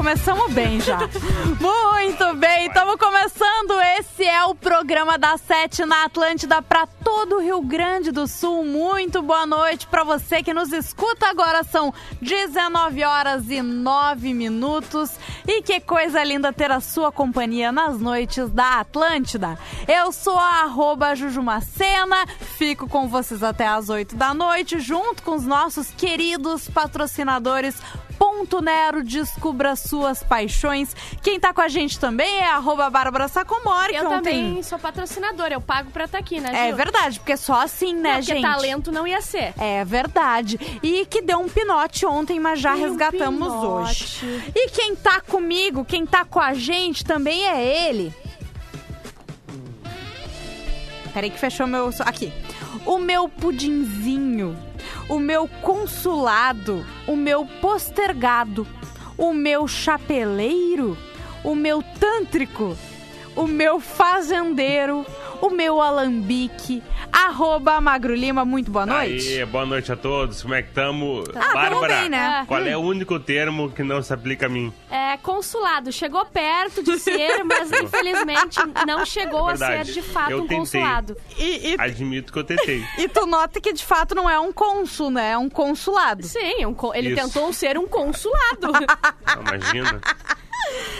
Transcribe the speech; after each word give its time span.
Começamos 0.00 0.50
bem 0.54 0.80
já. 0.80 0.96
Muito 1.60 2.34
bem, 2.36 2.68
estamos 2.68 2.96
começando. 2.96 3.78
Esse 3.98 4.24
é 4.24 4.42
o 4.44 4.54
programa 4.54 5.18
da 5.18 5.36
Sete 5.36 5.84
na 5.84 6.06
Atlântida 6.06 6.62
para 6.62 6.86
todo 7.12 7.38
o 7.38 7.40
Rio 7.40 7.60
Grande 7.60 8.12
do 8.12 8.28
Sul. 8.28 8.64
Muito 8.64 9.20
boa 9.20 9.44
noite 9.44 9.84
para 9.88 10.04
você 10.04 10.44
que 10.44 10.54
nos 10.54 10.72
escuta 10.72 11.26
agora. 11.26 11.64
São 11.64 11.92
19 12.22 13.02
horas 13.02 13.50
e 13.50 13.60
9 13.60 14.32
minutos. 14.32 15.18
E 15.44 15.60
que 15.60 15.80
coisa 15.80 16.22
linda 16.22 16.52
ter 16.52 16.70
a 16.70 16.78
sua 16.78 17.10
companhia 17.10 17.72
nas 17.72 17.98
noites 17.98 18.48
da 18.50 18.78
Atlântida. 18.78 19.58
Eu 19.88 20.12
sou 20.12 20.38
a 20.38 20.62
arroba 20.62 21.16
Jujumacena, 21.16 22.28
fico 22.56 22.88
com 22.88 23.08
vocês 23.08 23.42
até 23.42 23.66
as 23.66 23.88
8 23.88 24.14
da 24.14 24.32
noite, 24.32 24.78
junto 24.78 25.24
com 25.24 25.34
os 25.34 25.44
nossos 25.44 25.90
queridos 25.90 26.68
patrocinadores 26.68 27.74
Ponto 28.20 28.60
Nero, 28.60 29.02
descubra 29.02 29.74
suas 29.74 30.22
paixões. 30.22 30.94
Quem 31.22 31.40
tá 31.40 31.54
com 31.54 31.62
a 31.62 31.68
gente 31.68 31.98
também 31.98 32.40
é 32.40 32.50
arroba 32.50 32.90
Bárbara 32.90 33.28
Sacomori. 33.28 33.94
Eu 33.94 34.10
também 34.10 34.62
sou 34.62 34.78
patrocinadora, 34.78 35.54
eu 35.54 35.60
pago 35.60 35.90
pra 35.90 36.04
estar 36.04 36.18
tá 36.18 36.22
aqui, 36.22 36.38
né, 36.38 36.50
Gil? 36.50 36.58
É 36.58 36.72
verdade, 36.72 36.99
porque 37.18 37.32
é 37.32 37.36
só 37.36 37.62
assim, 37.62 37.94
né, 37.94 38.14
não, 38.14 38.22
gente? 38.22 38.42
talento 38.42 38.92
não 38.92 39.06
ia 39.06 39.20
ser. 39.20 39.54
É 39.58 39.84
verdade. 39.84 40.58
E 40.82 41.06
que 41.06 41.22
deu 41.22 41.38
um 41.38 41.48
pinote 41.48 42.04
ontem, 42.06 42.38
mas 42.38 42.60
já 42.60 42.74
resgatamos 42.74 43.52
um 43.52 43.66
hoje. 43.66 44.24
E 44.54 44.68
quem 44.70 44.94
tá 44.94 45.20
comigo, 45.20 45.84
quem 45.84 46.04
tá 46.04 46.24
com 46.24 46.40
a 46.40 46.54
gente 46.54 47.04
também 47.04 47.46
é 47.46 47.88
ele. 47.88 48.14
Peraí 51.12 51.30
que 51.30 51.38
fechou 51.38 51.66
meu... 51.66 51.90
Aqui. 52.00 52.32
O 52.86 52.98
meu 52.98 53.28
pudinzinho 53.28 54.56
o 55.10 55.18
meu 55.18 55.48
consulado, 55.60 56.86
o 57.06 57.16
meu 57.16 57.44
postergado, 57.44 58.66
o 59.18 59.32
meu 59.32 59.66
chapeleiro, 59.66 60.96
o 61.42 61.54
meu 61.54 61.82
tântrico, 61.82 62.76
o 63.34 63.46
meu 63.46 63.80
fazendeiro, 63.80 65.04
o 65.40 65.50
meu 65.50 65.80
alambique, 65.80 66.82
arroba 67.12 67.80
Magro 67.80 68.14
Lima, 68.14 68.44
muito 68.44 68.70
boa 68.70 68.84
noite. 68.86 69.38
Aí, 69.38 69.44
boa 69.46 69.64
noite 69.64 69.90
a 69.90 69.96
todos, 69.96 70.42
como 70.42 70.54
é 70.54 70.62
que 70.62 70.68
estamos? 70.68 71.24
Ah, 71.34 71.52
Bárbara, 71.54 72.00
bem, 72.00 72.08
né? 72.10 72.44
qual 72.46 72.60
é 72.62 72.76
o 72.76 72.80
único 72.80 73.18
termo 73.18 73.70
que 73.70 73.82
não 73.82 74.02
se 74.02 74.12
aplica 74.12 74.46
a 74.46 74.48
mim? 74.48 74.72
É, 74.90 75.16
consulado, 75.18 75.90
chegou 75.92 76.24
perto 76.26 76.82
de 76.82 76.98
ser, 76.98 77.42
mas 77.44 77.70
infelizmente 77.80 78.58
não 78.86 79.04
chegou 79.06 79.48
É 79.50 79.54
a 79.54 79.56
ser 79.56 79.84
de 79.84 80.02
fato 80.02 80.30
eu 80.32 80.38
um 80.38 80.40
tentei. 80.42 80.58
consulado. 80.58 81.16
E, 81.38 81.72
e, 81.72 81.76
Admito 81.78 82.32
que 82.32 82.38
eu 82.38 82.44
tentei. 82.44 82.84
e 82.98 83.08
tu 83.08 83.26
nota 83.26 83.60
que 83.60 83.72
de 83.72 83.84
fato 83.84 84.14
não 84.14 84.28
é 84.28 84.38
um 84.38 84.52
cônsul, 84.52 85.10
né? 85.10 85.30
É 85.32 85.38
um 85.38 85.48
consulado. 85.48 86.22
Sim, 86.24 86.66
um 86.66 86.74
co- 86.74 86.94
ele 86.94 87.12
Isso. 87.12 87.22
tentou 87.22 87.52
ser 87.52 87.78
um 87.78 87.86
consulado. 87.86 88.72
Não, 88.72 89.42
imagina. 89.48 90.00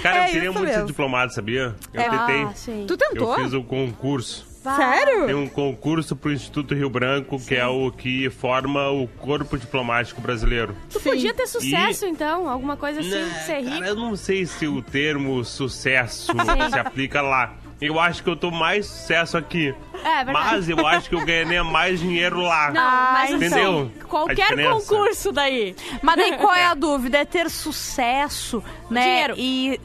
Cara, 0.03 0.17
É 0.17 0.21
eu 0.21 0.33
queria 0.33 0.43
isso 0.51 0.53
muito 0.53 0.67
mesmo. 0.67 0.81
ser 0.83 0.87
diplomado, 0.87 1.33
sabia? 1.35 1.75
Eu 1.93 2.01
É. 2.01 2.09
tentei. 2.09 2.43
Ah, 2.43 2.53
sim. 2.55 2.85
Tu 2.89 2.97
tentou? 2.97 3.37
Eu 3.37 3.45
fiz 3.45 3.55
um 3.55 3.63
concurso. 3.63 4.49
Sério? 4.63 5.25
Tem 5.25 5.35
um 5.35 5.49
concurso 5.49 6.15
pro 6.15 6.31
Instituto 6.31 6.75
Rio 6.75 6.91
Branco, 6.91 7.39
que 7.41 7.55
é 7.55 7.67
o 7.67 7.91
que 7.91 8.29
forma 8.29 8.91
o 8.91 9.09
corpo 9.09 9.57
diplomático 9.57 10.21
brasileiro. 10.21 10.77
Tu 10.91 11.01
Sim. 11.01 11.11
podia 11.11 11.33
ter 11.33 11.47
sucesso, 11.47 12.05
então, 12.05 12.47
alguma 12.47 12.77
coisa 12.77 13.01
assim, 13.01 13.09
Né, 13.11 13.43
ser 13.47 13.61
rico. 13.61 13.71
Cara, 13.71 13.87
eu 13.89 13.97
não 13.97 14.15
sei 14.17 14.45
se 14.45 14.67
o 14.67 14.83
termo 14.83 15.43
sucesso 15.47 16.27
Sim. 16.33 16.71
se 16.73 16.79
aplica 16.79 17.23
lá. 17.23 17.55
Eu 17.81 17.99
acho 17.99 18.23
que 18.23 18.29
eu 18.29 18.37
tô 18.37 18.51
mais 18.51 18.87
sucesso 18.87 19.37
aqui. 19.39 19.75
É, 19.95 20.25
verdade. 20.25 20.33
Mas 20.33 20.69
eu 20.69 20.87
acho 20.87 21.09
que 21.09 21.15
eu 21.15 21.25
ganharia 21.25 21.65
mais 21.65 21.99
dinheiro 21.99 22.41
lá. 22.41 22.71
Não, 22.71 23.13
mas 23.13 23.35
assim, 23.35 23.47
Entendeu? 23.47 23.91
A 24.01 24.05
qualquer 24.05 24.71
concurso 24.71 25.33
daí. 25.33 25.75
Mas 26.03 26.17
daí 26.17 26.37
qual 26.37 26.55
é 26.55 26.67
a 26.67 26.75
dúvida? 26.75 27.19
É 27.19 27.25
ter 27.25 27.49
sucesso, 27.49 28.63
né? 28.91 29.03
Dinheiro. 29.03 29.35
E. 29.39 29.81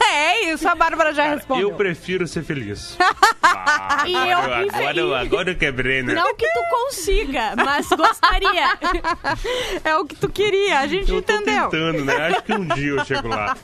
é 0.04 0.52
isso, 0.52 0.68
a 0.68 0.74
Bárbara 0.74 1.12
já 1.12 1.24
respondeu. 1.34 1.70
Eu 1.70 1.76
prefiro 1.76 2.26
ser 2.26 2.42
feliz. 2.42 2.96
Ah, 3.50 4.04
E 4.06 4.14
agora, 4.14 4.62
eu 4.62 4.68
agora, 4.68 4.98
eu, 4.98 5.14
agora 5.14 5.50
eu 5.52 5.56
quebrei, 5.56 6.02
né? 6.02 6.12
Não 6.12 6.34
que 6.36 6.46
tu 6.46 6.60
consiga, 6.70 7.54
mas 7.56 7.88
gostaria. 7.88 8.76
É 9.84 9.96
o 9.96 10.04
que 10.04 10.14
tu 10.14 10.28
queria, 10.28 10.80
a 10.80 10.86
gente 10.86 11.10
eu 11.10 11.22
tô 11.22 11.32
entendeu. 11.32 11.68
tentando, 11.68 12.04
né? 12.04 12.28
Acho 12.28 12.42
que 12.42 12.52
um 12.52 12.66
dia 12.66 12.90
eu 12.90 13.04
chego 13.04 13.28
lá. 13.28 13.56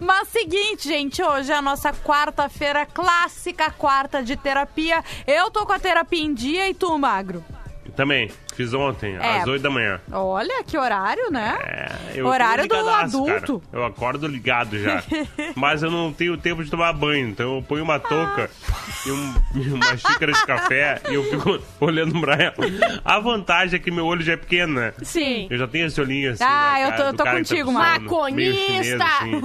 Mas 0.00 0.28
seguinte, 0.28 0.88
gente, 0.88 1.22
hoje 1.22 1.52
é 1.52 1.54
a 1.54 1.62
nossa 1.62 1.92
quarta-feira 1.92 2.84
clássica, 2.86 3.70
quarta 3.70 4.22
de 4.22 4.36
terapia. 4.36 5.02
Eu 5.26 5.50
tô 5.50 5.64
com 5.64 5.72
a 5.72 5.78
terapia 5.78 6.22
em 6.24 6.34
dia 6.34 6.68
e 6.68 6.74
tu, 6.74 6.98
magro. 6.98 7.44
Também, 7.94 8.30
fiz 8.60 8.74
ontem, 8.74 9.16
É. 9.16 9.38
às 9.38 9.46
8 9.48 9.62
da 9.62 9.70
manhã. 9.70 10.00
Olha, 10.12 10.62
que 10.64 10.76
horário, 10.76 11.30
né? 11.30 11.56
É, 11.62 11.92
eu 12.14 12.26
Horário 12.26 12.66
do 12.68 12.76
adulto. 12.88 13.60
cara. 13.60 13.80
Eu 13.80 13.84
acordo 13.86 14.26
ligado 14.26 14.78
já. 14.78 15.02
Mas 15.56 15.82
eu 15.82 15.90
não 15.90 16.12
tenho 16.12 16.36
tempo 16.36 16.62
de 16.62 16.70
tomar 16.70 16.92
banho, 16.92 17.28
então 17.28 17.56
eu 17.56 17.62
ponho 17.62 17.82
uma 17.82 17.98
touca 17.98 18.50
e, 19.06 19.10
um- 19.10 19.34
uma 19.74 19.96
xícara 19.96 20.32
de 20.32 20.46
café 20.46 21.00
e 21.08 21.14
eu 21.14 21.24
fico 21.24 21.58
olhando 21.80 22.20
pra 22.20 22.34
ela. 22.34 22.54
A 23.04 23.18
vantagem 23.18 23.76
é 23.76 23.82
que 23.82 23.90
meu 23.90 24.04
olho 24.06 24.22
já 24.22 24.34
é 24.34 24.36
pequeno, 24.36 24.74
né? 24.74 24.92
Sim. 25.02 25.46
Eu 25.50 25.56
já 25.58 25.66
tenho 25.66 25.86
esse 25.86 26.00
olhinho 26.00 26.32
assim. 26.32 26.44
Ah, 26.44 26.74
né, 26.74 26.84
eu 26.84 26.88
cara, 26.90 27.04
tô- 27.04 27.10
do 27.12 27.16
tô 27.16 27.24
tá 27.24 27.32
contigo, 27.32 27.70
chinês, 27.72 28.00
Maconhista! 28.02 29.04
assim. 29.04 29.40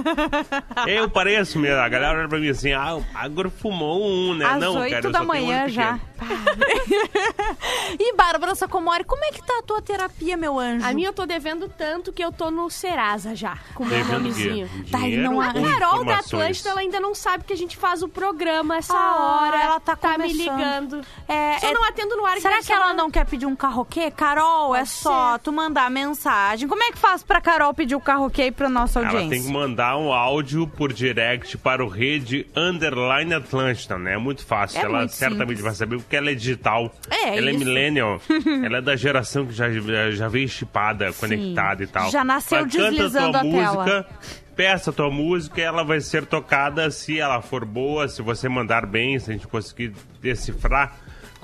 Eu 0.86 1.08
pareço 1.08 1.58
mesmo. 1.58 1.80
A 1.80 1.88
galera 1.88 2.18
olha 2.18 2.28
pra 2.28 2.38
mim 2.38 2.48
assim: 2.50 2.72
ah, 2.72 2.96
o 2.96 3.04
Agro 3.14 3.50
fumou 3.50 4.02
um, 4.06 4.34
né? 4.34 4.44
Às 4.46 4.60
não, 4.60 4.76
oito 4.80 4.92
cara, 4.92 5.06
eu 5.06 5.12
da 5.12 5.22
manhã 5.22 5.68
já. 5.68 5.98
e 7.98 8.14
Bárbara 8.16 8.54
Sacomori, 8.54 9.04
como 9.06 9.24
é 9.24 9.30
que 9.30 9.42
tá 9.44 9.58
a 9.58 9.62
tua 9.62 9.80
terapia, 9.82 10.36
meu 10.36 10.58
anjo? 10.58 10.84
A 10.86 10.92
minha 10.92 11.08
eu 11.08 11.12
tô 11.12 11.24
devendo 11.26 11.68
tanto 11.68 12.12
que 12.12 12.22
eu 12.22 12.32
tô 12.32 12.50
no 12.50 12.68
Serasa 12.70 13.34
já, 13.34 13.58
com 13.74 13.84
o 13.84 13.86
meu 13.86 14.04
nomezinho. 14.04 14.68
Tá, 14.90 14.98
não 14.98 15.40
A 15.40 15.52
Carol 15.52 16.04
da? 16.04 16.18
Atlântida, 16.18 16.70
ela 16.70 16.80
ainda 16.80 17.00
não 17.00 17.14
sabe 17.14 17.44
que 17.44 17.52
a 17.52 17.56
gente 17.56 17.76
faz 17.76 18.02
o 18.02 18.08
programa 18.08 18.76
essa 18.76 18.94
Ah, 18.96 19.40
hora. 19.46 19.62
ela 19.62 19.80
tá 19.80 19.96
me 20.18 20.32
começando. 20.32 20.36
ligando. 20.38 21.00
É, 21.28 21.64
eu 21.64 21.70
é- 21.70 21.72
não 21.74 21.84
atendo 21.84 22.16
no 22.16 22.26
ar, 22.26 22.38
Será 22.40 22.54
deve 22.56 22.66
que 22.66 22.72
ela 22.72 22.92
não 22.94 23.10
quer 23.10 23.26
pedir 23.26 23.46
um 23.46 23.56
carroquê? 23.56 24.10
Carol, 24.10 24.74
é 24.74 24.78
Pode 24.80 24.90
só 24.90 25.32
ser. 25.34 25.38
tu 25.40 25.52
mandar 25.52 25.90
mensagem. 25.90 26.68
Como 26.68 26.82
é 26.82 26.90
que 26.92 26.98
faz 26.98 27.22
pra 27.22 27.40
Carol 27.40 27.72
pedir 27.74 27.94
o 27.94 28.00
carroquê 28.00 28.42
aí 28.42 28.50
pra 28.52 28.68
nossa 28.68 29.00
Ela 29.00 29.08
audiência? 29.10 29.30
tem 29.30 29.42
que 29.46 29.52
mandar 29.52 29.96
um 29.96 30.12
áudio 30.12 30.66
por 30.66 30.92
direct 30.92 31.56
para 31.58 31.84
o 31.84 31.88
rede 31.88 32.46
Underline 32.56 33.34
Atlântida, 33.34 33.98
né? 33.98 34.14
É 34.14 34.18
muito 34.18 34.44
fácil. 34.44 34.80
É 34.80 34.84
ela 34.84 34.98
muito 34.98 35.10
certamente 35.12 35.58
simples. 35.58 35.60
vai 35.64 35.74
saber 35.74 35.96
porque 35.98 36.16
ela 36.16 36.30
é 36.30 36.34
digital. 36.34 36.92
É, 37.10 37.36
ela 37.38 37.50
isso. 37.50 37.62
é 37.62 37.64
millennial. 37.64 38.20
ela 38.64 38.78
é 38.78 38.80
da 38.80 38.95
geração 38.96 39.46
que 39.46 39.52
já, 39.52 39.68
já 40.10 40.28
veio 40.28 40.48
chipada, 40.48 41.12
conectada 41.12 41.82
e 41.82 41.86
tal. 41.86 42.10
Já 42.10 42.24
nasceu 42.24 42.60
canta 42.60 42.90
deslizando 42.90 43.36
a 43.36 43.40
a 43.40 43.42
tua 43.42 43.50
tela. 43.52 43.84
música, 43.84 44.06
peça 44.54 44.90
a 44.90 44.92
tua 44.92 45.10
música 45.10 45.60
e 45.60 45.64
ela 45.64 45.84
vai 45.84 46.00
ser 46.00 46.26
tocada 46.26 46.90
se 46.90 47.18
ela 47.20 47.42
for 47.42 47.64
boa, 47.64 48.08
se 48.08 48.22
você 48.22 48.48
mandar 48.48 48.86
bem, 48.86 49.18
se 49.18 49.30
a 49.30 49.34
gente 49.34 49.46
conseguir 49.46 49.92
decifrar 50.20 50.96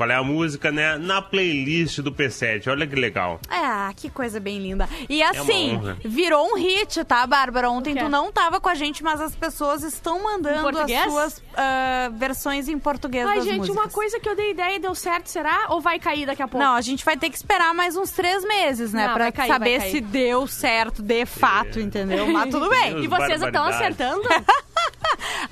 qual 0.02 0.10
é 0.10 0.16
a 0.16 0.22
música, 0.24 0.72
né? 0.72 0.98
Na 0.98 1.22
playlist 1.22 2.00
do 2.00 2.10
P7. 2.10 2.66
Olha 2.68 2.86
que 2.88 2.96
legal. 2.96 3.40
Ah, 3.48 3.92
que 3.94 4.10
coisa 4.10 4.40
bem 4.40 4.58
linda. 4.58 4.88
E 5.08 5.22
uma 5.22 5.30
assim, 5.30 5.76
honra. 5.76 5.96
virou 6.04 6.44
um 6.50 6.56
hit, 6.56 7.04
tá, 7.04 7.24
Bárbara? 7.24 7.70
Ontem 7.70 7.94
tu 7.94 8.08
não 8.08 8.32
tava 8.32 8.60
com 8.60 8.68
a 8.68 8.74
gente, 8.74 9.04
mas 9.04 9.20
as 9.20 9.36
pessoas 9.36 9.84
estão 9.84 10.24
mandando 10.24 10.76
as 10.76 10.90
suas 11.04 11.42
ah, 11.56 12.10
versões 12.14 12.68
em 12.68 12.78
português 12.80 13.24
Ai, 13.28 13.36
das 13.36 13.44
gente, 13.44 13.58
músicas. 13.58 13.80
uma 13.80 13.88
coisa 13.88 14.18
que 14.18 14.28
eu 14.28 14.34
dei 14.34 14.50
ideia 14.50 14.74
e 14.74 14.78
deu 14.80 14.94
certo, 14.94 15.28
será? 15.28 15.66
Ou 15.68 15.80
vai 15.80 16.00
cair 16.00 16.26
daqui 16.26 16.42
a 16.42 16.48
pouco? 16.48 16.64
Não, 16.64 16.74
a 16.74 16.80
gente 16.80 17.04
vai 17.04 17.16
ter 17.16 17.30
que 17.30 17.36
esperar 17.36 17.72
mais 17.72 17.96
uns 17.96 18.10
três 18.10 18.44
meses, 18.44 18.92
né? 18.92 19.06
Não, 19.06 19.14
pra 19.14 19.30
cair, 19.30 19.48
saber 19.48 19.82
se 19.82 20.00
deu 20.00 20.48
certo 20.48 21.00
de 21.00 21.24
fato, 21.24 21.78
É. 21.78 21.82
entendeu? 21.82 22.26
Mas 22.26 22.50
tudo 22.50 22.68
bem. 22.68 22.94
Deus, 22.94 23.04
E 23.04 23.06
vocês 23.06 23.40
estão 23.40 23.64
acertando? 23.64 24.22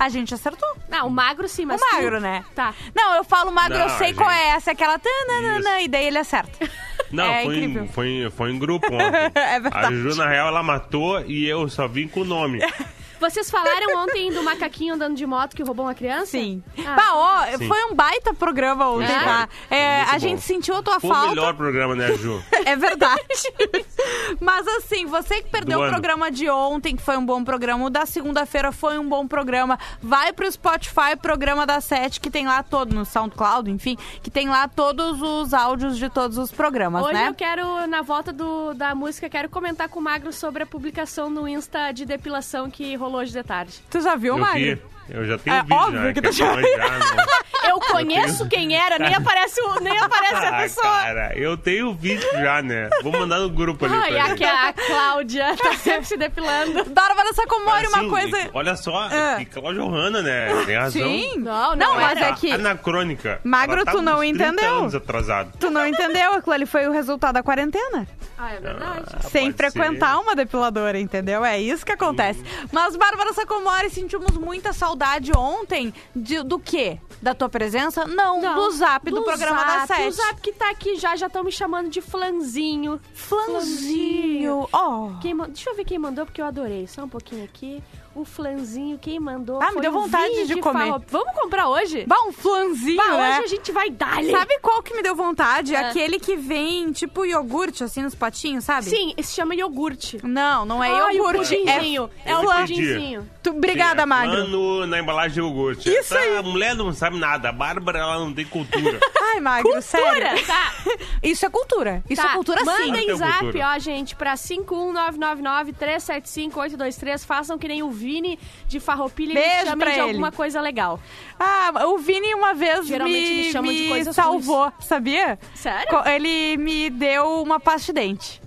A 0.03 0.09
gente 0.09 0.33
acertou. 0.33 0.67
Não, 0.89 1.05
o 1.05 1.09
magro 1.11 1.47
sim, 1.47 1.63
mas 1.63 1.79
o 1.79 1.85
tu- 1.85 1.95
magro, 1.95 2.19
né? 2.19 2.43
Tá. 2.55 2.73
Não, 2.95 3.13
eu 3.17 3.23
falo 3.23 3.51
magro, 3.51 3.77
Não, 3.77 3.83
eu 3.85 3.89
sei 3.99 4.09
a 4.09 4.13
qual 4.15 4.29
gente- 4.31 4.39
é 4.41 4.47
essa, 4.49 4.71
aquela 4.71 4.97
tananana, 4.97 5.77
Isso. 5.77 5.85
e 5.85 5.87
daí 5.87 6.05
ele 6.07 6.17
acerta. 6.17 6.57
Não, 7.11 7.23
É 7.25 7.43
foi, 7.43 7.55
incrível. 7.57 7.83
em, 7.83 7.87
foi, 7.87 8.07
em- 8.09 8.29
foi 8.31 8.51
em 8.51 8.57
grupo 8.57 8.87
ontem. 8.91 9.11
É 9.35 9.59
verdade. 9.59 9.85
A 9.85 9.91
Ju, 9.91 10.15
na 10.15 10.27
real, 10.27 10.47
ela 10.47 10.63
matou 10.63 11.21
e 11.25 11.45
eu 11.47 11.69
só 11.69 11.87
vim 11.87 12.07
com 12.07 12.21
o 12.21 12.25
nome. 12.25 12.59
Vocês 13.21 13.49
falaram 13.51 13.97
ontem 14.03 14.31
do 14.33 14.43
macaquinho 14.43 14.95
andando 14.95 15.15
de 15.15 15.25
moto 15.25 15.55
que 15.55 15.63
roubou 15.63 15.85
uma 15.85 15.93
criança? 15.95 16.25
Sim. 16.25 16.61
Ah, 16.79 16.95
Bah, 16.95 17.11
ó, 17.13 17.57
Sim. 17.57 17.67
foi 17.67 17.83
um 17.85 17.93
baita 17.95 18.33
programa 18.33 18.89
ontem, 18.89 19.07
Foi 19.07 19.23
tá? 19.23 19.47
É, 19.69 20.01
a 20.01 20.13
bom. 20.13 20.19
gente 20.19 20.41
sentiu 20.41 20.75
a 20.75 20.81
tua 20.81 20.99
Foi 20.99 21.09
o 21.09 21.13
falta. 21.13 21.29
melhor 21.29 21.53
programa, 21.55 21.95
né, 21.95 22.11
Ju? 22.15 22.41
É 22.65 22.75
verdade. 22.75 23.21
Mas 24.39 24.67
assim, 24.67 25.05
você 25.05 25.41
que 25.41 25.49
perdeu 25.49 25.77
Do 25.77 25.81
o 25.81 25.83
ano. 25.83 25.93
programa 25.93 26.31
de 26.31 26.49
ontem, 26.49 26.95
que 26.95 27.01
foi 27.03 27.17
um 27.17 27.25
bom 27.25 27.43
programa, 27.43 27.85
o 27.85 27.89
da 27.89 28.05
segunda-feira 28.05 28.71
foi 28.71 28.97
um 28.97 29.07
bom 29.07 29.27
programa, 29.27 29.77
vai 30.01 30.33
pro 30.33 30.49
Spotify, 30.51 31.15
programa 31.21 31.65
da 31.65 31.79
Sete, 31.81 32.19
que 32.19 32.29
tem 32.29 32.47
lá 32.47 32.63
todo, 32.63 32.93
no 32.93 33.05
SoundCloud, 33.05 33.69
enfim, 33.69 33.97
que 34.23 34.29
tem 34.31 34.47
lá 34.49 34.67
todos 34.67 35.21
os 35.21 35.53
áudios 35.53 35.97
de 35.97 36.09
todos 36.09 36.37
os 36.37 36.51
programas, 36.51 37.03
Hoje 37.03 37.13
né? 37.13 37.27
eu 37.27 37.33
quero, 37.33 37.85
na 37.87 38.01
volta 38.01 38.31
do, 38.33 38.73
da 38.73 38.95
música, 38.95 39.29
quero 39.29 39.49
comentar 39.49 39.89
com 39.89 39.99
o 39.99 40.03
Magro 40.03 40.31
sobre 40.31 40.63
a 40.63 40.65
publicação 40.65 41.29
no 41.29 41.47
Insta 41.47 41.91
de 41.91 42.05
depilação 42.05 42.69
que 42.69 42.95
rolou 42.95 43.10
hoje 43.17 43.31
de 43.31 43.43
tarde. 43.43 43.73
Tu 43.89 44.01
já 44.01 44.15
viu, 44.15 44.35
vi. 44.53 44.81
Eu 45.09 45.25
já 45.25 45.37
tenho 45.37 45.55
É 45.57 45.61
vídeo, 45.61 45.75
óbvio 45.77 45.99
né? 46.01 46.13
que 46.13 46.21
tu 46.21 46.31
já- 46.31 46.45
é 46.45 46.55
manjar, 46.55 46.99
né? 46.99 47.23
Eu 47.63 47.79
conheço 47.79 48.47
quem 48.49 48.75
era, 48.75 48.97
nem 48.97 49.13
aparece, 49.13 49.61
o- 49.61 49.79
nem 49.81 49.97
aparece 49.99 50.33
a 50.45 50.49
Ah, 50.57 50.61
pessoa. 50.61 50.83
cara, 50.85 51.37
eu 51.37 51.55
tenho 51.57 51.89
o 51.89 51.93
vídeo 51.93 52.27
já, 52.33 52.61
né? 52.61 52.89
Vou 53.03 53.11
mandar 53.11 53.39
no 53.39 53.49
grupo 53.49 53.85
ali 53.85 53.93
Ai, 53.95 54.11
pra 54.13 54.25
aqui 54.25 54.43
ele. 54.43 54.51
a, 54.51 54.69
a 54.69 54.73
Cláudia 54.73 55.55
tá 55.57 55.73
sempre 55.77 56.05
se 56.05 56.17
depilando. 56.17 56.85
Bárbara 56.85 57.33
Sacomori, 57.33 57.85
Assim, 57.85 57.99
uma 57.99 58.09
coisa... 58.09 58.49
Olha 58.53 58.75
só, 58.75 59.07
Ah. 59.11 59.35
que 59.37 59.45
Cláudia 59.45 59.83
Hanna, 59.83 60.21
né? 60.21 60.63
Tem 60.65 60.75
razão. 60.77 61.01
Sim. 61.01 61.33
Não, 61.37 61.75
Não, 61.75 61.75
não 61.75 61.95
mas 61.95 62.17
era. 62.17 62.29
é 62.29 62.33
que... 62.33 62.51
Anacrônica. 62.51 63.39
Magro, 63.43 63.75
Ela 63.75 63.85
tá 63.85 63.91
tu 63.91 64.01
não 64.01 64.19
uns 64.19 64.37
30 64.37 64.43
entendeu. 64.43 64.75
anos 64.79 64.95
atrasado. 64.95 65.51
Tu 65.59 65.69
não 65.69 65.85
entendeu, 65.85 66.33
aquilo 66.33 66.53
ali 66.53 66.65
foi 66.65 66.87
o 66.87 66.91
resultado 66.91 67.33
da 67.35 67.43
quarentena. 67.43 68.07
Ah, 68.37 68.53
é 68.53 68.59
verdade. 68.59 69.05
Sem 69.29 69.51
pode 69.51 69.57
frequentar 69.71 70.19
uma 70.19 70.35
depiladora, 70.35 70.99
entendeu? 70.99 71.45
É 71.45 71.59
isso 71.59 71.85
que 71.85 71.91
acontece. 71.91 72.43
Mas, 72.71 72.95
Bárbara 72.95 73.31
Sacomori, 73.33 73.89
sentimos 73.91 74.31
muita 74.35 74.73
saudade 74.73 74.90
ontem 75.35 75.93
de, 76.15 76.41
do 76.43 76.59
quê? 76.59 76.97
Da 77.21 77.35
tua 77.35 77.47
presença? 77.49 78.05
Não, 78.05 78.41
Não, 78.41 78.55
do 78.55 78.71
zap 78.71 79.09
do, 79.11 79.21
programa 79.21 79.59
zap, 79.59 79.87
da 79.87 79.87
Sete. 79.95 80.07
O 80.07 80.11
Zap 80.11 80.41
que 80.41 80.51
tá 80.51 80.69
aqui 80.71 80.95
já, 80.95 81.15
já 81.15 81.27
estão 81.27 81.43
me 81.43 81.51
chamando 81.51 81.87
de 81.89 82.01
flanzinho. 82.01 82.99
Flanzinho. 83.13 84.67
Ó. 84.71 85.09
Quem 85.21 85.33
man- 85.33 85.47
Deixa 85.49 85.69
eu 85.69 85.75
ver 85.75 85.85
quem 85.85 85.99
mandou, 85.99 86.25
porque 86.25 86.41
eu 86.41 86.45
adorei. 86.45 86.87
Só 86.87 87.03
um 87.03 87.09
pouquinho 87.09 87.43
aqui. 87.43 87.81
O 88.13 88.25
flanzinho, 88.25 88.97
quem 88.99 89.21
mandou 89.21 89.61
Ah, 89.61 89.67
me 89.67 89.73
foi 89.73 89.81
deu 89.83 89.91
o 89.91 90.01
vontade 90.01 90.45
de 90.45 90.55
comer. 90.57 90.91
Vamos 91.07 91.33
comprar 91.33 91.69
hoje? 91.69 92.03
Bah, 92.05 92.17
um 92.27 92.33
flanzinho, 92.33 92.97
Bah, 92.97 93.11
né? 93.17 93.35
hoje 93.37 93.43
a 93.45 93.47
gente 93.47 93.71
vai 93.71 93.89
dar 93.89 94.21
Sabe 94.25 94.59
qual 94.59 94.83
que 94.83 94.93
me 94.93 95.01
deu 95.01 95.15
vontade? 95.15 95.73
É. 95.73 95.77
Aquele 95.87 96.19
que 96.19 96.35
vem, 96.35 96.91
tipo, 96.91 97.23
iogurte, 97.25 97.85
assim, 97.85 98.01
nos 98.01 98.13
potinhos, 98.13 98.65
sabe? 98.65 98.89
Sim, 98.89 99.13
esse 99.15 99.33
chama 99.33 99.55
iogurte. 99.55 100.19
Não, 100.23 100.65
não 100.65 100.83
é 100.83 100.91
o 101.05 101.09
iogurte. 101.11 101.55
É, 101.69 101.79
o 102.01 102.09
Eu 102.25 102.43
entendi. 102.43 102.73
pudinzinho. 102.73 103.29
Tu, 103.41 103.49
obrigada, 103.51 104.01
Sim, 104.01 104.03
é 104.03 104.05
Magro. 104.05 104.35
plano 104.35 104.80
na 104.87 104.99
embalagem 104.99 105.33
de 105.33 105.39
iogurte. 105.39 105.89
Isso 105.89 106.13
Essa 106.13 106.19
aí. 106.19 106.37
A 106.37 106.41
mulher 106.41 106.75
não 106.75 106.93
sabe 106.93 107.17
nada. 107.19 107.49
A 107.49 107.51
Bárbara, 107.51 107.99
ela 107.99 108.19
não 108.19 108.33
tem 108.33 108.45
cultura. 108.45 108.99
Ai, 109.33 109.39
Magro, 109.39 109.81
sério. 109.81 110.29
Cultura, 110.29 110.45
tá? 110.47 110.73
Isso 111.23 111.45
é 111.45 111.49
cultura. 111.49 112.03
Isso 112.09 112.21
Tá, 112.21 112.31
é 112.31 112.33
cultura 112.33 112.59
sim. 112.59 112.65
Mandem 112.65 113.01
Isso 113.03 113.11
é 113.11 113.15
zap, 113.27 113.39
cultura. 113.39 113.67
ó, 113.75 113.79
gente, 113.79 114.15
pra 114.15 114.33
51999-375-823. 114.35 117.25
Façam 117.25 117.57
que 117.57 117.67
nem 117.67 117.83
o 117.83 117.91
Vini 117.91 118.39
de 118.67 118.79
Farroupilha 118.79 119.31
e 119.31 119.35
Beijo 119.35 119.61
me 119.61 119.67
chamem 119.69 119.87
de 119.87 119.91
ele. 119.93 120.01
alguma 120.01 120.31
coisa 120.31 120.61
legal. 120.61 120.99
Ah, 121.39 121.71
o 121.87 121.97
Vini 121.97 122.33
uma 122.33 122.53
vez 122.53 122.85
Geralmente 122.87 123.29
me, 123.29 123.35
me 123.45 123.51
chamam 123.51 123.71
de 123.73 123.87
coisas 123.87 124.15
salvou, 124.15 124.71
sabia? 124.79 125.37
Sério? 125.55 125.87
Co- 125.89 126.07
Ele 126.09 126.57
me 126.57 126.89
deu 126.89 127.41
uma 127.41 127.59
pasta 127.59 127.87
de 127.87 127.93
dente. 127.93 128.41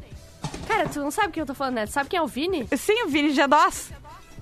Cara, 0.68 0.88
tu 0.88 1.00
não 1.00 1.10
sabe 1.10 1.28
o 1.28 1.32
que 1.32 1.40
eu 1.40 1.46
tô 1.46 1.54
falando, 1.54 1.74
né? 1.74 1.86
Tu 1.86 1.92
sabe 1.92 2.08
quem 2.08 2.18
é 2.18 2.22
o 2.22 2.26
Vini? 2.26 2.66
Sim, 2.76 3.02
o 3.04 3.08
Vini 3.08 3.30
Gedós. 3.32 3.90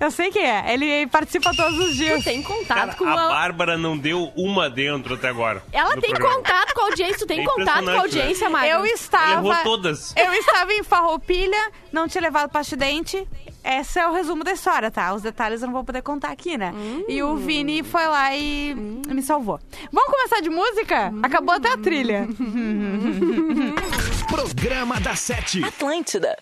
Eu 0.03 0.11
sei 0.11 0.29
quem 0.31 0.45
é. 0.45 0.73
Ele 0.73 1.07
participa 1.07 1.51
todos 1.55 1.79
os 1.79 1.89
Tu 1.91 1.95
dias. 1.95 2.23
tem 2.25 2.43
contato 2.43 2.77
Cara, 2.77 2.95
com 2.95 3.05
a 3.05 3.13
a... 3.25 3.29
Bárbara 3.29 3.77
não 3.77 3.97
deu 3.97 4.31
uma 4.35 4.69
dentro 4.69 5.13
até 5.13 5.29
agora. 5.29 5.63
Ela 5.71 5.95
tem 5.97 6.09
programa. 6.11 6.35
contato 6.35 6.73
com 6.73 6.81
a 6.81 6.83
audiência, 6.85 7.19
tu 7.19 7.25
tem 7.25 7.39
É 7.41 7.45
contato 7.45 7.65
com 7.65 7.71
a 7.71 7.81
impressionante, 7.95 8.19
audiência, 8.19 8.49
Magro. 8.49 8.67
Eu 8.69 8.77
Ela 8.79 8.87
estava. 8.89 9.31
errou 9.33 9.55
todas. 9.63 10.13
Eu 10.17 10.33
estava 10.33 10.73
em 10.73 10.83
Farroupilha, 10.83 11.71
não 11.91 12.07
tinha 12.07 12.21
levado 12.21 12.49
pasta 12.51 12.75
de 12.75 12.83
dente. 12.85 13.25
Esse 13.63 13.97
é 13.97 14.05
o 14.05 14.11
resumo 14.13 14.43
da 14.43 14.51
história, 14.51 14.91
tá? 14.91 15.13
Os 15.13 15.21
detalhes 15.21 15.61
eu 15.61 15.67
não 15.67 15.73
vou 15.73 15.85
poder 15.85 16.01
contar 16.01 16.31
aqui, 16.31 16.57
né? 16.57 16.73
E 17.07 17.23
o 17.23 17.37
Vini 17.37 17.81
foi 17.81 18.05
lá 18.05 18.35
e 18.35 18.75
me 18.75 19.21
salvou. 19.21 19.57
Vamos 19.89 20.11
começar 20.11 20.41
de 20.41 20.49
música? 20.49 21.13
Acabou 21.23 21.55
até 21.55 21.71
a 21.71 21.77
trilha. 21.77 22.27
Programa 24.29 24.99
da 24.99 25.15
Sete. 25.15 25.63
Atlântida. 25.63 26.35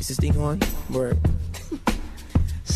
Is 0.00 0.08
this 0.08 0.16
thing 0.16 0.36
on? 0.36 0.58
Word. 0.90 1.16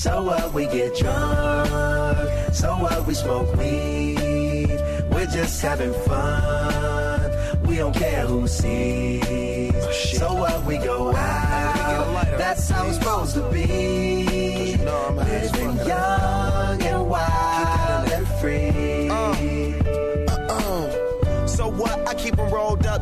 So 0.01 0.23
what 0.23 0.55
we 0.55 0.65
get 0.65 0.97
drunk, 0.97 2.55
so 2.55 2.71
what 2.79 3.07
we 3.07 3.13
smoke 3.13 3.55
weed. 3.55 4.81
We're 5.13 5.27
just 5.27 5.61
having 5.61 5.93
fun. 5.93 7.61
We 7.67 7.77
don't 7.77 7.95
care 7.95 8.25
who 8.25 8.49
sees. 8.49 9.75
Oh, 9.77 9.93
so 9.93 10.33
what 10.33 10.65
we 10.65 10.79
go 10.79 11.15
out, 11.15 12.39
that's 12.39 12.71
how 12.71 12.87
it's 12.87 12.97
supposed 12.97 13.35
to 13.35 13.43
be. 13.51 14.79
Living 14.79 15.77
young 15.87 16.83
and 16.83 17.07
wild 17.07 18.09
and 18.11 18.27
free. 18.41 19.11
Uh, 19.11 19.35
uh, 20.31 20.47
uh. 20.49 21.47
So 21.47 21.69
what? 21.69 22.09
I 22.09 22.15
keep 22.15 22.39
'em 22.39 22.49
rolled 22.51 22.87
up, 22.87 22.90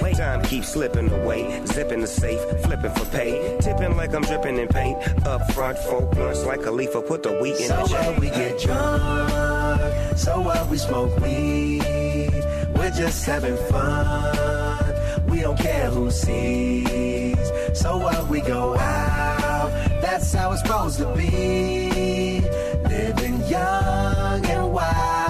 Time 0.00 0.42
keeps 0.42 0.68
slipping 0.68 1.10
away. 1.10 1.64
Zipping 1.66 2.00
the 2.00 2.06
safe, 2.06 2.40
flipping 2.64 2.90
for 2.92 3.04
pay. 3.06 3.56
Tipping 3.60 3.96
like 3.96 4.14
I'm 4.14 4.22
dripping 4.22 4.58
in 4.58 4.68
paint. 4.68 4.98
Up 5.26 5.50
front, 5.52 5.78
four 5.78 6.02
blunts 6.02 6.44
like 6.44 6.64
a 6.66 6.70
leaf, 6.70 6.92
put 7.06 7.22
the 7.22 7.32
weed 7.40 7.56
in 7.56 7.68
So 7.68 7.76
the 7.76 7.88
chain. 7.88 8.20
we 8.20 8.28
get 8.28 8.58
drunk, 8.60 10.18
so 10.18 10.40
what 10.40 10.68
we 10.68 10.76
smoke 10.78 11.18
weed. 11.20 11.82
We're 12.74 12.90
just 12.90 13.24
having 13.24 13.56
fun. 13.70 15.26
We 15.28 15.40
don't 15.40 15.58
care 15.58 15.90
who 15.90 16.10
sees. 16.10 17.38
So 17.78 17.96
what 17.98 18.28
we 18.28 18.40
go 18.40 18.76
out, 18.76 19.70
that's 20.02 20.32
how 20.32 20.52
it's 20.52 20.62
supposed 20.62 20.98
to 20.98 21.14
be. 21.14 22.40
Living 22.88 23.40
young 23.46 24.44
and 24.46 24.72
wild 24.72 25.29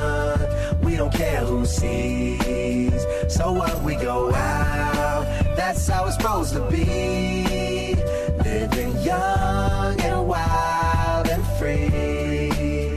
We 0.91 0.97
don't 0.97 1.13
care 1.13 1.39
who 1.45 1.65
sees. 1.65 3.05
So 3.29 3.53
what 3.53 3.81
we 3.81 3.95
go 3.95 4.33
out, 4.33 5.23
that's 5.55 5.87
how 5.87 6.05
it's 6.05 6.17
supposed 6.17 6.51
to 6.51 6.69
be. 6.69 7.95
Living 8.43 8.97
young 9.01 10.01
and 10.01 10.27
wild 10.27 11.29
and 11.29 11.45
free. 11.57 12.91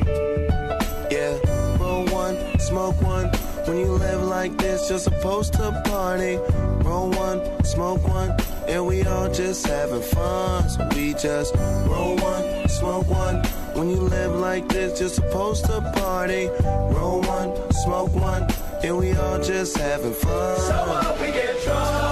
Yeah, 1.08 1.38
roll 1.78 2.04
one, 2.06 2.58
smoke 2.58 3.00
one. 3.00 3.28
When 3.66 3.78
you 3.78 3.92
live 3.92 4.22
like 4.22 4.56
this, 4.58 4.90
you're 4.90 4.98
supposed 4.98 5.52
to 5.52 5.70
party. 5.84 6.38
Roll 6.82 7.10
one, 7.10 7.63
smoke 7.74 8.06
one, 8.06 8.36
and 8.68 8.86
we 8.86 9.04
all 9.04 9.30
just 9.30 9.66
having 9.66 10.02
fun. 10.02 10.68
So 10.68 10.88
we 10.94 11.14
just 11.14 11.54
roll 11.86 12.16
one, 12.16 12.68
smoke 12.68 13.08
one. 13.08 13.36
When 13.74 13.90
you 13.90 13.96
live 13.96 14.34
like 14.36 14.68
this, 14.68 15.00
you're 15.00 15.08
supposed 15.08 15.64
to 15.66 15.80
party. 15.96 16.48
Roll 16.96 17.20
one, 17.20 17.50
smoke 17.82 18.14
one, 18.14 18.46
and 18.82 18.98
we 18.98 19.12
all 19.14 19.42
just 19.42 19.76
having 19.76 20.14
fun. 20.14 20.60
So 20.60 20.74
up, 20.74 21.20
we 21.20 21.26
get 21.26 21.62
drunk. 21.64 22.03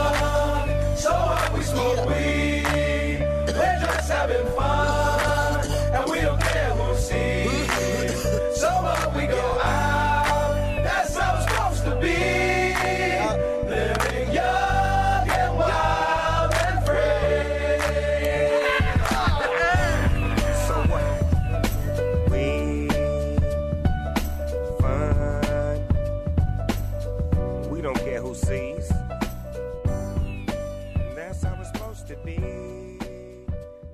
That's 31.14 31.44
how 31.44 31.54
it's 31.60 31.68
supposed 31.68 32.06
to 32.08 32.16
be. 32.24 32.38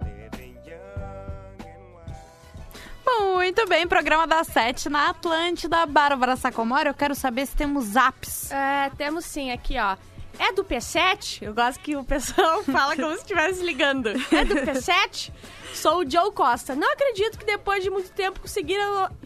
Living 0.01 0.57
young 0.65 1.59
and 1.61 1.83
wild. 1.93 3.35
Muito 3.35 3.67
bem, 3.67 3.87
programa 3.89 4.27
das 4.27 4.47
sete 4.47 4.89
na 4.89 5.11
Atlântida. 5.11 5.85
Bárbara 5.87 6.37
Sacomori, 6.37 6.89
eu 6.89 6.95
quero 6.95 7.15
saber 7.15 7.47
se 7.47 7.57
temos 7.57 7.97
apps. 7.97 8.53
É, 8.53 8.91
temos 8.97 9.25
sim, 9.25 9.51
aqui, 9.51 9.77
ó. 9.79 9.97
É 10.39 10.53
do 10.53 10.65
P7? 10.65 11.43
Eu 11.43 11.53
gosto 11.55 11.81
que 11.81 11.97
o 11.97 12.05
pessoal 12.05 12.63
fala 12.65 12.95
como 12.95 13.11
se 13.13 13.19
estivesse 13.19 13.63
ligando. 13.65 14.09
É 14.09 14.45
do 14.45 14.55
P7? 14.55 15.33
Sou 15.75 16.01
o 16.05 16.11
Joe 16.11 16.33
Costa. 16.33 16.75
Não 16.75 16.91
acredito 16.93 17.39
que 17.39 17.45
depois 17.45 17.83
de 17.85 17.91
muito 17.91 18.11
tempo 18.13 18.41
consegui, 18.41 18.75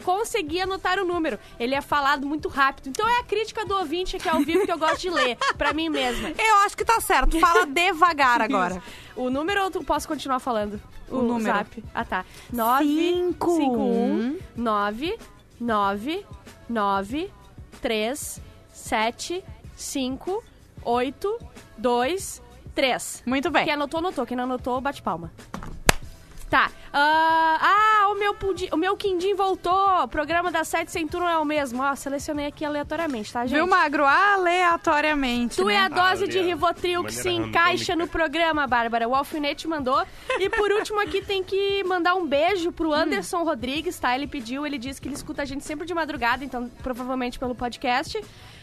consegui 0.04 0.61
anotar 0.61 0.99
o 0.99 1.04
número. 1.04 1.38
Ele 1.59 1.75
é 1.75 1.81
falado 1.81 2.26
muito 2.26 2.49
rápido. 2.49 2.88
Então 2.88 3.09
é 3.09 3.21
a 3.21 3.25
crítica 3.25 3.64
do 3.64 3.75
ouvinte 3.76 4.16
aqui 4.16 4.28
ao 4.28 4.40
vivo 4.40 4.64
que 4.64 4.73
eu 4.73 4.78
gosto 4.78 5.00
de 5.00 5.11
ler, 5.11 5.37
pra 5.57 5.73
mim 5.73 5.88
mesma. 5.88 6.31
Eu 6.37 6.57
acho 6.64 6.76
que 6.76 6.85
tá 6.85 7.00
certo. 7.00 7.38
Fala 7.38 7.66
devagar 7.66 8.40
agora. 8.42 8.83
O 9.14 9.31
número 9.31 9.62
ou 9.64 9.71
tu 9.71 9.85
posso 9.85 10.09
continuar 10.09 10.40
falando? 10.40 10.81
O 11.09 11.23
número. 11.23 11.57
Zap. 11.57 11.85
Ah, 11.95 12.04
tá. 12.04 12.25
9 12.52 12.85
Cinco. 12.87 13.57
5 13.57 13.71
1 13.76 14.38
9 14.57 15.19
9 15.61 16.26
9 16.69 17.31
3 17.81 18.40
7 18.73 19.45
5 19.76 20.42
8 20.84 21.38
2 21.78 22.42
3. 22.74 23.22
Muito 23.26 23.50
bem. 23.50 23.64
Quem 23.64 23.74
anotou, 23.74 23.98
anotou. 23.98 24.26
Quem 24.26 24.36
não 24.36 24.44
anotou, 24.44 24.80
bate 24.80 25.02
palma. 25.02 25.30
Tá. 26.48 26.70
Ah, 26.92 27.58
ah, 27.62 28.08
o 28.10 28.14
meu, 28.14 28.34
pudim, 28.34 28.68
o 28.70 28.76
meu 28.76 28.94
quindim 28.94 29.34
voltou. 29.34 30.02
O 30.02 30.06
programa 30.08 30.50
das 30.52 30.68
sete 30.68 30.92
sem 30.92 31.08
turno 31.08 31.26
é 31.26 31.38
o 31.38 31.46
mesmo. 31.46 31.82
Ó, 31.82 31.94
selecionei 31.94 32.44
aqui 32.44 32.62
aleatoriamente, 32.62 33.32
tá, 33.32 33.46
gente? 33.46 33.54
Viu, 33.56 33.66
Magro? 33.66 34.04
Aleatoriamente. 34.04 35.56
Tu 35.56 35.64
né? 35.64 35.74
é 35.74 35.78
a 35.78 35.88
dose 35.88 36.28
de 36.28 36.38
Ale- 36.38 36.48
Rivotril 36.48 37.04
que 37.04 37.14
se 37.14 37.30
encaixa 37.30 37.92
randômica. 37.92 37.96
no 37.96 38.06
programa, 38.06 38.66
Bárbara. 38.66 39.08
O 39.08 39.14
alfinete 39.14 39.66
mandou. 39.66 40.04
E 40.38 40.50
por 40.50 40.70
último 40.70 41.00
aqui 41.00 41.22
tem 41.22 41.42
que 41.42 41.82
mandar 41.84 42.14
um 42.16 42.26
beijo 42.26 42.70
pro 42.70 42.92
Anderson 42.92 43.42
Rodrigues, 43.44 43.98
tá? 43.98 44.14
Ele 44.14 44.26
pediu, 44.26 44.66
ele 44.66 44.76
disse 44.76 45.00
que 45.00 45.08
ele 45.08 45.14
escuta 45.14 45.40
a 45.40 45.44
gente 45.46 45.64
sempre 45.64 45.86
de 45.86 45.94
madrugada, 45.94 46.44
então 46.44 46.70
provavelmente 46.82 47.38
pelo 47.38 47.54
podcast. 47.54 48.22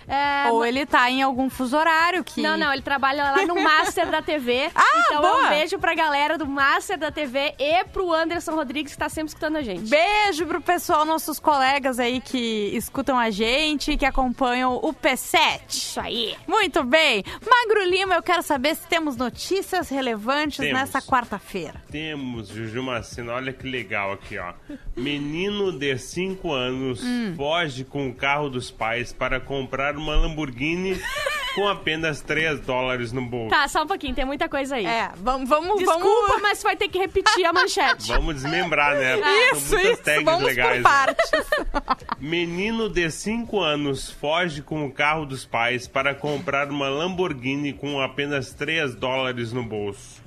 É, 0.09 0.49
Ou 0.51 0.65
ele 0.65 0.85
tá 0.85 1.09
em 1.09 1.21
algum 1.21 1.49
fuso 1.49 1.77
horário 1.77 2.23
que... 2.23 2.41
Não, 2.41 2.57
não, 2.57 2.73
ele 2.73 2.81
trabalha 2.81 3.23
lá 3.31 3.45
no 3.45 3.55
Master 3.55 4.09
da 4.09 4.21
TV. 4.21 4.69
Ah, 4.75 5.03
então 5.07 5.21
boa. 5.21 5.45
um 5.45 5.49
beijo 5.49 5.77
pra 5.77 5.93
galera 5.93 6.37
do 6.37 6.47
Master 6.47 6.97
da 6.97 7.11
TV 7.11 7.53
e 7.59 7.83
pro 7.85 8.11
Anderson 8.13 8.53
Rodrigues 8.55 8.93
que 8.93 8.97
tá 8.97 9.07
sempre 9.09 9.27
escutando 9.29 9.57
a 9.57 9.61
gente. 9.61 9.89
Beijo 9.89 10.45
pro 10.47 10.61
pessoal, 10.61 11.05
nossos 11.05 11.39
colegas 11.39 11.99
aí 11.99 12.19
que 12.21 12.71
escutam 12.73 13.17
a 13.19 13.29
gente, 13.29 13.95
que 13.97 14.05
acompanham 14.05 14.75
o 14.81 14.93
P7. 14.93 15.61
Isso 15.69 15.99
aí. 15.99 16.35
Muito 16.47 16.83
bem. 16.83 17.23
Magro 17.47 17.83
Lima, 17.87 18.15
eu 18.15 18.23
quero 18.23 18.41
saber 18.41 18.75
se 18.75 18.87
temos 18.87 19.15
notícias 19.15 19.89
relevantes 19.89 20.57
Temos. 20.57 20.73
nessa 20.73 21.01
quarta-feira. 21.01 21.81
Temos, 21.91 22.47
Juju 22.49 22.81
Macina, 22.81 23.33
olha 23.33 23.53
que 23.53 23.67
legal 23.69 24.13
aqui, 24.13 24.37
ó. 24.37 24.53
Menino 24.95 25.71
de 25.71 25.97
5 25.97 26.51
anos 26.51 27.01
Hum. 27.03 27.33
foge 27.35 27.83
com 27.83 28.09
o 28.09 28.13
carro 28.13 28.49
dos 28.49 28.71
pais 28.71 29.13
para 29.13 29.39
comprar 29.39 29.95
uma 29.99 30.15
Lamborghini 30.15 30.99
com 31.55 31.67
apenas 31.67 32.21
3 32.21 32.59
dólares 32.61 33.11
no 33.11 33.21
bolso. 33.21 33.49
Tá, 33.49 33.67
só 33.67 33.83
um 33.83 33.87
pouquinho, 33.87 34.15
tem 34.15 34.25
muita 34.25 34.47
coisa 34.47 34.75
aí. 34.75 34.85
É, 34.85 35.11
vamos, 35.17 35.49
vamos, 35.49 35.77
Desculpa, 35.79 36.27
vamos... 36.27 36.41
mas 36.41 36.63
vai 36.63 36.75
ter 36.75 36.87
que 36.87 36.97
repetir 36.97 37.45
a 37.45 37.53
manchete. 37.53 38.07
Vamos 38.19 38.35
desmembrar, 38.35 38.95
né? 38.95 39.19
Isso, 39.51 39.61
São 39.61 39.77
muitas 39.77 39.93
isso, 39.93 40.03
tags 40.03 40.25
vamos 40.25 40.43
legais. 40.43 40.69
por 40.69 40.77
né? 40.77 40.81
partes. 40.83 41.31
Menino 42.19 42.89
de 42.89 43.09
5 43.09 43.59
anos 43.59 44.09
foge 44.09 44.61
com 44.61 44.85
o 44.85 44.91
carro 44.91 45.25
dos 45.25 45.45
pais 45.45 45.87
para 45.87 46.13
comprar 46.13 46.69
uma 46.69 46.89
Lamborghini 46.89 47.73
com 47.73 48.01
apenas 48.01 48.53
3 48.53 48.95
dólares 48.95 49.51
no 49.53 49.63
bolso. 49.63 50.21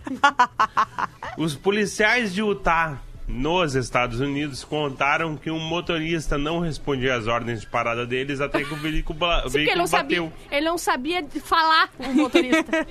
Os 1.36 1.54
policiais 1.54 2.34
de 2.34 2.40
Utah, 2.40 2.98
nos 3.28 3.74
Estados 3.74 4.20
Unidos, 4.20 4.64
contaram 4.64 5.36
que 5.36 5.50
um 5.50 5.58
motorista 5.58 6.36
não 6.36 6.58
respondia 6.60 7.14
às 7.14 7.26
ordens 7.26 7.60
de 7.62 7.66
parada 7.66 8.04
deles 8.06 8.40
até 8.40 8.62
que 8.64 8.72
o 8.72 8.76
veículo, 8.76 9.18
Sim, 9.18 9.26
porque 9.42 9.46
ele 9.58 9.64
veículo 9.64 9.78
não, 9.78 9.86
sabia, 9.86 10.22
bateu. 10.22 10.32
ele 10.50 10.66
não 10.66 10.78
sabia 10.78 11.24
falar, 11.44 11.88
o 11.98 12.12
motorista. 12.14 12.86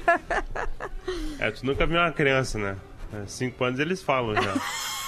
É, 1.40 1.52
tu 1.52 1.66
nunca 1.66 1.86
viu 1.86 1.98
uma 2.00 2.12
criança, 2.12 2.58
né? 2.58 2.76
5 3.28 3.62
anos 3.66 3.80
eles 3.80 4.02
falam 4.02 4.34
já. 4.42 4.54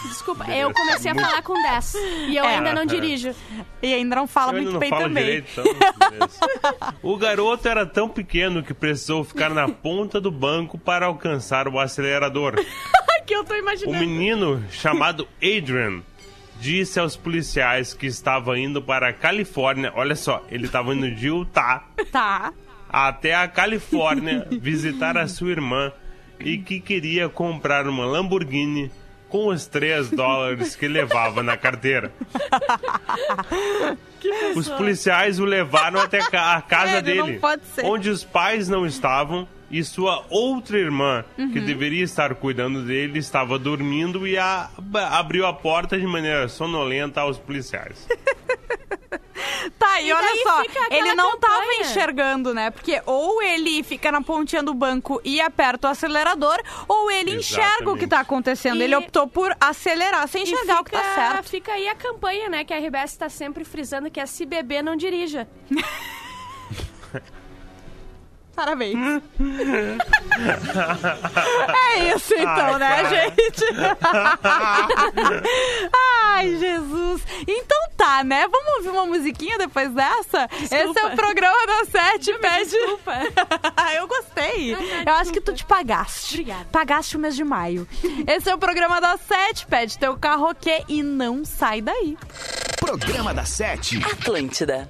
Desculpa, 0.09 0.43
eu 0.51 0.73
comecei 0.73 1.09
a 1.11 1.15
falar 1.15 1.41
com 1.41 1.53
10. 1.53 1.93
E 2.27 2.35
eu 2.35 2.43
É. 2.43 2.55
ainda 2.57 2.73
não 2.73 2.81
Ah, 2.81 2.85
dirijo. 2.85 3.33
E 3.81 3.93
ainda 3.93 4.13
não 4.17 4.27
fala 4.27 4.51
Eu 4.51 4.55
muito 4.57 4.71
não 4.73 4.79
bem 4.81 4.89
falo 4.89 5.03
também. 5.03 5.23
direito, 5.23 5.49
então, 5.51 6.09
beleza. 6.09 6.39
O 7.01 7.15
garoto 7.15 7.65
era 7.69 7.85
tão 7.85 8.09
pequeno 8.09 8.61
que 8.61 8.73
precisou 8.73 9.23
ficar 9.23 9.51
na 9.51 9.69
ponta 9.69 10.19
do 10.19 10.29
banco 10.29 10.77
para 10.77 11.05
alcançar 11.05 11.69
o 11.69 11.79
acelerador. 11.79 12.55
Que 13.25 13.33
eu 13.35 13.43
tô 13.43 13.53
O 13.53 13.57
imaginando. 13.57 13.97
menino, 13.99 14.63
chamado 14.71 15.27
Adrian, 15.41 16.01
disse 16.59 16.99
aos 16.99 17.15
policiais 17.15 17.93
que 17.93 18.05
estava 18.07 18.57
indo 18.57 18.81
para 18.81 19.09
a 19.09 19.13
Califórnia. 19.13 19.91
Olha 19.95 20.15
só, 20.15 20.43
ele 20.49 20.65
estava 20.65 20.93
indo 20.93 21.09
de 21.11 21.27
Utah 21.27 21.83
Tá. 22.11 22.53
até 22.89 23.33
a 23.35 23.47
Califórnia 23.47 24.47
visitar 24.61 25.17
a 25.17 25.27
sua 25.27 25.51
irmã 25.51 25.91
e 26.39 26.57
que 26.57 26.79
queria 26.79 27.29
comprar 27.29 27.87
uma 27.87 28.05
Lamborghini 28.05 28.91
com 29.29 29.47
os 29.47 29.65
3 29.65 30.11
dólares 30.11 30.75
que 30.75 30.87
levava 30.87 31.41
na 31.41 31.57
carteira. 31.57 32.11
Os 34.55 34.69
policiais 34.69 35.39
o 35.39 35.45
levaram 35.45 35.99
até 35.99 36.19
a 36.19 36.61
casa 36.61 37.01
Sério, 37.01 37.25
dele, 37.25 37.39
onde 37.83 38.09
os 38.09 38.23
pais 38.23 38.69
não 38.69 38.85
estavam 38.85 39.47
e 39.73 39.83
sua 39.83 40.23
outra 40.29 40.77
irmã, 40.77 41.25
que 41.35 41.41
Uhum. 41.59 41.65
deveria 41.65 42.03
estar 42.03 42.33
cuidando 42.35 42.83
dele, 42.83 43.19
estava 43.19 43.57
dormindo 43.59 44.25
e 44.27 44.37
a- 44.37 44.69
abriu 45.11 45.45
a 45.45 45.53
porta 45.53 45.97
de 45.99 46.05
maneira 46.05 46.47
sonolenta 46.47 47.21
aos 47.21 47.37
policiais. 47.37 48.07
Tá, 49.79 50.01
e, 50.01 50.07
E 50.07 50.13
olha 50.13 50.43
só, 50.43 50.61
fica 50.61 50.87
ele 50.95 51.13
não 51.15 51.37
tava 51.37 51.61
campanha. 51.61 51.81
enxergando, 51.81 52.53
né? 52.53 52.69
Porque 52.69 53.01
ou 53.05 53.41
ele 53.41 53.81
fica 53.83 54.11
na 54.11 54.21
pontinha 54.21 54.61
do 54.61 54.73
banco 54.73 55.21
e 55.23 55.39
aperta 55.41 55.87
o 55.87 55.91
acelerador, 55.91 56.57
ou 56.87 57.09
ele 57.11 57.35
enxerga 57.35 57.89
o 57.89 57.97
que 57.97 58.03
Exatamente. 58.05 58.09
tá 58.09 58.19
acontecendo. 58.19 58.79
E- 58.81 58.83
Ele 58.83 58.95
optou 58.95 59.27
por 59.27 59.55
acelerar 59.59 60.27
sem 60.27 60.43
enxergar 60.43 60.81
o 60.81 60.83
que 60.83 60.91
tá 60.91 60.99
fica- 60.99 61.15
certo. 61.15 61.49
Fica 61.49 61.71
aí 61.73 61.87
a 61.89 61.95
campanha, 61.95 62.49
né? 62.49 62.63
Que 62.63 62.73
a 62.73 62.77
RBS 62.77 63.17
tá 63.17 63.29
sempre 63.29 63.63
frisando 63.65 64.09
que 64.11 64.19
é 64.19 64.25
se 64.25 64.45
beber, 64.45 64.81
não 64.83 64.95
dirija. 64.95 65.47
Parabéns. 68.55 69.21
é 71.85 72.15
isso 72.15 72.33
então, 72.35 72.73
Ai, 72.73 72.79
né, 72.79 73.03
cara. 73.03 73.09
gente? 73.09 73.65
Ai, 76.31 76.57
Jesus. 76.57 77.21
Então 77.47 77.77
tá, 77.97 78.23
né? 78.23 78.47
Vamos 78.47 78.75
ouvir 78.77 78.89
uma 78.89 79.05
musiquinha 79.05 79.57
depois 79.57 79.91
dessa? 79.93 80.47
Esse 80.61 80.99
é 80.99 81.05
o 81.05 81.15
programa 81.15 81.65
da 81.65 81.85
Sete. 81.85 82.33
Pede. 82.39 82.71
Desculpa. 82.71 83.13
Eu 83.95 84.07
gostei. 84.07 84.73
Ah, 84.73 85.03
tá, 85.05 85.11
Eu 85.11 85.15
acho 85.17 85.31
que 85.31 85.41
tu 85.41 85.53
desculpa. 85.53 85.75
te 85.83 85.87
pagaste. 85.87 86.41
Obrigada. 86.41 86.67
Pagaste 86.71 87.17
o 87.17 87.19
mês 87.19 87.35
de 87.35 87.43
maio. 87.43 87.87
Esse 88.27 88.49
é 88.49 88.55
o 88.55 88.57
programa 88.57 88.99
da 89.01 89.17
Sete. 89.17 89.65
Pede 89.65 89.97
teu 89.97 90.17
carroquê 90.17 90.83
e 90.87 91.01
não 91.01 91.43
sai 91.45 91.81
daí. 91.81 92.17
Programa 92.79 93.33
da 93.33 93.45
Sete. 93.45 93.97
Atlântida. 94.03 94.89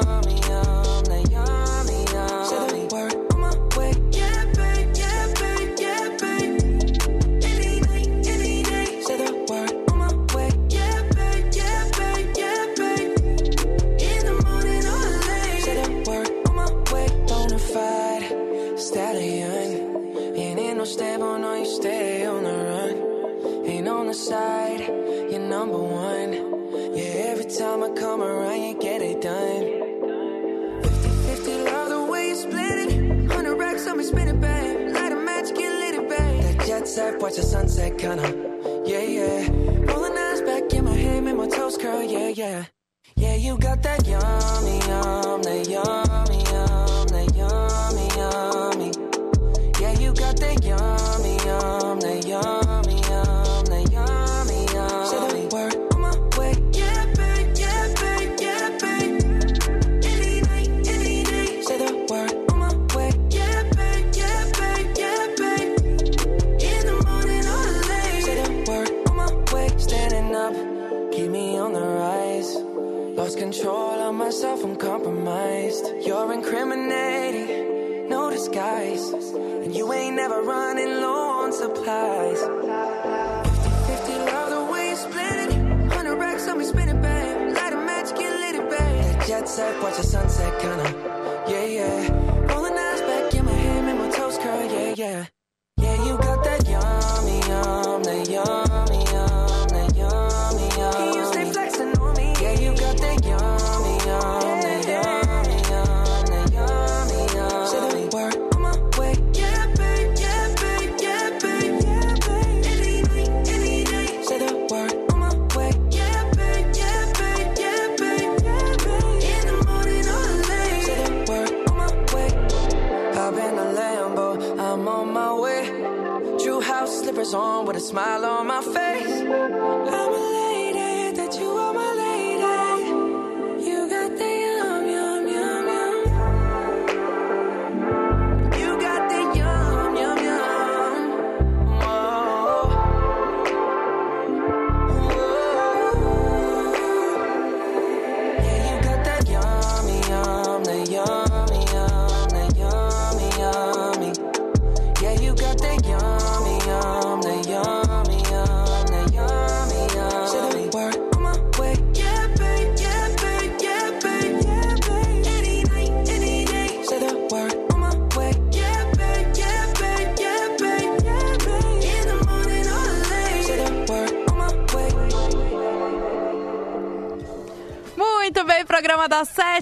Kinda. 38.01 38.30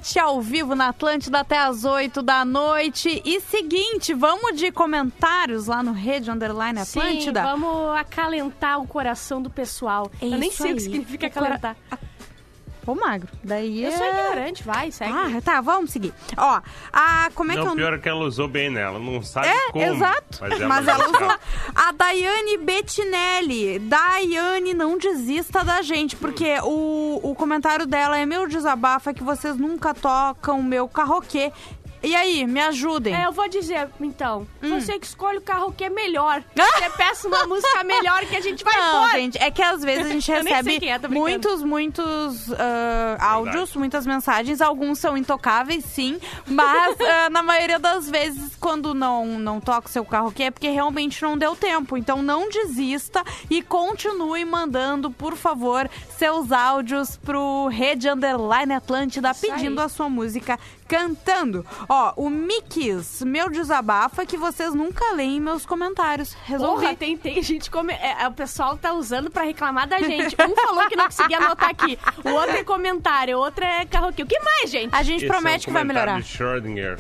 Das 0.10 0.14
7 0.14 0.20
ao 0.20 0.42
vivo 0.42 0.76
na 0.76 0.90
Atlântida 0.90 1.40
até 1.40 1.58
as 1.60 1.86
8 1.86 2.22
da 2.22 2.44
noite. 2.44 3.22
E 3.24 3.40
seguinte, 3.42 4.14
vamos 4.14 4.58
de 4.58 4.72
comentários 4.72 5.68
lá 5.68 5.84
no 5.84 5.92
Rede 5.92 6.32
Underline 6.32 6.80
Atlântida? 6.80 7.42
Sim, 7.42 7.46
vamos 7.48 7.98
acalentar 7.98 8.80
o 8.82 8.88
coração 8.88 9.42
do 9.42 9.50
pessoal. 9.50 10.10
É 10.22 10.26
Eu 10.26 10.38
nem 10.38 10.52
sei 10.52 10.72
o 10.72 10.76
que 10.76 10.80
aí. 10.82 10.86
significa 10.86 11.28
O 11.28 11.32
cora- 11.32 11.76
Ô, 12.90 12.96
magro, 12.96 13.30
daí 13.44 13.84
Eu 13.84 13.92
é... 13.92 13.98
sou 13.98 14.08
ignorante, 14.08 14.64
vai, 14.64 14.90
segue. 14.92 15.14
Ah, 15.14 15.40
tá, 15.44 15.62
vamos 15.62 15.92
seguir. 15.92 16.12
Ó, 16.36 16.60
a... 16.92 17.30
Como 17.36 17.52
é 17.52 17.54
que 17.56 17.62
é 17.62 17.64
Não, 17.64 17.74
o 17.74 17.76
pior 17.76 17.94
é 17.94 17.98
que 18.00 18.10
ela 18.10 18.26
usou 18.26 18.48
bem, 18.48 18.72
né? 18.72 18.82
Ela 18.82 18.98
não 18.98 19.22
sabe 19.22 19.48
É, 19.48 19.72
como. 19.72 19.86
exato. 19.86 20.40
Mas 20.68 20.88
ela, 20.88 21.08
usou. 21.08 21.36
A 21.76 21.92
Daiane 21.92 22.58
Bettinelli. 22.58 23.78
Daiane, 23.78 24.74
não 24.74 24.98
desista 24.98 25.64
da 25.64 25.84
gente, 25.84 26.16
porque 26.16 26.58
o, 26.64 27.20
o 27.22 27.36
comentário 27.36 27.86
dela 27.86 28.18
é 28.18 28.26
meu 28.26 28.48
desabafo 28.48 29.12
é 29.12 29.14
que 29.14 29.24
vocês 29.24 29.56
nunca 29.56 29.94
tocam 29.94 30.64
meu 30.64 30.88
carroquê. 30.88 31.52
E 32.02 32.16
aí, 32.16 32.48
me 32.48 32.62
ajudem. 32.62 33.14
É, 33.14 33.26
eu 33.26 33.32
vou 33.32 33.48
dizer, 33.50 33.90
então. 34.00 34.48
Hum. 34.64 34.80
Você 34.80 34.98
que 34.98 35.06
escolhe 35.06 35.38
o 35.38 35.42
carro 35.42 35.72
que 35.72 35.84
é 35.84 35.90
melhor. 35.90 36.44
Você 36.56 36.90
peça 36.92 37.28
uma 37.28 37.46
música 37.46 37.84
melhor 37.84 38.26
que 38.26 38.36
a 38.36 38.42
gente 38.42 38.64
vai 38.64 38.76
Não, 38.76 39.04
embora. 39.04 39.20
gente, 39.20 39.38
é 39.38 39.52
que 39.52 39.62
às 39.62 39.84
vezes 39.84 40.06
a 40.06 40.10
gente 40.10 40.32
recebe 40.32 40.88
é, 40.88 41.08
muitos, 41.08 41.62
muitos 41.62 42.52
ah, 42.54 43.18
áudios, 43.20 43.76
muitas 43.76 44.06
mensagens. 44.06 44.62
Alguns 44.62 45.00
são 45.00 45.18
intocáveis, 45.18 45.84
sim. 45.86 46.20
Mas 46.48 46.96
ah, 47.02 47.30
na 47.30 47.44
maioria 47.44 47.80
das 47.80 48.10
vezes, 48.10 48.56
quando 48.56 48.94
não, 48.94 49.38
não 49.40 49.60
toca 49.60 49.88
o 49.88 49.92
seu 49.92 50.06
carro 50.06 50.30
aqui, 50.30 50.44
é 50.44 50.52
porque 50.52 50.70
realmente 50.70 51.22
não 51.22 51.38
deu 51.38 51.56
tempo. 51.56 51.98
Então 51.98 52.22
não 52.22 52.50
desista 52.50 53.24
e 53.50 53.62
continue 53.62 54.46
mandando, 54.46 55.12
por 55.12 55.36
favor, 55.36 55.90
seus 56.18 56.52
áudios 56.52 57.18
pro 57.18 57.68
Rede 57.68 58.10
Underline 58.10 58.74
Atlântida 58.74 59.32
Isso 59.32 59.46
aí. 59.46 59.52
pedindo 59.52 59.82
a 59.82 59.90
sua 59.90 60.10
música 60.10 60.58
cantando. 60.90 61.64
Ó, 61.88 62.14
o 62.18 62.30
Mikis, 62.30 63.22
meu 63.22 63.48
desabafo 63.50 64.22
é 64.22 64.26
que 64.26 64.36
vocês 64.36 64.74
nunca 64.74 65.14
leem 65.14 65.40
meus 65.40 65.64
comentários. 65.64 66.36
Resolvi. 66.44 66.82
Porra, 66.82 66.96
tem, 66.96 67.16
tem 67.16 67.42
gente 67.44 67.70
come... 67.70 67.94
é, 67.94 68.28
o 68.28 68.32
pessoal 68.32 68.76
tá 68.76 68.92
usando 68.94 69.30
pra 69.30 69.44
reclamar 69.44 69.88
da 69.88 70.00
gente. 70.00 70.36
Um 70.42 70.56
falou 70.56 70.88
que 70.90 70.96
não 70.96 71.06
conseguia 71.06 71.38
anotar 71.38 71.70
aqui. 71.70 71.98
O 72.26 72.30
outro 72.32 72.58
é 72.58 72.64
comentário, 72.64 73.38
o 73.38 73.42
outro 73.42 73.64
é 73.64 73.86
carroquê. 73.86 74.24
O 74.24 74.26
que 74.26 74.40
mais, 74.40 74.72
gente? 74.72 74.94
A 74.94 75.04
gente 75.04 75.24
Esse 75.26 75.28
promete 75.28 75.64
é 75.64 75.66
que 75.66 75.70
o 75.70 75.74
vai 75.74 75.84
melhorar. 75.84 76.20
de 76.20 76.28
Schrödinger. 76.28 76.98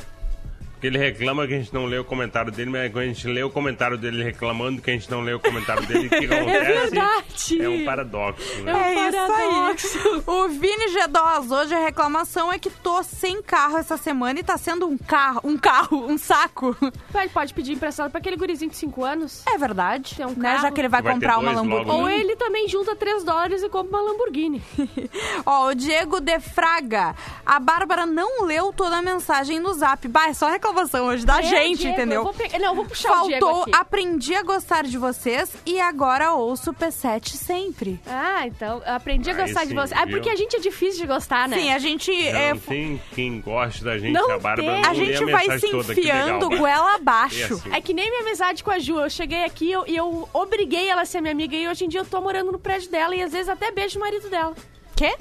Porque 0.79 0.87
ele 0.87 0.97
reclama 0.97 1.45
que 1.45 1.53
a 1.53 1.57
gente 1.57 1.73
não 1.73 1.83
lê 1.85 1.97
o 1.99 2.05
comentário 2.05 2.49
dele, 2.53 2.69
mas 2.69 2.89
quando 2.89 3.03
a 3.03 3.07
gente 3.07 3.27
lê 3.27 3.43
o 3.43 3.49
comentário 3.49 3.97
dele 3.97 4.23
reclamando 4.23 4.81
que 4.81 4.89
a 4.89 4.93
gente 4.93 5.11
não 5.11 5.19
lê 5.19 5.33
o 5.33 5.39
comentário 5.39 5.85
dele, 5.85 6.07
o 6.07 6.09
que 6.09 6.15
acontece? 6.33 6.65
verdade. 6.89 7.61
É 7.61 7.67
um 7.69 7.83
paradoxo, 7.83 8.61
né? 8.63 8.71
É 8.71 9.09
isso 9.09 9.17
paradoxo. 9.27 9.97
aí. 10.07 10.23
O 10.25 10.47
Vini 10.47 10.85
G2, 10.85 11.51
hoje 11.51 11.75
a 11.75 11.79
reclamação 11.79 12.49
é 12.53 12.57
que 12.57 12.69
tô 12.69 13.03
sem 13.03 13.41
carro 13.41 13.77
essa 13.77 13.97
semana 13.97 14.39
e 14.39 14.43
tá 14.43 14.57
sendo 14.57 14.87
um 14.87 14.97
carro, 14.97 15.41
um 15.43 15.57
carro, 15.57 16.05
um 16.09 16.17
saco. 16.17 16.73
Ele 17.13 17.27
pode 17.29 17.53
pedir 17.53 17.73
emprestado 17.73 18.09
pra 18.09 18.19
aquele 18.19 18.37
gurizinho 18.37 18.71
de 18.71 18.77
5 18.77 19.03
anos. 19.03 19.43
É 19.47 19.57
verdade, 19.57 20.15
Tem 20.15 20.25
um 20.25 20.29
né? 20.29 20.35
carro. 20.53 20.61
Já 20.61 20.71
que 20.71 20.79
ele 20.79 20.87
vai 20.87 21.01
Vai 21.01 21.13
comprar 21.13 21.39
uma 21.39 21.53
dois 21.53 21.67
logo, 21.67 21.69
Lamborghini. 21.89 22.01
Ou 22.03 22.09
ele 22.09 22.35
também 22.37 22.69
junta 22.69 22.95
3 22.95 23.23
dólares 23.25 23.61
e 23.63 23.67
compra 23.67 23.97
uma 23.97 24.11
Lamborghini. 24.11 24.61
Ó, 25.45 25.67
o 25.67 25.75
Diego 25.75 26.21
de 26.21 26.39
Fraga. 26.39 27.13
A 27.45 27.59
Bárbara 27.59 28.05
não 28.05 28.45
leu 28.45 28.71
toda 28.71 28.97
a 28.97 29.01
mensagem 29.01 29.59
no 29.59 29.73
zap. 29.73 30.07
Bah, 30.07 30.27
é 30.29 30.33
só 30.33 30.49
reclamação 30.69 31.07
hoje 31.07 31.25
da 31.25 31.39
É, 31.39 31.43
gente, 31.43 31.79
Diego, 31.79 31.93
entendeu? 31.95 32.19
Eu 32.19 32.23
vou 32.23 32.33
pe- 32.33 32.57
Não, 32.59 32.69
eu 32.69 32.75
vou 32.75 32.85
puxar 32.85 33.23
o 33.23 33.27
Diego 33.27 33.45
Faltou, 33.45 33.61
aqui. 33.63 33.71
aprendi 33.75 34.35
a 34.35 34.43
gostar 34.43 34.83
de 34.83 34.97
vocês 34.97 35.51
e 35.65 35.79
agora 35.79 36.33
ouço 36.33 36.71
o 36.71 36.73
P7 36.73 37.29
sempre. 37.35 37.99
Ah, 38.07 38.45
então, 38.47 38.81
eu 38.85 38.93
aprendi 38.95 39.29
a 39.29 39.33
Aí 39.33 39.41
gostar 39.41 39.63
de 39.63 39.69
sim, 39.69 39.75
você. 39.75 39.93
Ah, 39.93 40.05
viu? 40.05 40.17
porque 40.17 40.29
a 40.29 40.35
gente 40.35 40.55
é 40.55 40.59
difícil 40.59 41.01
de 41.01 41.07
gostar, 41.07 41.47
né? 41.47 41.57
Sim, 41.57 41.73
a 41.73 41.79
gente. 41.79 42.11
é, 42.27 42.53
Não 42.53 42.59
tem 42.59 43.01
quem 43.13 43.41
goste 43.41 43.83
da 43.83 43.97
gente, 43.97 44.13
Não 44.13 44.31
a 44.31 44.39
Bárbara 44.39 44.55
tem. 44.81 44.85
a 44.85 44.93
gente 44.93 45.25
vai 45.25 45.47
mensagem 45.47 45.59
se 45.59 45.75
legal, 45.75 45.91
enfiando 45.91 46.39
Bárbara. 46.49 46.57
goela 46.61 46.91
É 46.91 46.95
abaixo. 46.95 47.53
assim. 47.53 47.73
É 47.73 47.81
que 47.81 47.93
nem 47.93 48.09
minha 48.09 48.21
amizade 48.21 48.63
com 48.63 48.71
a 48.71 48.79
Ju. 48.79 48.99
Eu 48.99 49.09
cheguei 49.09 49.43
aqui 49.43 49.71
eu- 49.71 49.85
e 49.87 49.95
eu, 49.95 50.27
obriguei 50.33 50.87
ela 50.87 51.01
a 51.01 51.05
ser 51.05 51.21
minha 51.21 51.31
amiga 51.33 51.55
e 51.55 51.67
hoje 51.67 51.85
em 51.85 51.89
dia 51.89 52.01
eu 52.01 52.05
tô 52.05 52.21
morando 52.21 52.51
no 52.51 52.59
prédio 52.59 52.89
dela 52.91 53.15
e 53.15 53.21
às 53.21 53.31
vezes 53.31 53.49
até 53.49 53.71
beijo 53.71 53.97
o 53.97 54.01
marido 54.01 54.29
dela. 54.29 54.53
Quê? 54.95 55.15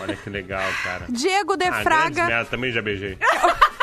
Olha 0.00 0.16
que 0.16 0.30
legal, 0.30 0.62
cara. 0.82 1.04
Diego 1.10 1.56
de 1.58 1.66
Ah, 1.66 1.82
Fraga. 1.82 2.24
merda, 2.24 2.50
também 2.50 2.72
já 2.72 2.80
beijei. 2.80 3.18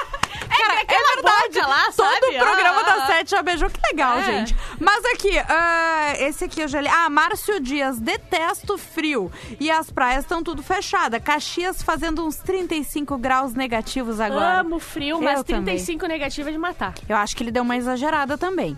Lá, 1.60 1.86
Todo 1.96 2.08
o 2.36 2.38
programa 2.40 2.80
Ah, 2.80 2.84
da 2.84 2.94
ah. 3.04 3.08
Sete 3.08 3.32
já 3.32 3.42
beijou. 3.42 3.70
Que 3.70 3.80
legal, 3.92 4.18
É. 4.20 4.24
gente. 4.24 4.56
Mas 4.80 5.04
aqui, 5.06 5.38
ah, 5.38 6.14
esse 6.20 6.44
aqui 6.46 6.62
eu 6.62 6.68
já 6.68 6.82
li. 6.82 6.88
Ah, 6.88 7.10
Márcio 7.10 7.60
Dias, 7.60 8.00
detesto 8.00 8.78
frio. 8.78 9.32
E 9.60 9.70
as 9.70 9.92
praias 9.92 10.24
estão 10.24 10.42
tudo 10.44 10.64
fechadas. 10.64 11.22
Caxias 11.24 11.82
fazendo 11.82 12.26
uns 12.26 12.38
35 12.38 13.18
graus 13.18 13.54
negativos 13.54 14.20
agora. 14.20 14.60
Amo 14.62 14.80
frio, 14.80 15.22
mas 15.22 15.40
Eu 15.40 15.44
também. 15.44 15.64
35 15.76 16.08
negativa 16.08 16.50
é 16.50 16.52
de 16.52 16.58
matar. 16.58 16.94
Eu 17.08 17.16
acho 17.18 17.36
que 17.36 17.44
ele 17.44 17.52
deu 17.52 17.64
uma 17.64 17.76
exagerada 17.78 18.38
também. 18.38 18.76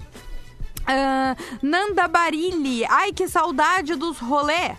Ah, 0.85 1.35
Nanda 1.61 2.07
Barilli. 2.07 2.85
Ai, 2.89 3.11
que 3.13 3.27
saudade 3.27 3.95
dos 3.95 4.17
rolê. 4.19 4.71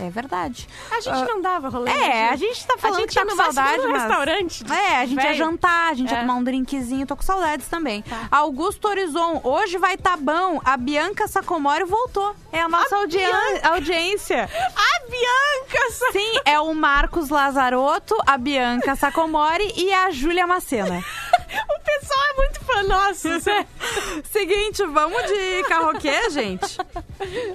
É 0.00 0.10
verdade. 0.10 0.68
A 0.90 1.00
gente 1.00 1.24
não 1.28 1.40
dava 1.42 1.68
rolê. 1.68 1.90
É, 1.90 1.96
né, 1.96 2.28
a 2.30 2.36
gente 2.36 2.66
tá 2.66 2.76
falando 2.78 3.00
gente 3.00 3.08
que 3.08 3.14
tá 3.14 3.20
ia 3.22 3.26
com 3.30 3.36
saudade, 3.36 3.82
no 3.82 3.88
mas... 3.90 4.02
restaurante. 4.02 4.64
É, 4.72 4.96
a 4.98 5.06
gente 5.06 5.22
ia 5.24 5.34
jantar, 5.34 5.90
a 5.90 5.94
gente 5.94 6.10
ia 6.10 6.18
É. 6.18 6.20
tomar 6.20 6.34
um 6.34 6.44
drinkzinho, 6.44 7.06
tô 7.06 7.16
com 7.16 7.22
saudades 7.22 7.66
também. 7.68 8.02
Tá. 8.02 8.28
Augusto 8.30 8.86
Horizon, 8.88 9.40
hoje 9.42 9.76
vai 9.78 9.96
tá 9.96 10.16
bom, 10.16 10.60
a 10.64 10.76
Bianca 10.76 11.26
Sacomori 11.26 11.84
voltou. 11.84 12.34
É 12.52 12.60
a 12.60 12.68
nossa 12.68 12.96
audi- 12.96 13.18
audiência. 13.62 14.48
A 14.76 15.10
Bianca! 15.10 15.90
sa- 15.92 16.12
Sim, 16.12 16.40
é 16.44 16.60
o 16.60 16.74
Marcos 16.74 17.28
Lazarotto, 17.30 18.14
a 18.26 18.36
Bianca 18.36 18.94
Sacomori 18.94 19.72
e 19.76 19.92
a 19.92 20.10
Júlia 20.10 20.46
Macena. 20.46 21.02
O 21.50 21.80
pessoal 22.00 22.20
é 22.28 22.34
muito 22.36 22.60
fã 22.60 22.82
nosso, 22.82 23.40
sério. 23.40 23.66
Seguinte, 24.30 24.84
vamos 24.84 25.22
de 25.22 25.62
carroquê, 25.66 26.28
gente? 26.28 26.76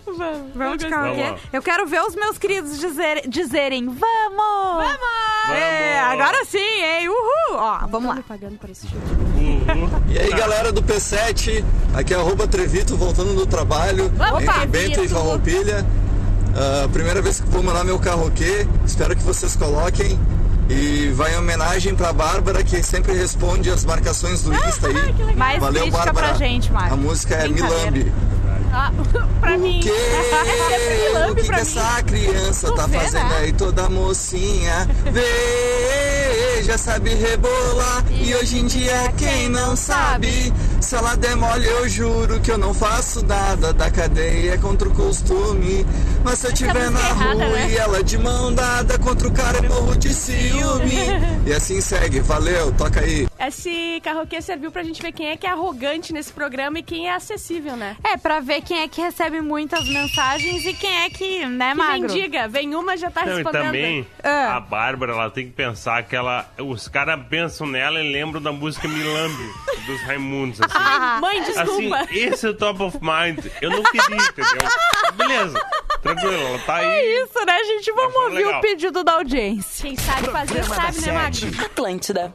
Vamos. 0.05 0.53
Vamos 0.55 0.77
de 0.79 0.87
carroquê? 0.89 1.23
Vamos. 1.23 1.41
Eu 1.53 1.61
quero 1.61 1.85
ver 1.85 2.01
os 2.01 2.15
meus 2.15 2.32
queridos 2.37 2.79
dizer- 2.79 3.27
dizerem 3.27 3.85
vamos! 3.87 4.83
Vamos! 4.85 5.55
É, 5.57 5.99
agora 5.99 6.43
sim, 6.45 6.57
hein? 6.57 7.09
Uhul! 7.09 7.57
Ó, 7.57 7.79
vamos 7.87 8.07
lá. 8.09 8.13
Tô 8.15 8.17
me 8.17 8.23
pagando 8.23 8.57
por 8.57 8.69
esse 8.69 8.87
jogo. 8.87 9.03
Uhum. 9.37 9.89
E 10.09 10.17
aí 10.19 10.29
galera 10.29 10.71
do 10.71 10.81
P7, 10.81 11.63
aqui 11.93 12.13
é 12.13 12.17
arroba 12.17 12.47
Trevito 12.47 12.95
voltando 12.95 13.33
do 13.35 13.45
trabalho 13.45 14.05
Opa, 14.15 14.41
entre 14.41 14.67
Bento 14.67 14.85
e 14.85 14.93
Trevito. 14.93 15.15
Farroupilha. 15.15 15.85
Ah, 16.55 16.87
primeira 16.93 17.21
vez 17.21 17.39
que 17.41 17.47
vou 17.49 17.63
mandar 17.63 17.83
meu 17.83 17.97
carroquê, 17.99 18.67
espero 18.85 19.15
que 19.15 19.23
vocês 19.23 19.55
coloquem. 19.55 20.19
E 20.69 21.11
vai 21.13 21.33
em 21.33 21.37
homenagem 21.37 21.93
pra 21.93 22.13
Bárbara, 22.13 22.63
que 22.63 22.81
sempre 22.81 23.11
responde 23.13 23.69
as 23.69 23.83
marcações 23.83 24.43
do 24.43 24.53
Insta 24.53 24.87
aí. 24.87 24.95
Mais 25.35 25.59
Valeu, 25.59 25.81
crítica 25.81 26.05
Bárbara. 26.05 26.27
pra 26.29 26.37
gente. 26.37 26.71
A 26.73 26.95
música 26.95 27.35
é. 27.35 27.47
Milambi. 27.49 28.11
Ah, 28.73 28.91
pra 29.39 29.57
mim. 29.57 29.79
Que? 29.81 29.89
É 29.91 30.79
sempre 30.79 31.31
O 31.31 31.35
que, 31.35 31.43
pra 31.43 31.57
que 31.59 31.61
mim. 31.65 31.77
essa 31.77 32.03
criança 32.03 32.71
tá 32.73 32.87
vê, 32.87 32.97
fazendo 32.97 33.29
né? 33.29 33.37
aí, 33.37 33.53
toda 33.53 33.87
mocinha? 33.89 34.89
Vê, 35.11 36.63
já 36.63 36.77
sabe 36.77 37.13
rebolar. 37.13 38.03
E 38.09 38.33
hoje 38.35 38.59
em 38.59 38.65
dia, 38.65 39.13
quem 39.17 39.47
não 39.49 39.75
sabe? 39.75 40.51
Se 40.83 40.95
ela 40.97 41.15
demole, 41.15 41.65
eu 41.65 41.87
juro 41.87 42.39
que 42.41 42.51
eu 42.51 42.57
não 42.57 42.73
faço 42.73 43.25
nada 43.25 43.71
da 43.73 43.89
cadeia 43.89 44.57
contra 44.57 44.87
o 44.87 44.93
costume. 44.93 45.85
Mas 46.25 46.39
se 46.39 46.47
eu 46.47 46.53
tiver 46.53 46.89
na 46.91 46.99
é 46.99 47.11
rua 47.13 47.35
né? 47.35 47.69
e 47.71 47.77
ela 47.77 48.03
de 48.03 48.17
mão 48.17 48.53
dada 48.53 48.99
contra 48.99 49.27
o 49.27 49.31
cara, 49.31 49.57
eu 49.57 49.63
morro 49.69 49.95
de 49.97 50.13
ciúme. 50.13 50.93
E 51.47 51.53
assim 51.53 51.79
segue, 51.81 52.19
valeu, 52.19 52.71
toca 52.73 52.99
aí. 52.99 53.27
Esse 53.39 53.99
carroquê 54.03 54.41
serviu 54.41 54.71
pra 54.71 54.83
gente 54.83 55.01
ver 55.01 55.11
quem 55.13 55.27
é 55.29 55.37
que 55.37 55.45
é 55.47 55.49
arrogante 55.51 56.13
nesse 56.13 56.31
programa 56.31 56.79
e 56.79 56.83
quem 56.83 57.07
é 57.09 57.15
acessível, 57.15 57.75
né? 57.75 57.95
É, 58.03 58.15
pra 58.17 58.39
ver 58.39 58.61
quem 58.61 58.81
é 58.81 58.87
que 58.87 59.01
recebe 59.01 59.41
muitas 59.41 59.87
mensagens 59.87 60.65
e 60.65 60.73
quem 60.73 61.01
é 61.03 61.09
que, 61.09 61.45
né, 61.45 61.71
Que 61.71 61.77
Magro? 61.77 62.01
mendiga, 62.07 62.47
vem 62.47 62.75
uma 62.75 62.95
já 62.95 63.09
tá 63.09 63.25
Não, 63.25 63.33
e 63.33 63.35
respondendo. 63.37 63.65
também, 63.65 64.07
Ah. 64.23 64.55
a 64.57 64.59
Bárbara, 64.59 65.13
ela 65.13 65.29
tem 65.29 65.45
que 65.45 65.51
pensar 65.53 66.03
que 66.03 66.15
ela. 66.15 66.45
Os 66.57 66.87
caras 66.87 67.19
pensam 67.29 67.67
nela 67.67 68.01
e 68.01 68.11
lembram 68.13 68.41
da 68.41 68.51
música 68.51 68.87
Milambi, 68.87 69.49
dos 69.87 70.01
Raimundos, 70.03 70.61
assim. 70.61 70.72
Ai, 70.73 71.21
mãe, 71.21 71.43
desculpa. 71.43 71.97
Assim, 71.99 72.17
esse 72.17 72.45
é 72.45 72.49
o 72.49 72.53
top 72.53 72.83
of 72.83 72.97
mind. 73.01 73.45
Eu 73.61 73.69
não 73.69 73.83
queria, 73.83 74.15
entendeu? 74.17 74.69
Beleza, 75.13 75.65
tranquilo, 76.01 76.33
ela 76.33 76.59
tá 76.59 76.75
aí. 76.75 76.85
É 76.85 77.23
isso, 77.23 77.45
né, 77.45 77.63
gente? 77.63 77.91
Vamos 77.91 78.15
ouvir 78.15 78.35
legal. 78.37 78.59
o 78.59 78.61
pedido 78.61 79.03
da 79.03 79.13
audiência. 79.13 79.87
Quem 79.87 79.95
sabe 79.95 80.27
fazer, 80.29 80.63
Programa 80.63 80.75
sabe, 80.75 81.11
né? 81.11 81.31
Sete. 81.31 81.61
Atlântida. 81.61 82.33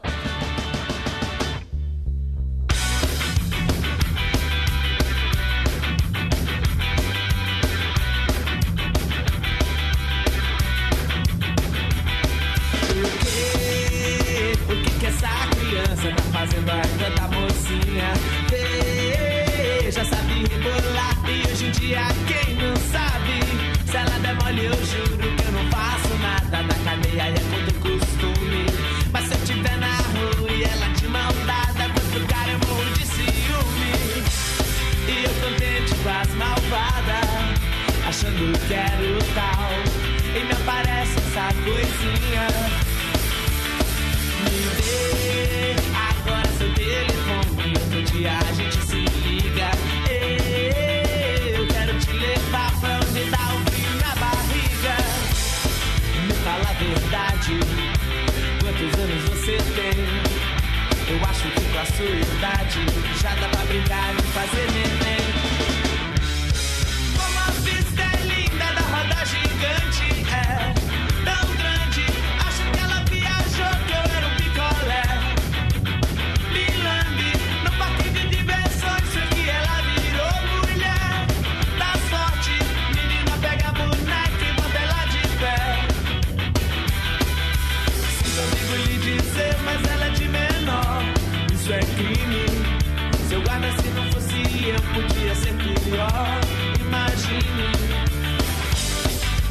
Podia 94.81 95.35
ser 95.35 95.53
pior. 95.53 96.39
Imagine 96.81 98.09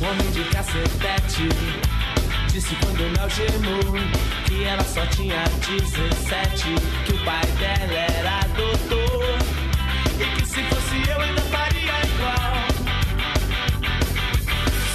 homem 0.00 0.30
de 0.30 0.44
cacetete. 0.44 1.48
Disse 2.52 2.74
quando 2.76 3.10
me 3.10 3.18
algemou 3.18 3.92
que 4.46 4.64
ela 4.64 4.84
só 4.84 5.04
tinha 5.06 5.44
17. 5.66 6.74
Que 7.04 7.12
o 7.12 7.24
pai 7.24 7.46
dela 7.58 7.92
era 7.92 8.40
doutor. 8.56 9.38
E 10.18 10.40
que 10.40 10.46
se 10.46 10.62
fosse 10.62 11.10
eu, 11.10 11.20
ainda 11.20 11.40
faria 11.42 11.92
igual. 12.06 12.54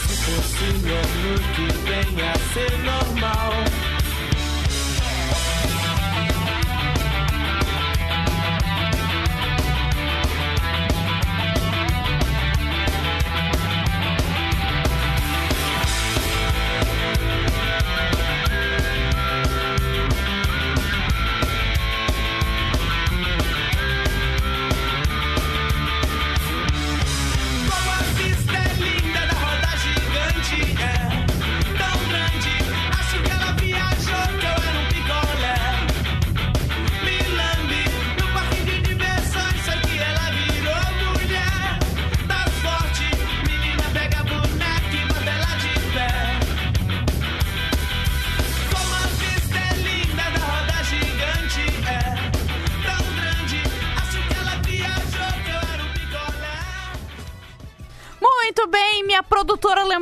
Se 0.08 0.16
fosse 0.18 0.66
ano 0.66 1.40
que 1.56 1.68
vem 1.88 2.28
a 2.28 2.34
ser 2.54 2.78
normal. 2.80 3.83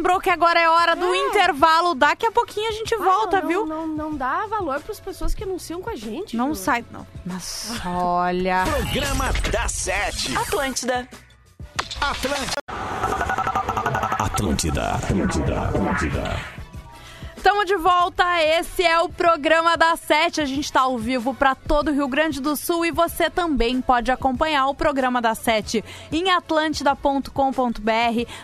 Lembrou 0.02 0.20
que 0.20 0.32
agora 0.32 0.60
é 0.60 0.68
hora 0.68 0.96
do 0.96 1.14
É. 1.14 1.18
intervalo. 1.28 1.94
Daqui 1.94 2.26
a 2.26 2.32
pouquinho 2.32 2.68
a 2.70 2.72
gente 2.72 2.96
volta, 2.98 3.38
Ah, 3.38 3.42
não, 3.42 3.48
viu? 3.48 3.66
Não, 3.68 3.88
não 3.88 4.16
dá 4.16 4.48
valor 4.48 4.82
pras 4.82 5.00
pessoas 5.00 5.36
que 5.36 5.44
anunciam 5.44 5.80
com 5.80 5.92
a 5.92 5.96
gente. 5.96 6.36
Não 6.36 6.50
Ju. 6.50 6.56
sai, 6.56 6.84
não. 6.92 7.06
Mas 7.24 7.72
olha. 7.86 8.64
Programa 8.66 9.26
da 9.52 9.68
Sete. 9.68 10.36
Atlântida. 10.36 11.08
Atlântida, 14.20 14.82
Atlântida, 14.96 15.62
Atlântida. 15.62 16.61
Estamos 17.42 17.66
de 17.66 17.76
volta, 17.76 18.24
esse 18.44 18.84
é 18.84 19.00
o 19.00 19.10
programa 19.10 19.76
da 19.76 19.96
Sete. 19.96 20.42
A 20.42 20.46
gente 20.46 20.66
está 20.66 20.82
ao 20.82 20.96
vivo 20.96 21.34
para 21.34 21.56
todo 21.56 21.90
o 21.90 21.92
Rio 21.92 22.08
Grande 22.08 22.40
do 22.40 22.56
Sul 22.56 22.86
e 22.86 22.92
você 22.92 23.32
também 23.32 23.82
pode 23.82 24.12
acompanhar 24.12 24.68
o 24.68 24.76
programa 24.76 25.20
da 25.20 25.34
Sete 25.34 25.84
em 26.12 26.30
atlântida.com.br, 26.30 27.32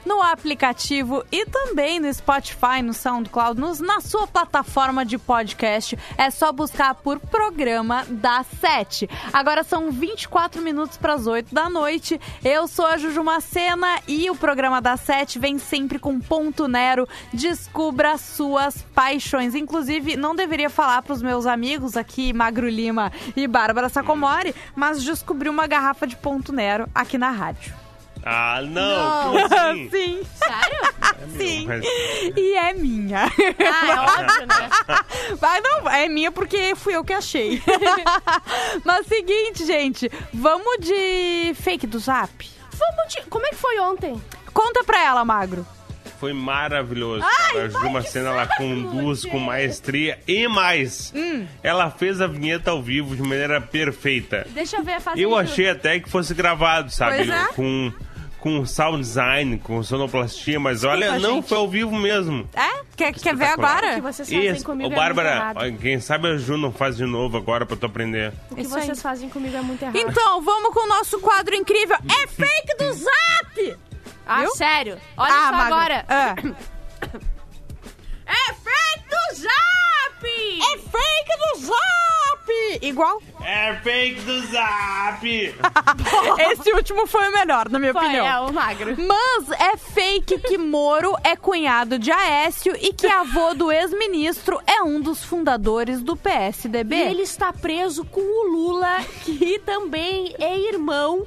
no 0.03 0.19
aplicativo 0.23 1.23
e 1.31 1.45
também 1.45 1.99
no 1.99 2.11
Spotify, 2.11 2.81
no 2.83 2.91
SoundCloud, 2.91 3.61
nos- 3.61 3.79
na 3.79 4.01
sua 4.01 4.25
plataforma 4.25 5.05
de 5.05 5.19
podcast. 5.19 5.95
É 6.17 6.31
só 6.31 6.51
buscar 6.51 6.95
por 6.95 7.19
programa 7.19 8.03
da 8.09 8.43
Sete. 8.59 9.07
Agora 9.31 9.63
são 9.63 9.91
24 9.91 10.59
minutos 10.59 10.97
para 10.97 11.13
as 11.13 11.27
8 11.27 11.53
da 11.53 11.69
noite. 11.69 12.19
Eu 12.43 12.67
sou 12.67 12.87
a 12.87 12.97
Juju 12.97 13.23
Macena 13.23 13.99
e 14.07 14.27
o 14.31 14.35
programa 14.35 14.81
da 14.81 14.97
Sete 14.97 15.37
vem 15.37 15.59
sempre 15.59 15.99
com 15.99 16.19
ponto 16.19 16.67
Nero. 16.67 17.07
Descubra 17.31 18.17
suas 18.17 18.86
paixões. 18.97 19.53
Inclusive, 19.53 20.15
não 20.17 20.35
deveria 20.35 20.71
falar 20.71 21.03
para 21.03 21.13
os 21.13 21.21
meus 21.21 21.45
amigos 21.45 21.95
aqui, 21.95 22.33
Magro 22.33 22.67
Lima 22.67 23.11
e 23.35 23.47
Bárbara 23.47 23.89
Sacomori, 23.89 24.55
mas 24.75 25.03
descobri 25.03 25.47
uma 25.49 25.67
garrafa 25.67 26.07
de 26.07 26.15
ponto 26.15 26.51
Nero 26.51 26.89
aqui 26.95 27.15
na 27.15 27.29
rádio. 27.29 27.75
Ah, 28.25 28.59
não, 28.63 29.31
como 29.33 29.45
assim? 29.45 29.89
Sim, 29.93 30.21
Sério? 30.33 31.37
sim. 31.37 31.67
Mas- 31.67 31.85
E 32.35 32.53
é 32.55 32.73
minha. 32.73 33.25
Ah, 33.25 33.87
é 33.87 33.99
óbvio, 33.99 34.47
né? 34.47 34.69
Mas 35.39 35.63
não, 35.63 35.89
é 35.89 36.09
minha 36.09 36.31
porque 36.31 36.73
fui 36.75 36.95
eu 36.95 37.03
que 37.05 37.13
achei. 37.13 37.61
Mas 38.83 39.05
seguinte, 39.05 39.63
gente, 39.65 40.11
vamos 40.33 40.79
de 40.79 41.53
fake 41.53 41.85
do 41.85 41.99
zap? 41.99 42.49
Vamos 42.73 43.13
de... 43.13 43.21
Como 43.29 43.45
é 43.45 43.49
que 43.51 43.55
foi 43.55 43.79
ontem? 43.79 44.21
Conta 44.53 44.83
pra 44.83 44.99
ela, 45.03 45.23
Magro. 45.23 45.65
Foi 46.19 46.33
maravilhoso. 46.33 47.23
cara. 47.25 47.65
A 47.65 47.69
Ju 47.69 47.89
Macena, 47.89 48.29
ela 48.29 48.47
conduz 48.47 49.25
com 49.25 49.39
maestria 49.39 50.19
e 50.27 50.47
mais. 50.47 51.13
Hum. 51.15 51.45
Ela 51.63 51.89
fez 51.91 52.19
a 52.21 52.27
vinheta 52.27 52.71
ao 52.71 52.81
vivo 52.81 53.15
de 53.15 53.21
maneira 53.21 53.61
perfeita. 53.61 54.45
Deixa 54.49 54.77
eu 54.77 54.83
ver 54.83 54.93
a 54.93 54.99
fase 54.99 55.21
Eu 55.21 55.35
achei 55.35 55.69
até 55.69 55.99
que 55.99 56.09
fosse 56.09 56.33
gravado, 56.33 56.89
sabe? 56.91 57.17
Pois 57.17 57.29
é. 57.29 57.45
Com, 57.53 57.91
com 58.39 58.65
sound 58.65 58.99
design, 58.99 59.57
com 59.59 59.81
sonoplastia, 59.83 60.59
mas 60.59 60.83
olha, 60.83 61.19
não, 61.19 61.35
gente. 61.35 61.49
foi 61.49 61.57
ao 61.57 61.67
vivo 61.69 61.95
mesmo. 61.95 62.47
É? 62.55 62.87
Quer, 62.95 63.13
quer 63.13 63.35
ver 63.35 63.43
Espetacular. 63.45 63.77
O 63.77 63.79
que 63.81 63.85
agora? 63.87 64.01
vocês 64.13 64.27
fazem 64.29 64.51
Isso, 64.55 64.65
comigo 64.65 64.89
ô 64.89 64.93
é 64.93 64.95
Bárbara, 64.95 65.29
muito 65.29 65.61
errado. 65.61 65.75
ó, 65.75 65.81
quem 65.81 65.99
sabe 65.99 66.27
a 66.29 66.37
Ju 66.37 66.57
não 66.57 66.71
faz 66.71 66.97
de 66.97 67.05
novo 67.05 67.37
agora 67.37 67.63
pra 67.65 67.77
tu 67.77 67.85
aprender. 67.85 68.33
O 68.49 68.55
que 68.55 68.61
Isso 68.61 68.75
aí. 68.75 68.85
vocês 68.85 69.01
fazem 69.01 69.29
comigo 69.29 69.55
é 69.55 69.61
muito 69.61 69.83
errado. 69.83 69.95
Então, 69.95 70.41
vamos 70.41 70.73
com 70.73 70.83
o 70.83 70.87
nosso 70.87 71.19
quadro 71.19 71.53
incrível. 71.53 71.95
É 72.23 72.25
fake 72.27 72.75
do 72.79 72.91
zap! 72.93 73.77
Ah, 74.27 74.41
viu? 74.41 74.55
sério? 74.55 74.97
Olha 75.15 75.33
ah, 75.33 75.45
só 75.45 75.51
Magro. 75.51 75.73
agora. 75.75 76.05
Ah. 76.09 76.35
É 78.29 78.53
fake 78.53 79.09
do 79.09 79.35
Zap! 79.35 80.25
É 80.25 80.77
fake 80.77 81.37
do 81.37 81.59
zap! 81.65 82.79
Igual? 82.81 83.21
É 83.41 83.75
fake 83.75 84.21
do 84.21 84.41
zap! 84.47 85.25
Esse 86.51 86.73
último 86.73 87.07
foi 87.07 87.29
o 87.29 87.31
melhor, 87.31 87.69
na 87.69 87.79
minha 87.79 87.93
Foi, 87.93 88.03
opinião. 88.03 88.25
é 88.25 88.39
o 88.41 88.51
magro. 88.51 88.95
Mas 88.97 89.49
é 89.51 89.77
fake 89.77 90.39
que 90.39 90.57
Moro 90.57 91.15
é 91.23 91.35
cunhado 91.35 91.97
de 91.97 92.11
Aécio 92.11 92.75
e 92.79 92.91
que 92.91 93.07
avô 93.07 93.53
do 93.53 93.71
ex-ministro 93.71 94.59
é 94.67 94.81
um 94.83 94.99
dos 94.99 95.23
fundadores 95.23 96.01
do 96.01 96.17
PSDB. 96.17 96.95
E 96.95 97.01
ele 97.01 97.21
está 97.21 97.53
preso 97.53 98.03
com 98.05 98.21
o 98.21 98.51
Lula, 98.51 98.99
que 99.23 99.59
também 99.59 100.35
é 100.39 100.57
irmão 100.57 101.25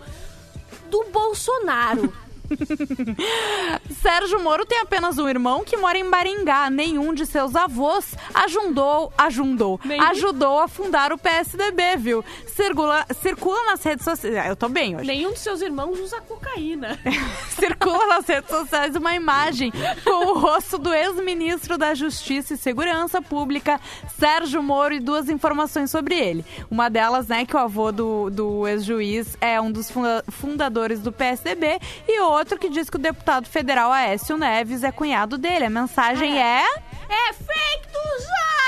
do 0.90 1.04
Bolsonaro. 1.04 2.12
Sérgio 4.02 4.40
Moro 4.42 4.64
tem 4.64 4.78
apenas 4.80 5.18
um 5.18 5.28
irmão 5.28 5.64
que 5.64 5.76
mora 5.76 5.98
em 5.98 6.04
Maringá. 6.04 6.70
Nenhum 6.70 7.12
de 7.14 7.26
seus 7.26 7.54
avós 7.56 8.14
ajudou, 8.34 9.12
ajudou, 9.16 9.80
Nenhum? 9.84 10.02
ajudou 10.04 10.58
a 10.60 10.68
fundar 10.68 11.12
o 11.12 11.18
PSDB, 11.18 11.96
viu? 11.96 12.24
Circula, 12.46 13.06
circula 13.20 13.64
nas 13.66 13.82
redes 13.82 14.04
sociais. 14.04 14.36
Ah, 14.36 14.48
Eu 14.48 14.56
tô 14.56 14.68
bem 14.68 14.96
hoje. 14.96 15.06
Nenhum 15.06 15.30
dos 15.30 15.40
seus 15.40 15.60
irmãos 15.60 15.98
usa 15.98 16.20
cocaína. 16.20 16.98
Circula 17.50 18.06
nas 18.06 18.26
redes 18.26 18.50
sociais 18.50 18.94
uma 18.96 19.14
imagem 19.14 19.72
com 20.04 20.26
o 20.26 20.38
rosto 20.38 20.78
do 20.78 20.92
ex-ministro 20.92 21.76
da 21.78 21.94
Justiça 21.94 22.54
e 22.54 22.56
Segurança 22.56 23.20
Pública, 23.22 23.80
Sérgio 24.18 24.62
Moro, 24.62 24.94
e 24.94 25.00
duas 25.00 25.28
informações 25.28 25.90
sobre 25.90 26.14
ele. 26.18 26.44
Uma 26.70 26.88
delas, 26.88 27.28
né, 27.28 27.44
que 27.44 27.54
o 27.54 27.58
avô 27.58 27.92
do, 27.92 28.30
do 28.30 28.66
ex-juiz 28.66 29.36
é 29.40 29.60
um 29.60 29.70
dos 29.70 29.90
funda- 29.90 30.24
fundadores 30.28 31.00
do 31.00 31.12
PSDB, 31.12 31.78
e 32.08 32.20
outro 32.40 32.58
que 32.58 32.68
diz 32.68 32.90
que 32.90 32.96
o 32.96 32.98
deputado 32.98 33.46
federal 33.46 33.92
Aécio 33.92 34.36
Neves 34.36 34.82
é 34.82 34.90
cunhado 34.90 35.38
dele. 35.38 35.66
A 35.66 35.70
mensagem 35.70 36.42
é... 36.42 36.64
É 37.08 37.32
fake 37.32 37.88
do 37.92 38.22
Zap! 38.22 38.60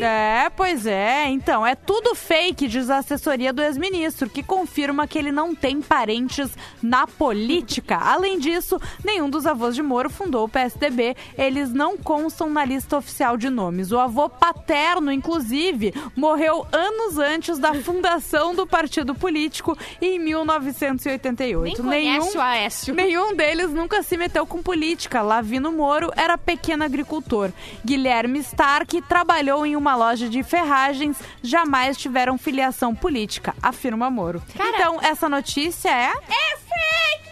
É, 0.00 0.50
pois 0.50 0.86
é. 0.86 1.26
Então, 1.28 1.66
é 1.66 1.74
tudo 1.74 2.14
fake, 2.14 2.68
diz 2.68 2.88
a 2.88 2.98
assessoria 2.98 3.52
do 3.52 3.62
ex-ministro, 3.62 4.30
que 4.30 4.42
confirma 4.42 5.06
que 5.06 5.18
ele 5.18 5.32
não 5.32 5.54
tem 5.54 5.80
parentes 5.80 6.56
na 6.82 7.06
política. 7.06 7.96
Além 8.00 8.38
disso, 8.38 8.80
nenhum 9.04 9.28
dos 9.28 9.46
avós 9.46 9.74
de 9.74 9.82
Moro 9.82 10.08
fundou 10.08 10.44
o 10.44 10.48
PSDB. 10.48 11.16
Eles 11.36 11.72
não 11.72 11.96
constam 11.96 12.48
na 12.48 12.64
lista 12.64 12.96
oficial 12.96 13.36
de 13.36 13.50
nomes. 13.50 13.90
O 13.90 13.98
avô 13.98 14.28
paterno, 14.28 15.10
inclusive, 15.10 15.92
morreu 16.14 16.66
anos 16.72 17.18
antes 17.18 17.58
da 17.58 17.74
fundação 17.74 18.54
do 18.54 18.66
partido 18.66 19.14
político 19.14 19.76
em 20.00 20.18
1988. 20.18 21.82
Nem 21.82 22.18
conhece 22.18 22.36
o 22.36 22.40
Aécio. 22.40 22.94
Nenhum 22.98 23.32
deles 23.36 23.70
nunca 23.70 24.02
se 24.02 24.16
meteu 24.16 24.44
com 24.44 24.60
política. 24.60 25.22
Lavino 25.22 25.70
Moro 25.70 26.10
era 26.16 26.36
pequeno 26.36 26.82
agricultor. 26.82 27.52
Guilherme 27.84 28.40
Stark 28.40 29.00
trabalhou 29.02 29.64
em 29.64 29.76
uma 29.76 29.94
loja 29.94 30.28
de 30.28 30.42
ferragens, 30.42 31.16
jamais 31.40 31.96
tiveram 31.96 32.36
filiação 32.36 32.96
política, 32.96 33.54
afirma 33.62 34.10
Moro. 34.10 34.42
Cara- 34.56 34.70
então, 34.70 34.98
essa 35.00 35.28
notícia 35.28 35.88
é. 35.90 36.10
É 36.10 36.56
fake! 36.56 37.28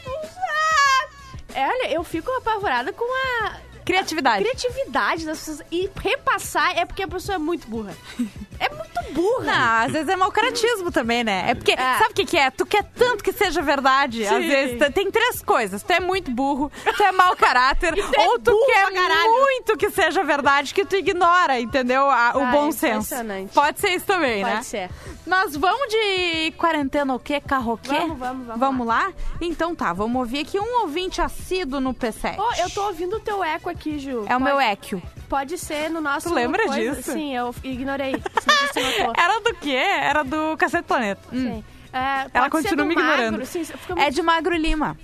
É, 1.52 1.66
olha, 1.66 1.90
eu 1.90 2.04
fico 2.04 2.30
apavorada 2.32 2.92
com 2.92 3.04
a 3.42 3.56
Criatividade. 3.84 4.44
criatividade 4.44 5.24
das 5.24 5.38
pessoas. 5.38 5.62
E 5.72 5.88
repassar 5.96 6.76
é 6.78 6.84
porque 6.84 7.02
a 7.02 7.08
pessoa 7.08 7.36
é 7.36 7.38
muito 7.38 7.66
burra. 7.66 7.92
É 8.58 8.68
muito 8.68 9.12
burra. 9.14 9.44
Não, 9.44 9.86
às 9.86 9.92
vezes 9.92 10.08
é 10.08 10.16
mau 10.16 10.30
caratismo 10.32 10.90
também, 10.90 11.22
né? 11.24 11.44
É 11.50 11.54
porque, 11.54 11.72
É. 11.72 11.76
sabe 11.98 12.10
o 12.10 12.14
que, 12.14 12.24
que 12.24 12.36
é? 12.38 12.50
Tu 12.50 12.64
quer 12.66 12.82
tanto 12.96 13.22
que 13.22 13.32
seja 13.32 13.60
verdade. 13.62 14.24
Às 14.26 14.42
Sim. 14.42 14.48
vezes 14.48 14.78
t- 14.78 14.90
tem 14.90 15.10
três 15.10 15.42
coisas. 15.42 15.82
Tu 15.82 15.92
é 15.92 16.00
muito 16.00 16.30
burro, 16.30 16.70
tu 16.96 17.02
é 17.02 17.12
mau 17.12 17.34
caráter, 17.36 17.92
tu 17.94 18.20
é 18.20 18.26
ou 18.28 18.38
tu 18.38 18.66
quer 18.66 18.90
muito 19.28 19.76
que 19.76 19.90
seja 19.90 20.22
verdade, 20.24 20.72
que 20.74 20.84
tu 20.84 20.96
ignora, 20.96 21.60
entendeu? 21.60 22.10
A- 22.10 22.32
o 22.36 22.42
Ah, 22.42 22.50
bom 22.50 22.72
senso. 22.72 23.14
impressionante. 23.14 23.52
Pode 23.52 23.80
ser 23.80 23.90
isso 23.90 24.06
também, 24.06 24.42
né? 24.44 24.54
Pode 24.54 24.66
ser. 24.66 24.90
Nós 25.26 25.56
vamos 25.56 25.88
de 25.88 26.52
quarentena 26.56 27.14
o 27.14 27.18
quê? 27.18 27.40
Carroquê? 27.40 27.88
Vamos, 27.88 28.18
vamos, 28.18 28.46
vamos 28.46 28.60
Vamos 28.60 28.86
lá? 28.86 29.12
Então 29.40 29.74
tá, 29.74 29.92
vamos 29.92 30.16
ouvir 30.20 30.40
aqui 30.40 30.58
um 30.58 30.80
ouvinte 30.82 31.20
assíduo 31.20 31.80
no 31.80 31.92
P7. 31.94 32.38
Ô, 32.38 32.52
eu 32.62 32.70
tô 32.70 32.84
ouvindo 32.86 33.16
o 33.16 33.20
teu 33.20 33.42
eco 33.42 33.68
aqui, 33.68 33.98
Ju. 33.98 34.20
É 34.28 34.36
o 34.36 34.38
Pode- 34.38 34.42
meu 34.44 34.60
equio. 34.60 35.02
Pode 35.28 35.58
ser 35.58 35.90
no 35.90 36.00
nosso. 36.00 36.28
Tu 36.28 36.34
lembra 36.34 36.64
coisa- 36.66 36.94
disso? 36.96 37.12
Sim, 37.12 37.34
eu 37.34 37.54
ignorei. 37.64 38.14
Era 39.18 39.40
do 39.40 39.54
quê? 39.54 39.70
Era 39.74 40.22
do 40.22 40.56
Cacete 40.56 40.84
Planeta. 40.84 41.20
Hum. 41.32 41.42
Sim. 41.56 41.64
É, 41.92 42.26
Ela 42.34 42.50
continua 42.50 42.84
me 42.84 42.94
magro, 42.94 43.10
ignorando. 43.12 43.46
sim, 43.46 43.64
fica 43.64 43.92
É 43.92 43.96
muito- 43.96 44.14
de 44.14 44.22
Magro 44.22 44.54
Lima. 44.54 44.96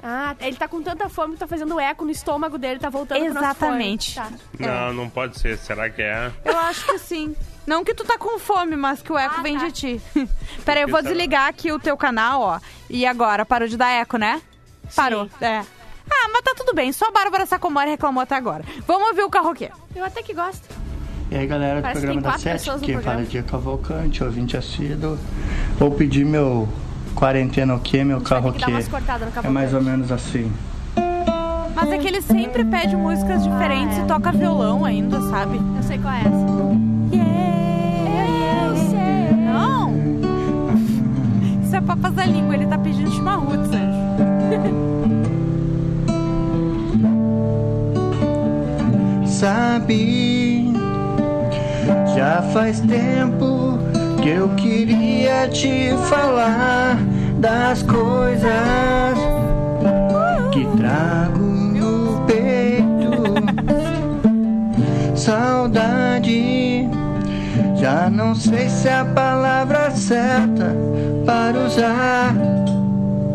Ah, 0.00 0.36
ele 0.40 0.56
tá 0.56 0.68
com 0.68 0.80
tanta 0.80 1.08
fome 1.08 1.32
que 1.34 1.40
tá 1.40 1.46
fazendo 1.48 1.78
eco 1.80 2.04
no 2.04 2.10
estômago 2.12 2.56
dele, 2.56 2.78
tá 2.78 2.88
voltando 2.88 3.18
pro 3.18 3.34
nosso 3.34 3.44
Exatamente. 3.46 4.14
Tá. 4.14 4.30
Não, 4.58 4.92
não 4.92 5.10
pode 5.10 5.36
ser. 5.40 5.58
Será 5.58 5.90
que 5.90 6.00
é? 6.00 6.30
Eu 6.44 6.56
acho 6.56 6.86
que 6.86 6.98
sim. 7.00 7.34
Não 7.66 7.82
que 7.84 7.92
tu 7.92 8.04
tá 8.04 8.16
com 8.16 8.38
fome, 8.38 8.76
mas 8.76 9.02
que 9.02 9.12
o 9.12 9.18
eco 9.18 9.34
Ah, 9.38 9.42
vem 9.42 9.58
tá. 9.58 9.66
de 9.66 9.72
ti. 9.72 10.02
Peraí, 10.64 10.82
eu 10.84 10.88
vou 10.88 11.00
será? 11.00 11.10
desligar 11.12 11.48
aqui 11.48 11.72
o 11.72 11.80
teu 11.80 11.96
canal, 11.96 12.40
ó. 12.40 12.60
E 12.88 13.04
agora? 13.04 13.44
Parou 13.44 13.66
de 13.66 13.76
dar 13.76 13.90
eco, 13.90 14.16
né? 14.16 14.40
Parou. 14.94 15.28
É. 15.40 15.62
Ah, 16.10 16.28
mas 16.32 16.42
tá 16.42 16.52
tudo 16.56 16.74
bem. 16.74 16.92
Só 16.92 17.06
a 17.08 17.10
Bárbara 17.10 17.46
Sacomori 17.46 17.90
reclamou 17.90 18.22
até 18.22 18.34
agora. 18.34 18.64
Vamos 18.86 19.08
ouvir 19.10 19.22
o 19.22 19.30
carroquê. 19.30 19.70
Eu 19.94 20.04
até 20.04 20.22
que 20.22 20.32
gosto. 20.34 20.68
E 21.30 21.36
aí 21.36 21.46
galera 21.46 21.76
do 21.76 21.82
Parece 21.82 22.00
que 22.00 22.06
programa 22.06 22.32
da 22.32 22.38
Sete, 22.38 22.64
programa. 22.70 23.02
fala 23.02 23.20
é 23.20 23.24
Dia 23.24 23.42
Cavalcante, 23.42 24.24
ouvinte 24.24 24.56
assíduo. 24.56 25.18
Vou 25.78 25.90
pedir 25.90 26.24
meu 26.24 26.66
quarentena 27.14 27.74
o 27.74 27.80
quê, 27.80 28.02
meu 28.02 28.18
vai 28.20 28.28
carro 28.28 28.44
ter 28.44 28.48
o 28.48 28.52
que 28.54 28.60
dar 28.60 28.66
quê? 28.66 28.72
umas 28.72 28.88
cortadas 28.88 29.34
no 29.34 29.44
É 29.44 29.48
mais 29.50 29.74
ou 29.74 29.82
menos 29.82 30.10
assim. 30.10 30.50
Mas 31.74 31.92
é 31.92 31.98
que 31.98 32.08
ele 32.08 32.22
sempre 32.22 32.64
pede 32.64 32.96
músicas 32.96 33.44
diferentes 33.44 33.98
e 33.98 34.02
toca 34.04 34.32
violão 34.32 34.84
ainda, 34.84 35.20
sabe? 35.28 35.60
Eu 35.76 35.82
sei 35.82 35.98
qual 35.98 36.14
é 36.14 36.20
essa. 36.20 36.28
Yeah, 37.12 38.64
eu 38.66 38.76
sei. 38.88 39.36
Não! 39.36 39.92
Isso 41.62 41.76
é 41.76 41.80
papas 41.80 42.14
da 42.14 42.24
língua, 42.24 42.54
ele 42.54 42.66
tá 42.66 42.78
pedindo 42.78 43.10
chimarruts, 43.12 43.70
Anjo. 43.70 44.97
sabe. 49.38 50.72
Já 52.16 52.42
faz 52.52 52.80
tempo 52.80 53.78
que 54.20 54.30
eu 54.30 54.48
queria 54.56 55.46
te 55.48 55.92
falar 56.08 56.98
das 57.38 57.84
coisas 57.84 59.16
que 60.50 60.66
trago 60.76 61.38
no 61.38 62.20
peito. 62.26 63.12
Saudade, 65.14 66.88
já 67.80 68.10
não 68.10 68.34
sei 68.34 68.68
se 68.68 68.88
é 68.88 68.98
a 68.98 69.04
palavra 69.04 69.92
certa 69.92 70.74
para 71.24 71.56
usar. 71.60 72.34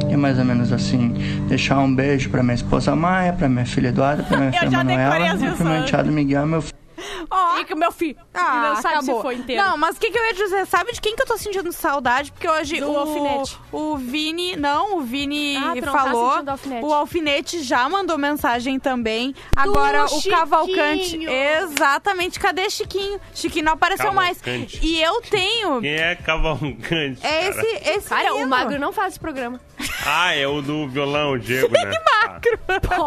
É 0.10 0.18
mais 0.18 0.38
ou 0.38 0.44
menos 0.44 0.74
assim. 0.74 1.14
Deixar 1.54 1.78
um 1.78 1.94
beijo 1.94 2.32
pra 2.32 2.42
minha 2.42 2.56
esposa 2.56 2.96
Maia, 2.96 3.32
pra 3.32 3.48
minha 3.48 3.64
filha 3.64 3.90
Eduarda, 3.90 4.24
pra 4.24 4.38
minha 4.38 4.50
Eu 4.50 4.54
filha 4.58 4.72
já 4.72 4.82
decorei 4.84 4.98
Manuela 5.30 5.50
as 5.52 5.56
pro 5.56 5.66
meu 5.68 5.78
enteado 5.78 6.12
Miguel, 6.12 6.48
meu 6.48 6.62
filho. 6.64 6.74
Ó, 7.30 7.58
E 7.60 7.66
que 7.66 7.74
o 7.74 7.78
meu 7.78 7.92
filho. 7.92 8.16
Ah, 8.34 8.70
não 8.76 8.82
sabe 8.82 8.96
acabou. 8.96 9.16
se 9.18 9.22
foi 9.22 9.36
inteiro. 9.36 9.62
Não, 9.64 9.78
mas 9.78 9.96
o 9.96 10.00
que, 10.00 10.10
que 10.10 10.18
eu 10.18 10.26
ia 10.26 10.34
dizer? 10.34 10.66
Sabe 10.66 10.92
de 10.94 11.00
quem 11.02 11.16
que 11.16 11.22
eu 11.22 11.26
tô 11.28 11.38
sentindo 11.38 11.72
saudade? 11.72 12.32
Porque 12.32 12.48
hoje 12.50 12.80
Do 12.80 12.92
o 12.92 12.98
alfinete. 12.98 13.60
o 13.72 13.98
Vini, 13.98 14.56
não, 14.56 14.98
o 14.98 15.02
Vini 15.02 15.58
Ah, 15.58 15.74
tá 15.82 15.92
falou. 15.92 16.32
sentindo 16.34 16.50
alfinete. 16.52 16.86
o 16.86 16.94
alfinete 16.94 17.64
já 17.64 17.88
mandou 17.90 18.18
mensagem 18.18 18.80
também. 18.80 19.34
Agora 19.56 20.06
o 20.06 20.08
Chiquinho. 20.08 20.36
Cavalcante, 20.38 21.20
exatamente. 21.62 22.40
Cadê 22.40 22.70
Chiquinho? 22.70 23.20
Chiquinho 23.34 23.66
não 23.66 23.74
apareceu 23.74 24.12
mais. 24.14 24.40
Cavalcante. 24.42 24.80
E 24.82 25.02
eu 25.02 25.22
tenho 25.22 25.82
Quem 25.82 25.94
é 25.96 26.16
Cavalcante? 26.16 27.20
é 27.26 27.50
cara? 27.52 27.66
esse 27.68 27.90
esse 27.90 28.10
Cara, 28.10 28.34
o. 28.36 28.48
Magro 28.48 28.80
não 28.80 28.92
faz 28.92 29.14
esse 29.14 29.20
programa. 29.20 29.60
Ah, 30.06 30.36
é 30.36 30.48
o 30.48 30.62
do 30.62 30.88
violão, 30.88 31.32
o 31.34 31.40
Diego, 31.40 31.72
né? 31.72 31.92
Macro. 32.24 32.60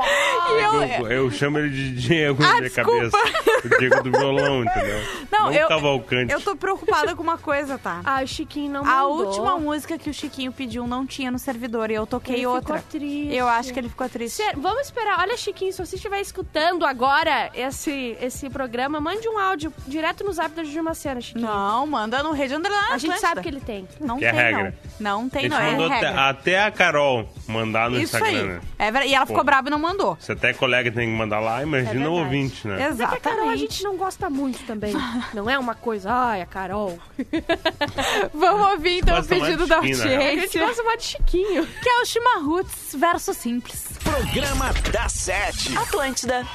E 0.48 0.62
eu, 0.62 1.06
Eu, 1.06 1.12
eu 1.24 1.30
chamo 1.30 1.58
ele 1.58 1.70
de 1.70 1.94
Diego 1.94 2.42
Ah, 2.42 2.46
na 2.46 2.54
minha 2.54 2.62
desculpa. 2.70 3.10
cabeça. 3.10 3.64
O 3.64 3.78
Diego 3.78 4.02
do 4.02 4.10
violão, 4.10 4.62
entendeu? 4.64 4.98
Não, 5.30 5.52
eu- 5.52 5.68
Cavalcante. 5.68 6.32
eu 6.32 6.40
tô 6.40 6.56
preocupada 6.56 7.14
com 7.14 7.22
uma 7.22 7.36
coisa, 7.38 7.76
tá? 7.78 8.00
Ah, 8.04 8.22
o 8.22 8.26
Chiquinho 8.26 8.72
não 8.72 8.80
A 8.82 9.02
mandou. 9.02 9.26
última 9.26 9.58
música 9.58 9.98
que 9.98 10.08
o 10.08 10.14
Chiquinho 10.14 10.52
pediu 10.52 10.86
não 10.86 11.06
tinha 11.06 11.30
no 11.30 11.38
servidor 11.38 11.90
e 11.90 11.94
eu 11.94 12.06
toquei 12.06 12.36
Ele 12.36 12.46
outra. 12.46 12.76
ficou 12.78 12.90
triste. 13.00 13.34
Eu 13.34 13.48
acho 13.48 13.72
que 13.72 13.78
ele 13.78 13.88
ficou 13.88 14.08
triste. 14.08 14.36
Sério, 14.36 14.60
vamos 14.60 14.82
esperar. 14.82 15.18
Olha, 15.20 15.36
Chiquinho, 15.36 15.72
se 15.72 15.84
você 15.84 15.96
estiver 15.96 16.20
escutando 16.20 16.84
agora 16.86 17.50
esse, 17.54 18.16
esse 18.20 18.48
programa, 18.48 19.00
mande 19.00 19.28
um 19.28 19.38
áudio 19.38 19.72
direto 19.86 20.24
no 20.24 20.32
zap 20.32 20.50
da 20.54 20.64
Juju 20.64 20.82
Macena, 20.82 21.20
Chiquinho. 21.20 21.46
Não, 21.46 21.86
manda 21.86 22.22
no 22.22 22.32
Rede 22.32 22.54
Underline. 22.54 22.92
A 22.92 22.98
gente 22.98 23.18
sabe 23.18 23.42
que 23.42 23.48
ele 23.48 23.60
tem. 23.60 23.86
Não 24.00 24.18
Que 24.18 24.24
é 24.26 24.30
tem, 24.30 24.40
regra. 24.40 24.74
não. 24.98 25.20
Não 25.20 25.26
A 25.26 25.30
tem, 25.30 25.42
gente 25.42 25.50
não. 25.50 25.60
É 25.60 25.70
mandou 25.72 25.86
até, 25.86 25.94
regra. 26.06 26.28
até 26.28 26.58
a 26.66 26.70
Carol 26.70 27.28
mandar 27.46 27.88
no 27.90 27.96
Isso 28.00 28.16
Instagram, 28.16 28.40
aí. 28.40 28.46
né? 28.46 28.60
É. 29.02 29.06
E 29.08 29.14
ela 29.14 29.26
ficou 29.26 29.40
Pô. 29.42 29.44
brava 29.46 29.68
e 29.68 29.70
não 29.70 29.78
mandou. 29.78 30.16
Se 30.20 30.32
até 30.32 30.52
colega 30.52 30.90
tem 30.90 31.08
que 31.08 31.14
mandar 31.14 31.40
lá, 31.40 31.62
imagina 31.62 31.90
o 31.90 31.92
verdade. 31.94 32.08
ouvinte, 32.08 32.68
né? 32.68 32.88
Mas 32.88 33.00
é 33.00 33.06
que 33.06 33.14
a 33.14 33.20
Carol 33.20 33.38
a 33.38 33.42
Exatamente. 33.54 33.60
gente 33.60 33.84
não 33.84 33.96
gosta 33.96 34.30
muito 34.30 34.64
também. 34.64 34.92
Não 35.34 35.48
é 35.50 35.58
uma 35.58 35.74
coisa, 35.74 36.10
ai, 36.12 36.42
a 36.42 36.46
Carol. 36.46 36.98
Vamos 38.34 38.68
ouvir 38.72 38.98
então 38.98 39.14
o 39.14 39.18
Gosta 39.18 39.34
mais 39.34 39.44
pedido 39.44 39.64
de 39.64 39.68
da 39.70 39.80
né? 39.80 39.82
A 39.82 39.86
gente 39.86 40.00
audiência. 40.30 40.66
gosta 40.66 40.82
mais 40.82 41.02
de 41.02 41.08
Chiquinho. 41.08 41.66
Que 41.82 41.88
é 41.88 42.00
o 42.00 42.04
Chimarruts 42.06 42.94
verso 42.94 43.34
simples. 43.34 43.86
Programa 44.02 44.72
da 44.92 45.08
Sete. 45.08 45.76
Atlântida. 45.76 46.46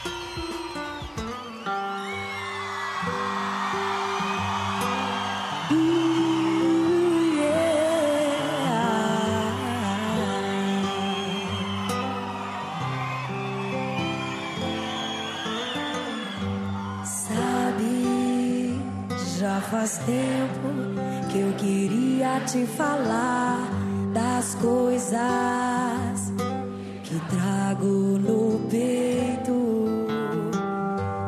Faz 19.71 19.99
tempo 19.99 20.67
que 21.31 21.39
eu 21.39 21.53
queria 21.53 22.41
te 22.41 22.65
falar 22.65 23.69
das 24.13 24.53
coisas 24.55 25.13
que 27.05 27.17
trago 27.33 28.19
no 28.19 28.59
peito. 28.69 29.87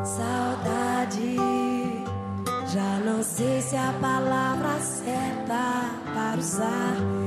Saudade, 0.04 1.36
já 2.70 3.00
não 3.02 3.22
sei 3.22 3.62
se 3.62 3.76
é 3.76 3.78
a 3.78 3.94
palavra 3.98 4.78
certa 4.78 5.90
para 6.12 6.38
usar 6.38 7.23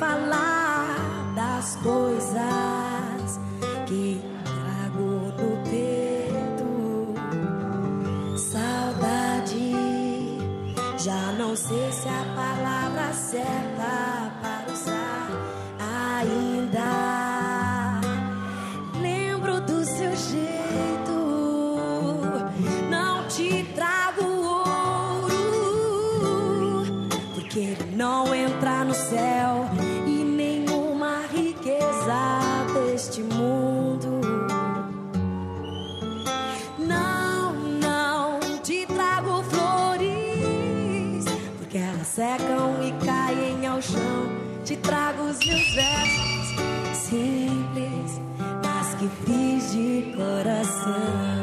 falar 0.00 0.96
das 1.36 1.76
coisas 1.76 3.38
que 3.86 4.20
trago 4.44 5.30
no 5.38 5.50
peito. 5.68 6.70
Saudade, 8.38 9.74
já 10.96 11.32
não 11.38 11.54
sei 11.54 11.92
se 11.92 12.08
é 12.08 12.18
a 12.18 12.24
palavra 12.34 13.12
certa 13.12 14.09
Te 44.70 44.76
trago 44.76 45.24
os 45.24 45.44
meus 45.44 45.74
versos 45.74 46.98
simples, 47.08 48.20
mas 48.64 48.94
que 48.94 49.08
fiz 49.26 49.72
de 49.72 50.14
coração. 50.16 51.39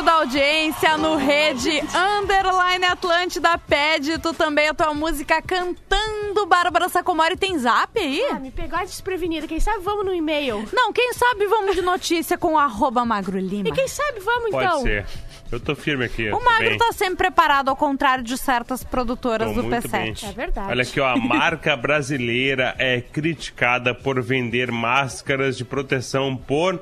Pedido 0.00 0.02
da 0.02 0.12
audiência 0.14 0.96
no 0.96 1.16
Rede 1.16 1.82
Underline 2.18 2.84
Atlântida 2.86 3.56
pede 3.58 4.18
tu 4.18 4.32
também 4.32 4.68
a 4.68 4.74
tua 4.74 4.94
música 4.94 5.40
cantando 5.42 6.46
Bárbara 6.46 6.88
Sacomori. 6.88 7.36
Tem 7.36 7.58
zap 7.58 7.98
aí? 7.98 8.22
Ah, 8.30 8.38
me 8.38 8.50
pegou 8.50 8.78
desprevenida. 8.80 9.46
Quem 9.46 9.60
sabe 9.60 9.82
vamos 9.82 10.04
no 10.04 10.14
e-mail. 10.14 10.66
Não, 10.72 10.92
quem 10.92 11.12
sabe 11.12 11.46
vamos 11.46 11.74
de 11.74 11.82
notícia 11.82 12.36
com 12.38 12.54
o 12.54 12.58
arroba 12.58 13.04
Magro 13.04 13.38
Lima. 13.38 13.68
E 13.68 13.72
quem 13.72 13.88
sabe 13.88 14.20
vamos 14.20 14.50
Pode 14.50 14.64
então. 14.64 14.82
ser. 14.82 15.06
Eu 15.52 15.58
tô 15.58 15.74
firme 15.74 16.04
aqui. 16.04 16.30
O 16.30 16.42
Magro 16.42 16.68
bem. 16.68 16.78
tá 16.78 16.92
sempre 16.92 17.16
preparado, 17.16 17.68
ao 17.70 17.76
contrário 17.76 18.22
de 18.22 18.38
certas 18.38 18.84
produtoras 18.84 19.48
Tô 19.48 19.54
do 19.54 19.64
muito 19.64 19.88
P7. 19.88 19.90
bem. 19.90 20.14
É 20.22 20.32
verdade. 20.32 20.68
Olha 20.70 20.82
aqui, 20.82 21.00
ó. 21.00 21.08
A 21.08 21.16
marca 21.18 21.76
brasileira 21.76 22.74
é 22.78 23.00
criticada 23.00 23.92
por 23.92 24.22
vender 24.22 24.70
máscaras 24.70 25.56
de 25.56 25.64
proteção 25.64 26.36
por 26.36 26.80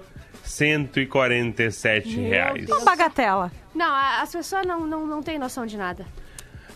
147 0.49 2.17
Meu 2.17 2.31
reais. 2.31 2.67
Deus. 2.67 2.79
Uma 2.79 2.85
bagatela. 2.85 3.53
Não, 3.75 3.87
a- 3.87 4.23
as 4.23 4.33
pessoas 4.33 4.67
não, 4.67 4.87
não, 4.87 5.07
não 5.07 5.23
têm 5.23 5.39
noção 5.39 5.67
de 5.67 5.77
nada. 5.77 6.07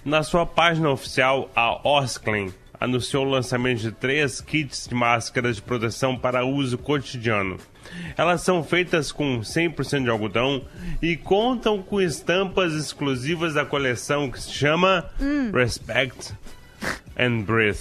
Na 0.04 0.22
sua 0.22 0.44
página 0.44 0.90
oficial, 0.90 1.50
a 1.54 1.86
Osklen 1.88 2.52
anunciou 2.80 3.24
o 3.24 3.30
lançamento 3.30 3.78
de 3.80 3.92
três 3.92 4.40
kits 4.40 4.88
de 4.88 4.94
máscaras 4.94 5.56
de 5.56 5.62
proteção 5.62 6.16
para 6.18 6.44
uso 6.44 6.76
cotidiano. 6.76 7.56
Elas 8.16 8.40
são 8.42 8.64
feitas 8.64 9.12
com 9.12 9.40
100% 9.40 10.02
de 10.04 10.10
algodão 10.10 10.64
e 11.00 11.16
contam 11.16 11.80
com 11.82 12.00
estampas 12.00 12.72
exclusivas 12.72 13.54
da 13.54 13.64
coleção 13.64 14.30
que 14.30 14.40
se 14.40 14.50
chama 14.52 15.08
Respect 15.52 16.34
and 17.18 17.42
Breathe. 17.42 17.78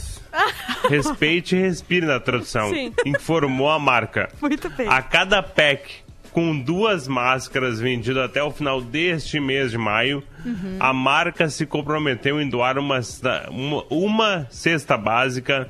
Respeite 0.90 1.56
e 1.56 1.60
respire 1.62 2.06
na 2.06 2.20
tradução, 2.20 2.70
Sim. 2.70 2.94
informou 3.06 3.70
a 3.70 3.80
marca. 3.80 4.30
Muito 4.42 4.70
bem. 4.72 4.88
A 4.88 5.02
cada 5.02 5.42
pack 5.44 6.02
com 6.32 6.58
duas 6.58 7.08
máscaras 7.10 7.80
vendido 7.82 8.22
até 8.22 8.42
o 8.42 8.52
final 8.52 8.82
deste 8.82 9.40
mês 9.40 9.72
de 9.72 9.78
maio, 9.78 10.24
Uhum. 10.46 10.78
a 10.80 10.94
marca 10.94 11.50
se 11.50 11.66
comprometeu 11.66 12.42
em 12.42 12.48
doar 12.50 12.78
uma, 12.78 13.02
cesta- 13.02 13.48
uma, 13.52 13.84
uma 13.90 14.48
cesta 14.50 14.98
básica 14.98 15.68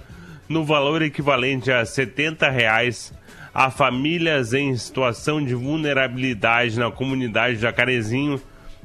no 0.48 0.64
valor 0.64 1.02
equivalente 1.02 1.72
a 1.72 1.84
70 1.86 2.50
reais 2.50 3.12
a 3.54 3.70
famílias 3.72 4.54
em 4.54 4.76
situação 4.78 5.44
de 5.44 5.54
vulnerabilidade 5.56 6.80
na 6.80 6.90
comunidade 6.92 7.56
de 7.56 7.62
Jacarezinho, 7.64 8.42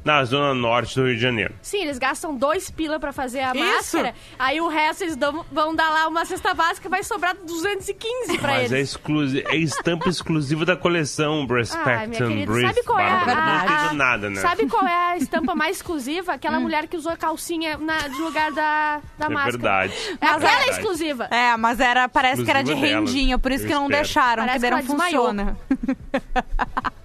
na 0.06 0.24
zona 0.24 0.54
norte 0.54 0.94
do 0.94 1.04
Rio 1.06 1.16
de 1.16 1.20
Janeiro. 1.20 1.52
Sim, 1.60 1.82
eles 1.82 1.98
gastam 1.98 2.36
dois 2.36 2.70
pila 2.70 2.98
pra 3.00 3.12
fazer 3.12 3.40
a 3.40 3.52
Isso. 3.52 3.58
máscara, 3.98 4.14
aí 4.38 4.60
o 4.60 4.68
resto 4.68 5.02
eles 5.02 5.16
dão- 5.16 5.44
vão 5.50 5.74
dar 5.74 5.90
lá 5.90 6.06
uma 6.06 6.24
cesta 6.24 6.54
básica, 6.54 6.88
vai 6.88 7.02
sobrar 7.02 7.34
215 7.34 8.38
pra 8.38 8.52
Mas 8.52 8.72
é, 8.72 8.76
eles. 8.78 8.90
exclusi 8.90 9.44
é 9.48 9.56
estampa 9.56 10.08
exclusiva 10.08 10.64
da 10.64 10.76
coleção 10.76 11.44
Ai, 11.50 11.56
Respect 11.56 12.06
minha 12.08 12.22
and 12.24 12.28
querida, 12.28 12.52
Breathe. 12.52 12.68
sabe 12.74 12.86
qual 12.86 12.98
é 13.00 13.10
a, 13.10 13.16
a- 13.60 13.64
entendo 13.84 13.94
nada, 13.98 14.30
né? 14.30 14.40
Sabe 14.40 14.66
qual 14.68 14.86
é 14.86 15.12
a 15.12 15.16
estampa 15.18 15.54
mais 15.54 15.76
exclusiva? 15.76 16.32
Hum. 16.32 16.34
Aquela 16.36 16.60
mulher 16.60 16.86
que 16.86 16.96
usou 16.96 17.16
calcinha 17.16 17.76
na, 17.76 17.98
de 18.06 18.20
lugar 18.20 18.52
da, 18.52 19.00
da 19.18 19.26
É 19.26 19.28
máscara. 19.28 19.50
verdade. 19.52 19.92
É 20.20 20.26
Mas 20.26 20.44
aquela 20.44 20.62
é- 20.62 20.70
exclusiva. 20.70 21.24
É, 21.32 21.56
mas 21.56 21.80
era, 21.80 22.08
parece 22.08 22.44
que 22.44 22.50
era 22.50 22.62
de 22.62 22.70
Exclusiva 22.72 23.00
rendinha, 23.00 23.38
por 23.38 23.50
isso 23.50 23.64
eu 23.64 23.68
que 23.68 23.74
não 23.74 23.82
espero. 23.86 24.02
deixaram, 24.02 24.46
Parece 24.46 24.60
que 24.60 24.66
que 24.66 24.70
não 24.70 24.98
funciona. 25.00 25.56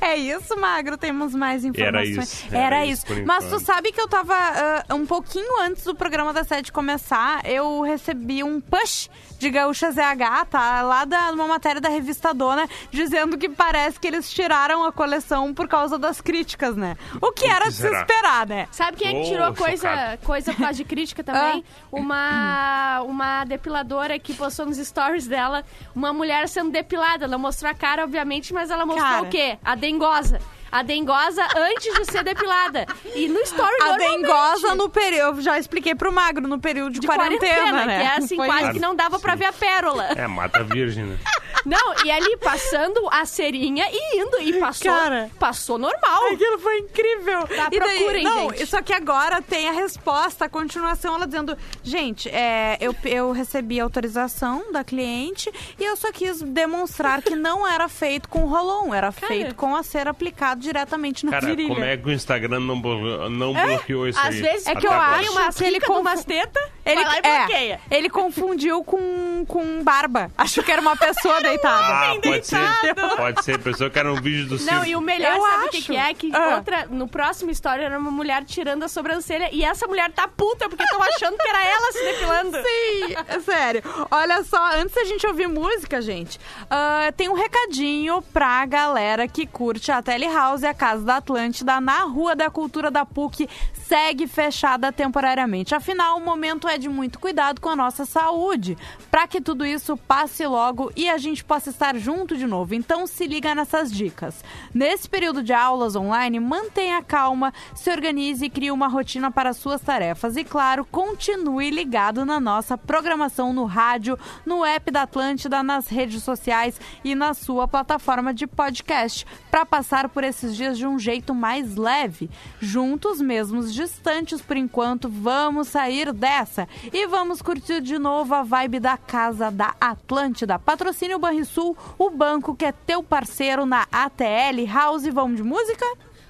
é 0.00 0.16
isso, 0.16 0.58
Magro, 0.58 0.96
temos 0.96 1.34
mais 1.34 1.64
informações. 1.64 2.18
isso, 2.44 2.54
era 2.54 2.84
isso 2.84 3.06
por 3.06 3.22
Mas 3.24 3.44
tu 3.44 3.46
enquanto. 3.48 3.64
sabe 3.64 3.92
que 3.92 4.00
eu 4.00 4.08
tava 4.08 4.34
ah, 4.34 4.94
um 4.94 5.06
pouquinho 5.06 5.60
antes 5.62 5.84
do 5.84 5.94
programa 5.94 6.32
da 6.32 6.44
sete 6.44 6.72
começar, 6.72 7.44
eu 7.48 7.80
recebi 7.82 8.42
um 8.42 8.60
push 8.60 9.08
de 9.38 9.50
Gaúcha 9.50 9.90
ZH, 9.90 10.46
tá? 10.50 10.82
Lá 10.82 11.04
da 11.04 11.30
uma 11.32 11.46
matéria 11.46 11.80
da 11.80 11.88
revista 11.88 12.32
Dona, 12.32 12.68
dizendo 12.90 13.36
que 13.36 13.48
parece 13.48 13.98
que 13.98 14.06
eles 14.06 14.30
tiraram 14.30 14.84
a 14.84 14.92
coleção 14.92 15.52
por 15.52 15.68
causa 15.68 15.98
das 15.98 16.20
críticas, 16.20 16.76
né? 16.76 16.96
O 17.20 17.32
que 17.32 17.46
era 17.46 17.66
de 17.66 17.74
se 17.74 17.86
esperar, 17.86 18.46
né? 18.46 18.68
Sabe 18.70 18.96
quem 18.96 19.08
é 19.08 19.22
que 19.22 19.28
tirou 19.28 19.54
coisa, 19.54 19.88
chocado. 19.88 20.18
coisa 20.24 20.52
por 20.52 20.58
causa 20.60 20.74
de 20.74 20.84
crítica 20.84 21.22
também? 21.24 21.64
Ah. 21.66 21.88
Uma, 21.92 23.00
uma 23.02 23.44
depiladora 23.44 24.18
que 24.18 24.34
postou 24.34 24.66
nos 24.66 24.78
stories 24.78 25.26
dela 25.26 25.64
uma 25.94 26.12
mulher 26.12 26.48
sendo 26.48 26.70
depilada. 26.70 27.24
Ela 27.24 27.38
mostrou 27.38 27.70
a 27.70 27.74
cara, 27.74 28.04
obviamente, 28.04 28.52
mas 28.52 28.70
ela 28.70 28.84
mostrou 28.86 29.06
Cara. 29.06 29.22
o 29.22 29.28
quê? 29.28 29.58
A 29.64 29.74
dengosa. 29.74 30.40
A 30.74 30.82
dengosa 30.82 31.46
antes 31.56 31.94
de 31.94 32.04
ser 32.10 32.24
depilada. 32.24 32.84
E 33.14 33.28
no 33.28 33.38
story 33.42 33.76
A 33.80 33.96
dengosa 33.96 34.74
no 34.74 34.90
período, 34.90 35.38
eu 35.38 35.42
já 35.42 35.56
expliquei 35.56 35.94
pro 35.94 36.12
Magro, 36.12 36.48
no 36.48 36.58
período 36.58 36.94
de, 36.94 36.98
de 36.98 37.06
quarentena, 37.06 37.54
quarentena, 37.54 37.86
né? 37.86 37.98
que 37.98 38.02
é 38.02 38.16
assim, 38.16 38.36
Foi 38.36 38.48
quase 38.48 38.62
isso. 38.64 38.72
que 38.72 38.80
não 38.80 38.96
dava 38.96 39.20
pra 39.20 39.36
ver 39.36 39.44
a 39.44 39.52
pérola. 39.52 40.06
É, 40.16 40.26
mata 40.26 40.64
virgem, 40.64 41.04
né? 41.04 41.16
Não, 41.64 41.94
e 42.04 42.10
ali 42.10 42.36
passando 42.36 43.08
a 43.10 43.24
cerinha 43.24 43.86
e 43.90 44.18
indo. 44.20 44.40
E 44.40 44.58
passou, 44.60 44.92
Cara. 44.92 45.30
passou 45.38 45.78
normal. 45.78 46.26
Aquilo 46.32 46.58
foi 46.58 46.78
incrível. 46.80 47.46
Tá, 47.46 47.68
e 47.72 47.78
daí, 47.80 47.98
procurem, 47.98 48.24
não, 48.24 48.50
gente. 48.50 48.66
Só 48.66 48.82
que 48.82 48.92
agora 48.92 49.40
tem 49.42 49.68
a 49.68 49.72
resposta, 49.72 50.44
a 50.44 50.48
continuação, 50.48 51.14
ela 51.14 51.26
dizendo: 51.26 51.56
gente, 51.82 52.28
é, 52.28 52.76
eu, 52.80 52.94
eu 53.04 53.32
recebi 53.32 53.80
autorização 53.80 54.72
da 54.72 54.84
cliente 54.84 55.50
e 55.78 55.84
eu 55.84 55.96
só 55.96 56.12
quis 56.12 56.40
demonstrar 56.42 57.22
que 57.22 57.34
não 57.34 57.66
era 57.66 57.88
feito 57.88 58.28
com 58.28 58.40
rolon, 58.46 58.92
era 58.94 59.10
feito 59.12 59.54
com 59.54 59.74
a 59.74 59.82
cera 59.82 60.10
aplicado 60.10 60.60
diretamente 60.60 61.24
na 61.24 61.32
Cara, 61.32 61.46
virilha. 61.46 61.68
como 61.68 61.84
é 61.84 61.96
que 61.96 62.06
o 62.08 62.12
Instagram 62.12 62.60
não, 62.60 62.80
blo- 62.80 63.28
não 63.30 63.52
bloqueou 63.52 64.06
isso 64.08 64.18
Às 64.18 64.26
aí? 64.34 64.42
vezes 64.42 64.66
É 64.66 64.74
que 64.74 64.86
eu 64.86 64.92
acho 64.92 65.32
umas 65.32 65.56
que 65.56 65.64
ele 65.64 65.80
confu- 65.80 65.94
numas 65.94 66.24
tetas, 66.24 66.62
Ele, 66.84 67.00
é, 67.02 67.38
bloqueia. 67.38 67.80
ele 67.90 68.10
confundiu 68.10 68.84
com, 68.84 69.44
com 69.46 69.82
barba. 69.82 70.30
Acho 70.36 70.62
que 70.62 70.70
era 70.70 70.80
uma 70.80 70.96
pessoa 70.96 71.40
deitada. 71.54 71.94
Ah, 72.12 72.14
pode 72.22 72.46
ser. 72.46 72.58
deitado. 72.82 73.16
Pode 73.16 73.44
ser. 73.44 73.58
Pensou 73.58 73.90
que 73.90 73.98
era 73.98 74.12
um 74.12 74.16
vídeo 74.20 74.46
do 74.48 74.58
circo. 74.58 74.74
Não, 74.74 74.84
e 74.84 74.96
o 74.96 75.00
melhor, 75.00 75.36
Eu 75.36 75.42
sabe 75.42 75.66
o 75.66 75.70
que, 75.70 75.76
acho. 75.78 75.86
que 75.86 75.96
é? 75.96 76.14
Que 76.14 76.30
Ah. 76.34 76.56
outra, 76.56 76.86
no 76.90 77.06
próximo 77.08 77.50
história 77.50 77.84
era 77.84 77.98
uma 77.98 78.10
mulher 78.10 78.44
tirando 78.44 78.82
a 78.82 78.88
sobrancelha 78.88 79.48
e 79.52 79.64
essa 79.64 79.86
mulher 79.86 80.10
tá 80.12 80.26
puta 80.28 80.68
porque 80.68 80.82
estão 80.82 81.02
achando 81.02 81.36
que 81.36 81.48
era 81.48 81.64
ela 81.64 81.92
se 81.92 82.02
depilando. 82.04 82.50
Sim, 82.64 83.14
é 83.28 83.40
sério. 83.40 83.82
Olha 84.10 84.42
só, 84.44 84.72
antes 84.76 84.94
da 84.94 85.04
gente 85.04 85.26
ouvir 85.26 85.48
música, 85.48 86.00
gente, 86.02 86.38
ah, 86.70 87.12
tem 87.16 87.28
um 87.28 87.34
recadinho 87.34 88.20
pra 88.32 88.64
galera 88.66 89.26
que 89.28 89.46
curte 89.46 89.90
a 89.92 90.02
Telehouse, 90.02 90.66
a 90.66 90.74
Casa 90.74 91.04
da 91.04 91.16
Atlântida, 91.16 91.80
na 91.80 92.00
Rua 92.02 92.34
da 92.34 92.50
Cultura 92.50 92.90
da 92.90 93.04
PUC, 93.04 93.48
segue 93.86 94.26
fechada 94.26 94.90
temporariamente. 94.92 95.74
Afinal, 95.74 96.16
o 96.16 96.20
momento 96.20 96.66
é 96.68 96.78
de 96.78 96.88
muito 96.88 97.18
cuidado 97.18 97.60
com 97.60 97.68
a 97.68 97.76
nossa 97.76 98.04
saúde, 98.04 98.76
pra 99.10 99.26
que 99.26 99.40
tudo 99.40 99.64
isso 99.64 99.96
passe 99.96 100.46
logo 100.46 100.90
e 100.96 101.08
a 101.08 101.18
gente 101.18 101.43
possa 101.44 101.70
estar 101.70 101.96
junto 101.96 102.36
de 102.36 102.46
novo. 102.46 102.74
Então, 102.74 103.06
se 103.06 103.26
liga 103.26 103.54
nessas 103.54 103.92
dicas. 103.92 104.42
Nesse 104.72 105.08
período 105.08 105.42
de 105.42 105.52
aulas 105.52 105.94
online, 105.94 106.40
mantenha 106.40 107.02
calma, 107.02 107.52
se 107.74 107.90
organize 107.90 108.44
e 108.44 108.50
crie 108.50 108.70
uma 108.70 108.88
rotina 108.88 109.30
para 109.30 109.52
suas 109.52 109.80
tarefas. 109.80 110.36
E, 110.36 110.44
claro, 110.44 110.84
continue 110.84 111.70
ligado 111.70 112.24
na 112.24 112.40
nossa 112.40 112.76
programação 112.76 113.52
no 113.52 113.64
rádio, 113.64 114.18
no 114.44 114.64
app 114.64 114.90
da 114.90 115.02
Atlântida, 115.02 115.62
nas 115.62 115.88
redes 115.88 116.22
sociais 116.22 116.80
e 117.04 117.14
na 117.14 117.34
sua 117.34 117.68
plataforma 117.68 118.32
de 118.32 118.46
podcast, 118.46 119.26
para 119.50 119.66
passar 119.66 120.08
por 120.08 120.24
esses 120.24 120.56
dias 120.56 120.78
de 120.78 120.86
um 120.86 120.98
jeito 120.98 121.34
mais 121.34 121.76
leve. 121.76 122.30
Juntos, 122.60 123.20
mesmos 123.20 123.72
distantes 123.72 124.40
por 124.40 124.56
enquanto, 124.56 125.08
vamos 125.08 125.68
sair 125.68 126.12
dessa 126.12 126.68
e 126.92 127.06
vamos 127.06 127.42
curtir 127.42 127.80
de 127.80 127.98
novo 127.98 128.34
a 128.34 128.42
vibe 128.42 128.80
da 128.80 128.96
Casa 128.96 129.50
da 129.50 129.74
Atlântida. 129.80 130.58
Patrocínio 130.58 131.18
Banrisul, 131.34 131.76
o 131.98 132.10
banco 132.10 132.54
que 132.54 132.64
é 132.64 132.72
teu 132.72 133.02
parceiro 133.02 133.66
na 133.66 133.86
ATL 133.90 134.64
House. 134.72 135.06
Vamos 135.12 135.36
de 135.36 135.42
música? 135.42 135.84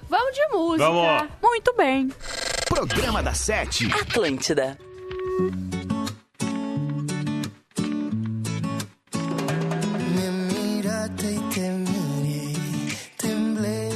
Vamos 0.09 0.33
de 0.33 0.47
música. 0.47 0.89
Vamos. 0.89 1.29
Muito 1.41 1.73
bem. 1.75 2.09
Programa 2.67 3.21
da 3.21 3.33
Sete. 3.33 3.85
Atlântida. 3.93 4.77
Me 10.15 10.31
miraste 10.51 11.33
y 11.33 11.39
te 11.53 11.69
miré, 11.69 12.53
temblé, 13.17 13.89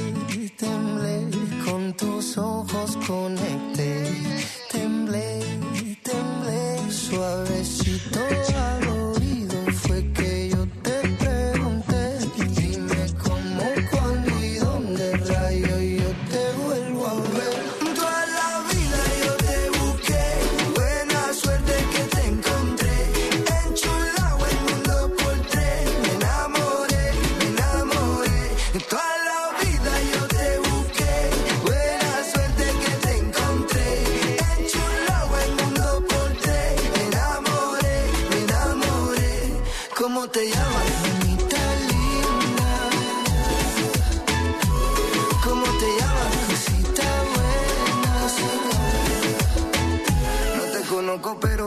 temblé, 0.56 1.28
con 1.64 1.92
tus 1.94 2.38
ojos 2.38 2.96
conecté, 3.06 4.04
temblé, 4.70 5.40
temblé, 6.04 6.92
suavecito 6.92 7.79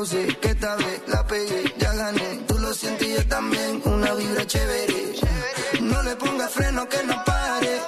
que 0.10 0.50
esta 0.50 0.76
vez 0.76 1.02
la 1.08 1.26
pegué, 1.26 1.74
ya 1.78 1.94
gané. 1.94 2.42
Tú 2.46 2.58
lo 2.60 2.74
sientes 2.74 3.08
y 3.08 3.14
yo 3.14 3.26
también, 3.28 3.82
una 3.86 4.14
vibra 4.14 4.46
chévere. 4.46 5.14
No 5.82 6.04
le 6.04 6.16
pongas 6.18 6.52
freno 6.52 6.90
que 6.90 7.04
no 7.04 7.24
pare. 7.24 7.82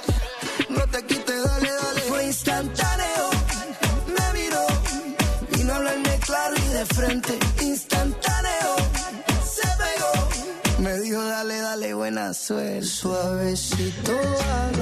No 0.70 0.86
te 0.86 1.04
quites, 1.04 1.44
dale, 1.44 1.70
dale. 1.70 2.00
Fue 2.08 2.24
instantáneo, 2.24 3.30
me 4.16 4.40
miró. 4.40 4.66
Vino 5.52 5.72
a 5.74 5.76
hablarme 5.76 6.18
claro 6.20 6.54
y 6.56 6.68
de 6.72 6.86
frente. 6.86 7.38
Instantáneo, 7.60 8.76
se 9.44 9.68
pegó. 9.82 10.78
Me 10.78 10.98
dijo, 11.00 11.22
dale, 11.22 11.60
dale, 11.60 11.92
buena 11.92 12.32
suerte. 12.32 12.86
Suavecito 12.86 14.12
al 14.12 14.75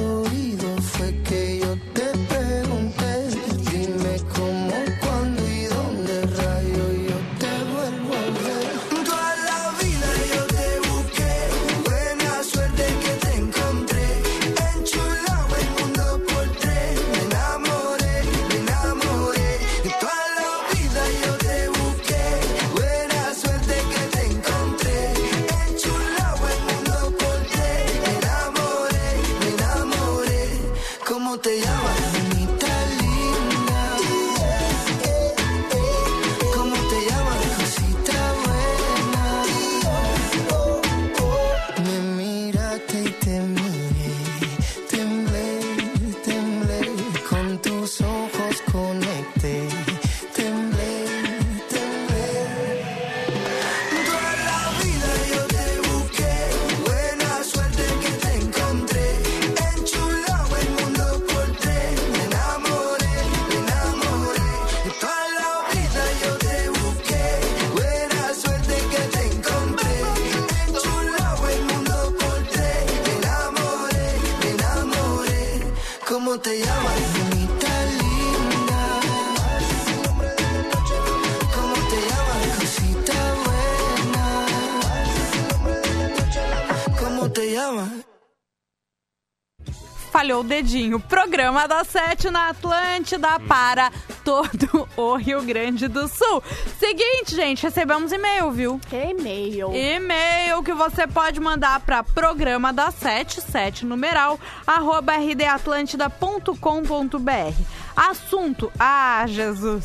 Falhou 90.24 90.40
o 90.40 90.44
dedinho. 90.44 90.98
Programa 90.98 91.68
da 91.68 91.84
Sete 91.84 92.30
na 92.30 92.48
Atlântida 92.48 93.38
para 93.40 93.92
todo 94.24 94.88
o 94.96 95.16
Rio 95.16 95.42
Grande 95.42 95.86
do 95.86 96.08
Sul. 96.08 96.42
Seguinte, 96.78 97.36
gente, 97.36 97.62
recebemos 97.62 98.10
e-mail, 98.10 98.50
viu? 98.50 98.80
E-mail. 98.90 99.70
E-mail 99.74 100.62
que 100.62 100.72
você 100.72 101.06
pode 101.06 101.38
mandar 101.40 101.78
para 101.80 102.02
programa 102.02 102.72
da 102.72 102.90
Sete, 102.90 103.42
sete 103.42 103.84
numeral, 103.84 104.40
arroba 104.66 105.12
rdatlântida.com.br. 105.18 107.62
Assunto, 107.94 108.72
ah, 108.80 109.26
Jesus, 109.28 109.84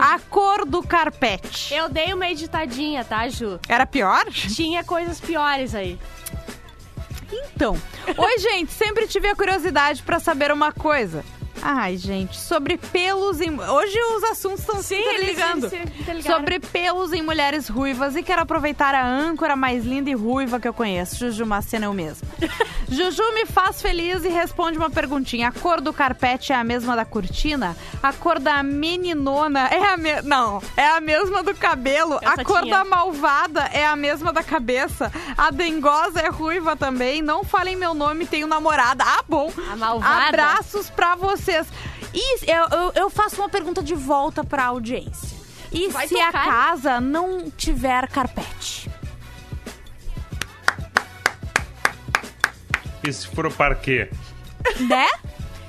a 0.00 0.18
cor 0.30 0.64
do 0.64 0.82
carpete. 0.82 1.74
Eu 1.74 1.90
dei 1.90 2.14
uma 2.14 2.30
editadinha, 2.30 3.04
tá, 3.04 3.28
Ju? 3.28 3.60
Era 3.68 3.84
pior? 3.84 4.24
Tinha 4.32 4.82
coisas 4.82 5.20
piores 5.20 5.74
aí. 5.74 5.98
Então, 7.32 7.76
oi, 8.16 8.38
gente, 8.38 8.72
sempre 8.72 9.06
tive 9.06 9.28
a 9.28 9.34
curiosidade 9.36 10.02
pra 10.02 10.20
saber 10.20 10.50
uma 10.52 10.72
coisa. 10.72 11.24
Ai, 11.68 11.96
gente, 11.96 12.38
sobre 12.38 12.78
pelos 12.78 13.40
em. 13.40 13.58
Hoje 13.58 13.98
os 14.16 14.22
assuntos 14.22 14.60
estão 14.60 14.80
se 14.80 14.94
interligando. 14.94 15.66
eles 15.66 16.22
se-. 16.22 16.30
Sobre 16.30 16.60
pelos 16.60 17.12
em 17.12 17.22
mulheres 17.22 17.68
ruivas 17.68 18.14
e 18.14 18.22
quero 18.22 18.42
aproveitar 18.42 18.94
a 18.94 19.04
âncora 19.04 19.56
mais 19.56 19.84
linda 19.84 20.08
e 20.08 20.14
ruiva 20.14 20.60
que 20.60 20.68
eu 20.68 20.72
conheço, 20.72 21.18
Juju 21.18 21.44
Macena 21.44 21.86
eu 21.86 21.92
mesma. 21.92 22.28
Juju 22.88 23.34
me 23.34 23.46
faz 23.46 23.82
feliz 23.82 24.24
e 24.24 24.28
responde 24.28 24.78
uma 24.78 24.88
perguntinha. 24.88 25.48
A 25.48 25.52
cor 25.52 25.80
do 25.80 25.92
carpete 25.92 26.52
é 26.52 26.56
a 26.56 26.62
mesma 26.62 26.94
da 26.94 27.04
cortina? 27.04 27.76
A 28.00 28.12
cor 28.12 28.38
da 28.38 28.62
meninona 28.62 29.66
é 29.66 29.88
a 29.88 29.96
mesma. 29.96 30.22
Não, 30.22 30.62
é 30.76 30.86
a 30.86 31.00
mesma 31.00 31.42
do 31.42 31.52
cabelo. 31.52 32.16
Essa 32.22 32.42
a 32.42 32.44
cor 32.44 32.62
tinha. 32.62 32.76
da 32.76 32.84
malvada 32.84 33.68
é 33.72 33.84
a 33.84 33.96
mesma 33.96 34.32
da 34.32 34.44
cabeça. 34.44 35.10
A 35.36 35.50
dengosa 35.50 36.20
é 36.20 36.28
ruiva 36.28 36.76
também. 36.76 37.20
Não 37.20 37.42
falem 37.42 37.74
meu 37.74 37.92
nome, 37.92 38.24
tenho 38.24 38.46
namorada. 38.46 39.02
Ah, 39.04 39.24
bom. 39.28 39.52
A 39.72 39.74
malvada. 39.74 40.28
Abraços 40.28 40.88
pra 40.88 41.16
vocês. 41.64 41.68
E 42.14 42.50
eu, 42.50 42.66
eu, 42.78 42.92
eu 42.94 43.10
faço 43.10 43.36
uma 43.36 43.48
pergunta 43.48 43.82
de 43.82 43.94
volta 43.94 44.42
pra 44.44 44.64
audiência. 44.66 45.36
E 45.72 45.88
Vai 45.88 46.06
se 46.08 46.18
a 46.20 46.26
tocar? 46.26 46.44
casa 46.46 47.00
não 47.00 47.50
tiver 47.50 48.08
carpete? 48.08 48.88
E 53.06 53.12
se 53.12 53.26
for 53.28 53.46
o 53.46 53.52
parquê? 53.52 54.08
Né? 54.80 55.06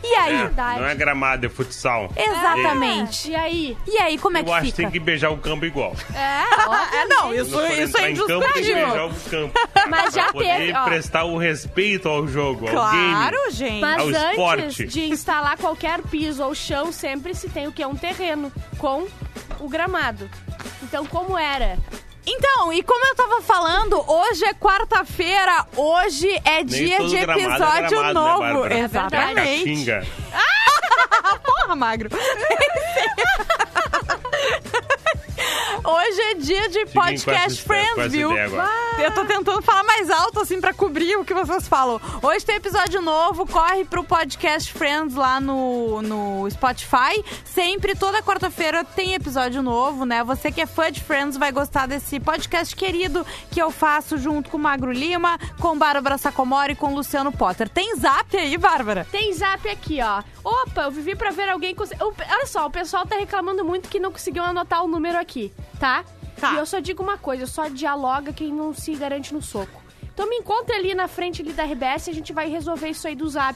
E 0.10 0.16
aí? 0.16 0.34
É, 0.36 0.80
não 0.80 0.86
é 0.88 0.96
gramado, 0.96 1.46
é 1.46 1.50
futsal. 1.50 2.10
Exatamente. 2.16 3.32
E 3.32 3.36
aí? 3.36 3.78
E 3.88 3.98
aí, 3.98 4.18
como 4.18 4.38
é 4.38 4.42
Eu 4.42 4.46
que 4.46 4.52
acho 4.52 4.60
que 4.62 4.66
fica? 4.68 4.82
tem 4.84 4.92
que 4.92 5.00
beijar 5.00 5.30
o 5.32 5.38
campo 5.38 5.66
igual. 5.66 5.94
É, 6.14 7.06
não, 7.06 7.34
isso, 7.34 7.60
isso 7.74 7.98
é 7.98 8.12
em 8.12 8.16
campo, 8.16 8.40
tem 8.54 8.64
que 8.64 8.74
beijar 8.74 9.06
o 9.06 9.14
campo. 9.30 9.60
Mas 9.90 10.14
já 10.14 10.32
teve, 10.32 10.74
ó. 10.74 10.84
prestar 10.86 11.24
o 11.26 11.38
respeito 11.38 12.08
ao 12.08 12.28
jogo, 12.28 12.68
ao 12.68 12.74
Claro, 12.74 13.38
game. 13.38 13.52
gente. 13.52 13.82
Mas 13.82 14.00
Ao 14.02 14.08
antes 14.08 14.30
esporte. 14.32 14.86
de 14.88 15.02
instalar 15.10 15.58
qualquer 15.58 16.02
piso 16.04 16.44
ou 16.44 16.54
chão, 16.56 16.92
sempre 16.92 17.34
se 17.34 17.50
tem 17.50 17.68
o 17.68 17.72
que? 17.72 17.86
Um 17.86 17.96
terreno 17.96 18.52
com 18.78 19.08
o 19.60 19.68
gramado. 19.70 20.30
Então, 20.84 21.06
como 21.06 21.38
era? 21.38 21.78
Então, 22.30 22.74
e 22.74 22.84
como 22.84 23.06
eu 23.06 23.16
tava 23.16 23.42
falando, 23.42 24.04
hoje 24.06 24.44
é 24.44 24.54
quarta-feira, 24.54 25.66
hoje 25.78 26.28
é 26.44 26.62
dia 26.62 26.98
todo 26.98 27.08
de 27.08 27.16
é 27.16 27.24
episódio 27.24 27.90
gramado, 27.90 28.04
né, 28.04 28.14
novo. 28.14 28.40
Bárbara? 28.40 28.76
É 28.76 28.80
Exatamente. 28.80 29.64
Caatinga. 29.64 30.06
Porra, 31.46 31.76
magro. 31.76 32.10
Hoje 35.84 36.22
é 36.22 36.34
dia 36.36 36.70
de 36.70 36.80
Fiquem 36.86 37.14
essa 37.14 37.26
podcast 37.26 37.62
com 37.62 37.68
Friends, 37.68 37.98
essa 37.98 38.10
viu? 38.10 38.32
Eu 39.00 39.12
tô 39.14 39.26
tentando 39.26 39.62
falar 39.62 39.84
mais 39.84 40.10
alto, 40.10 40.40
assim, 40.42 40.60
pra 40.60 40.74
cobrir 40.74 41.16
o 41.18 41.24
que 41.24 41.34
vocês 41.34 41.68
falam. 41.68 42.02
Hoje 42.22 42.44
tem 42.46 42.56
episódio 42.56 43.00
novo, 43.02 43.46
corre 43.46 43.86
pro 43.86 44.04
podcast 44.04 44.74
Friends 44.74 45.14
lá 45.16 45.40
no, 45.40 46.02
no 46.02 46.50
Spotify. 46.50 47.24
Sempre, 47.46 47.96
toda 47.96 48.24
quarta-feira, 48.24 48.84
tem 48.84 49.14
episódio 49.14 49.62
novo, 49.62 50.04
né? 50.04 50.24
Você 50.24 50.52
que 50.52 50.62
é 50.62 50.66
fã 50.66 50.92
de 50.92 51.00
Friends 51.02 51.38
vai 51.38 51.52
gostar 51.52 51.88
desse 51.88 52.20
podcast 52.20 52.76
querido 52.76 53.26
que 53.52 53.62
eu 53.62 53.70
faço 53.70 54.18
junto 54.18 54.50
com 54.50 54.58
o 54.58 54.60
Magro 54.60 54.92
Lima, 54.92 55.38
com 55.60 55.78
Bárbara 55.78 56.18
Sacomori 56.18 56.74
e 56.74 56.76
com 56.76 56.88
o 56.92 56.96
Luciano 56.96 57.32
Potter. 57.32 57.70
Tem 57.70 57.96
zap 57.98 58.36
aí, 58.36 58.58
Bárbara? 58.58 59.06
Tem 59.12 59.32
zap 59.34 59.70
aqui, 59.70 60.00
ó. 60.02 60.24
Opa, 60.44 60.84
eu 60.84 60.92
vivi 60.92 61.16
pra 61.16 61.30
ver 61.30 61.50
alguém... 61.50 61.76
cons- 61.76 61.92
Olha 62.00 62.46
só, 62.48 62.66
o 62.66 62.72
pessoal 62.72 63.06
tá 63.06 63.16
reclamando 63.18 63.64
muito 63.64 63.90
que 63.90 64.00
não 64.00 64.12
conseguiu 64.12 64.44
anotar 64.44 64.84
o 64.84 64.88
número 64.88 65.20
aqui, 65.20 65.37
tá? 65.80 66.04
Tá. 66.40 66.54
E 66.54 66.58
eu 66.58 66.66
só 66.66 66.80
digo 66.80 67.02
uma 67.02 67.18
coisa, 67.18 67.46
só 67.48 67.68
dialoga 67.68 68.32
quem 68.34 68.54
não 68.54 68.74
se 68.74 68.94
garante 68.96 69.34
no 69.34 69.42
soco. 69.42 69.82
Então 70.14 70.28
me 70.28 70.36
encontre 70.38 70.76
ali 70.76 70.96
na 70.96 71.08
frente 71.08 71.44
ali 71.44 71.54
da 71.54 71.64
RBS 71.64 72.08
e 72.08 72.10
a 72.10 72.14
gente 72.14 72.34
vai 72.34 72.50
resolver 72.50 72.90
isso 72.90 73.08
aí 73.08 73.16
do 73.16 73.28
zap 73.30 73.56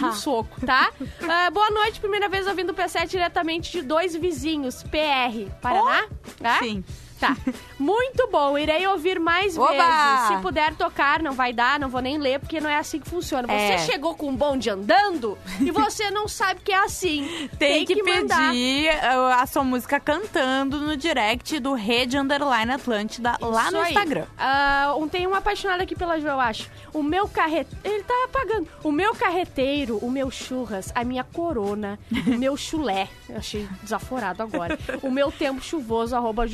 no 0.00 0.12
soco, 0.14 0.58
tá? 0.64 0.90
Ah, 1.28 1.50
boa 1.50 1.70
noite, 1.70 2.00
primeira 2.00 2.28
vez 2.30 2.46
ouvindo 2.46 2.70
o 2.70 2.74
P7 2.74 3.08
diretamente 3.08 3.70
de 3.70 3.82
dois 3.82 4.14
vizinhos, 4.16 4.82
PR, 4.84 5.50
Paraná. 5.60 6.06
tá? 6.40 6.60
Sim. 6.60 6.82
Tá. 7.20 7.36
Muito 7.78 8.28
bom, 8.30 8.56
irei 8.56 8.86
ouvir 8.86 9.18
mais 9.18 9.56
Oba! 9.58 9.70
vezes. 9.72 10.28
Se 10.28 10.36
puder 10.42 10.74
tocar, 10.74 11.20
não 11.22 11.32
vai 11.32 11.52
dar, 11.52 11.78
não 11.80 11.88
vou 11.88 12.00
nem 12.00 12.18
ler, 12.18 12.38
porque 12.38 12.60
não 12.60 12.70
é 12.70 12.76
assim 12.76 12.98
que 13.00 13.08
funciona. 13.08 13.46
Você 13.48 13.52
É. 13.74 13.78
chegou 13.78 14.14
com 14.14 14.28
um 14.28 14.36
bonde 14.36 14.70
andando 14.70 15.36
e 15.60 15.70
você 15.70 16.10
não 16.10 16.28
sabe 16.28 16.60
que 16.60 16.72
é 16.72 16.78
assim. 16.84 17.48
Tem, 17.58 17.84
que, 17.84 18.02
mandar. 18.02 18.50
pedir 18.50 18.90
uh, 18.90 19.40
a 19.40 19.46
sua 19.46 19.64
música 19.64 19.98
cantando 19.98 20.78
no 20.80 20.96
direct 20.96 21.58
do 21.60 21.74
Rede 21.74 22.16
Underline 22.16 22.72
Atlântida 22.72 23.36
lá 23.40 23.62
Isso 23.64 23.72
no 23.72 23.80
aí. 23.80 23.92
Instagram. 23.92 24.24
Um- 24.98 25.08
tem 25.08 25.26
um 25.26 25.34
apaixonado 25.34 25.80
aqui 25.80 25.94
pela 25.96 26.18
Jo, 26.20 26.26
eu 26.28 26.40
acho. 26.40 26.68
O 26.92 27.02
meu 27.02 27.26
carreteiro. 27.28 27.78
Ele 27.84 28.02
tá 28.04 28.14
apagando. 28.26 28.68
O 28.84 28.92
meu 28.92 29.14
carreteiro, 29.14 29.96
o 29.98 30.10
meu 30.10 30.30
churras, 30.30 30.92
a 30.94 31.02
minha 31.02 31.24
corona, 31.24 31.98
o 32.26 32.30
meu 32.38 32.56
chulé. 32.56 33.08
Eu 33.28 33.36
achei 33.38 33.66
desaforado 33.82 34.42
agora. 34.42 34.78
o 35.02 35.10
meu 35.10 35.32
tempo 35.32 35.62
chuvoso, 35.62 36.14
arroba 36.14 36.46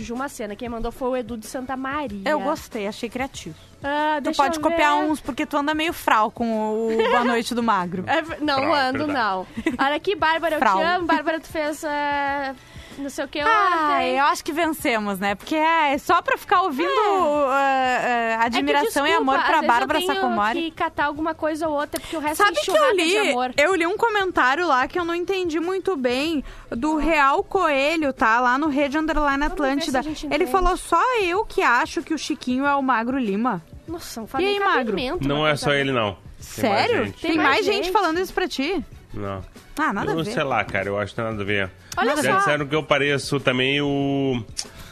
Jujumacena. 0.54 0.56
Quem 0.56 0.68
mandou 0.68 0.90
foi 0.92 1.08
o 1.08 1.16
Edu 1.16 1.36
de 1.36 1.46
Santa 1.46 1.76
Maria. 1.76 2.22
Eu 2.28 2.40
gostei, 2.40 2.86
achei 2.86 3.08
criativo. 3.08 3.56
Ah, 3.82 4.18
Tu 4.22 4.32
pode 4.34 4.58
copiar 4.60 4.98
ver. 4.98 5.04
uns, 5.10 5.20
porque 5.20 5.44
tu 5.44 5.56
anda 5.58 5.74
meio 5.74 5.92
fral 5.92 6.30
com 6.30 6.88
o 6.90 6.96
Boa 7.10 7.24
Noite 7.24 7.54
do 7.54 7.62
Magro. 7.62 8.04
É 8.06 8.22
não 8.40 8.58
Frau, 8.62 8.74
ando, 8.74 9.06
verdade. 9.06 9.12
não. 9.12 9.46
Olha 9.78 9.96
aqui, 9.96 10.16
Bárbara, 10.16 10.54
eu 10.56 10.58
Frau. 10.58 10.78
te 10.78 10.82
amo. 10.84 11.06
Bárbara, 11.06 11.38
tu 11.40 11.48
fez. 11.48 11.84
ah, 11.84 12.54
não 12.98 13.10
sei 13.10 13.24
o 13.24 13.28
que 13.28 13.40
Ah, 13.40 13.92
ontem. 13.96 14.16
eu 14.18 14.24
acho 14.24 14.44
que 14.44 14.52
vencemos, 14.52 15.18
né? 15.18 15.34
Porque 15.34 15.54
é 15.54 15.96
só 15.98 16.20
pra 16.22 16.36
ficar 16.36 16.62
ouvindo 16.62 16.88
uh, 16.88 17.46
uh, 17.48 18.42
admiração 18.42 19.04
É 19.04 19.08
que, 19.08 19.14
e 19.14 19.16
amor 19.16 19.36
desculpa, 19.36 19.58
pra 19.60 19.68
Bárbara 19.68 19.98
eu 20.00 20.06
tenho 20.06 20.14
Sacomori. 20.20 20.60
que 20.62 20.70
catar 20.70 21.06
alguma 21.06 21.34
coisa 21.34 21.68
ou 21.68 21.74
outra, 21.78 22.00
porque 22.00 22.16
o 22.16 22.20
resto 22.20 22.44
Sabe 22.44 22.58
é 22.58 22.60
que 22.60 22.70
eu 22.70 22.94
li? 22.96 23.10
de 23.10 23.18
amor. 23.30 23.52
Eu 23.56 23.74
li 23.74 23.86
um 23.86 23.96
comentário 23.96 24.66
lá 24.66 24.86
que 24.88 24.98
eu 24.98 25.04
não 25.04 25.14
entendi 25.14 25.58
muito 25.60 25.96
bem 25.96 26.44
do 26.70 26.96
Real 26.96 27.42
Coelho, 27.42 28.12
tá? 28.12 28.40
Lá 28.40 28.56
no 28.58 28.68
Rede 28.68 28.98
Underline 28.98 29.44
Atlântida. 29.44 30.00
Ele 30.30 30.46
falou 30.46 30.76
só 30.76 31.02
eu 31.20 31.44
que 31.44 31.62
acho 31.62 32.02
que 32.02 32.14
o 32.14 32.18
Chiquinho 32.18 32.66
é 32.66 32.74
o 32.74 32.82
Magro 32.82 33.18
Lima. 33.18 33.62
Nossa, 33.86 34.20
não 34.20 34.26
E 34.26 34.30
falei 34.30 34.46
aí, 34.48 34.60
Magro? 34.60 34.96
Não 35.20 35.46
é 35.46 35.56
só 35.56 35.72
ele, 35.72 35.92
não. 35.92 36.16
Tem 36.56 36.70
mais 36.70 36.86
Sério? 36.88 37.04
gente. 37.06 37.20
Tem, 37.22 37.36
mais 37.36 37.64
gente. 37.64 37.90
falando 37.90 38.18
isso 38.20 38.32
pra 38.32 38.46
ti? 38.46 38.84
Não. 39.12 39.42
Ah, 39.76 39.92
nada 39.92 40.12
eu 40.12 40.20
a 40.20 40.22
ver. 40.22 40.32
sei 40.32 40.42
lá, 40.44 40.64
cara, 40.64 40.88
eu 40.88 40.98
acho 40.98 41.10
que 41.12 41.16
tem 41.16 41.24
nada 41.24 41.42
a 41.42 41.44
ver. 41.44 41.70
Olha 41.96 42.16
Já 42.16 42.32
só. 42.32 42.38
disseram 42.38 42.66
que 42.66 42.74
eu 42.74 42.82
pareço 42.82 43.40
também 43.40 43.80
o, 43.80 44.42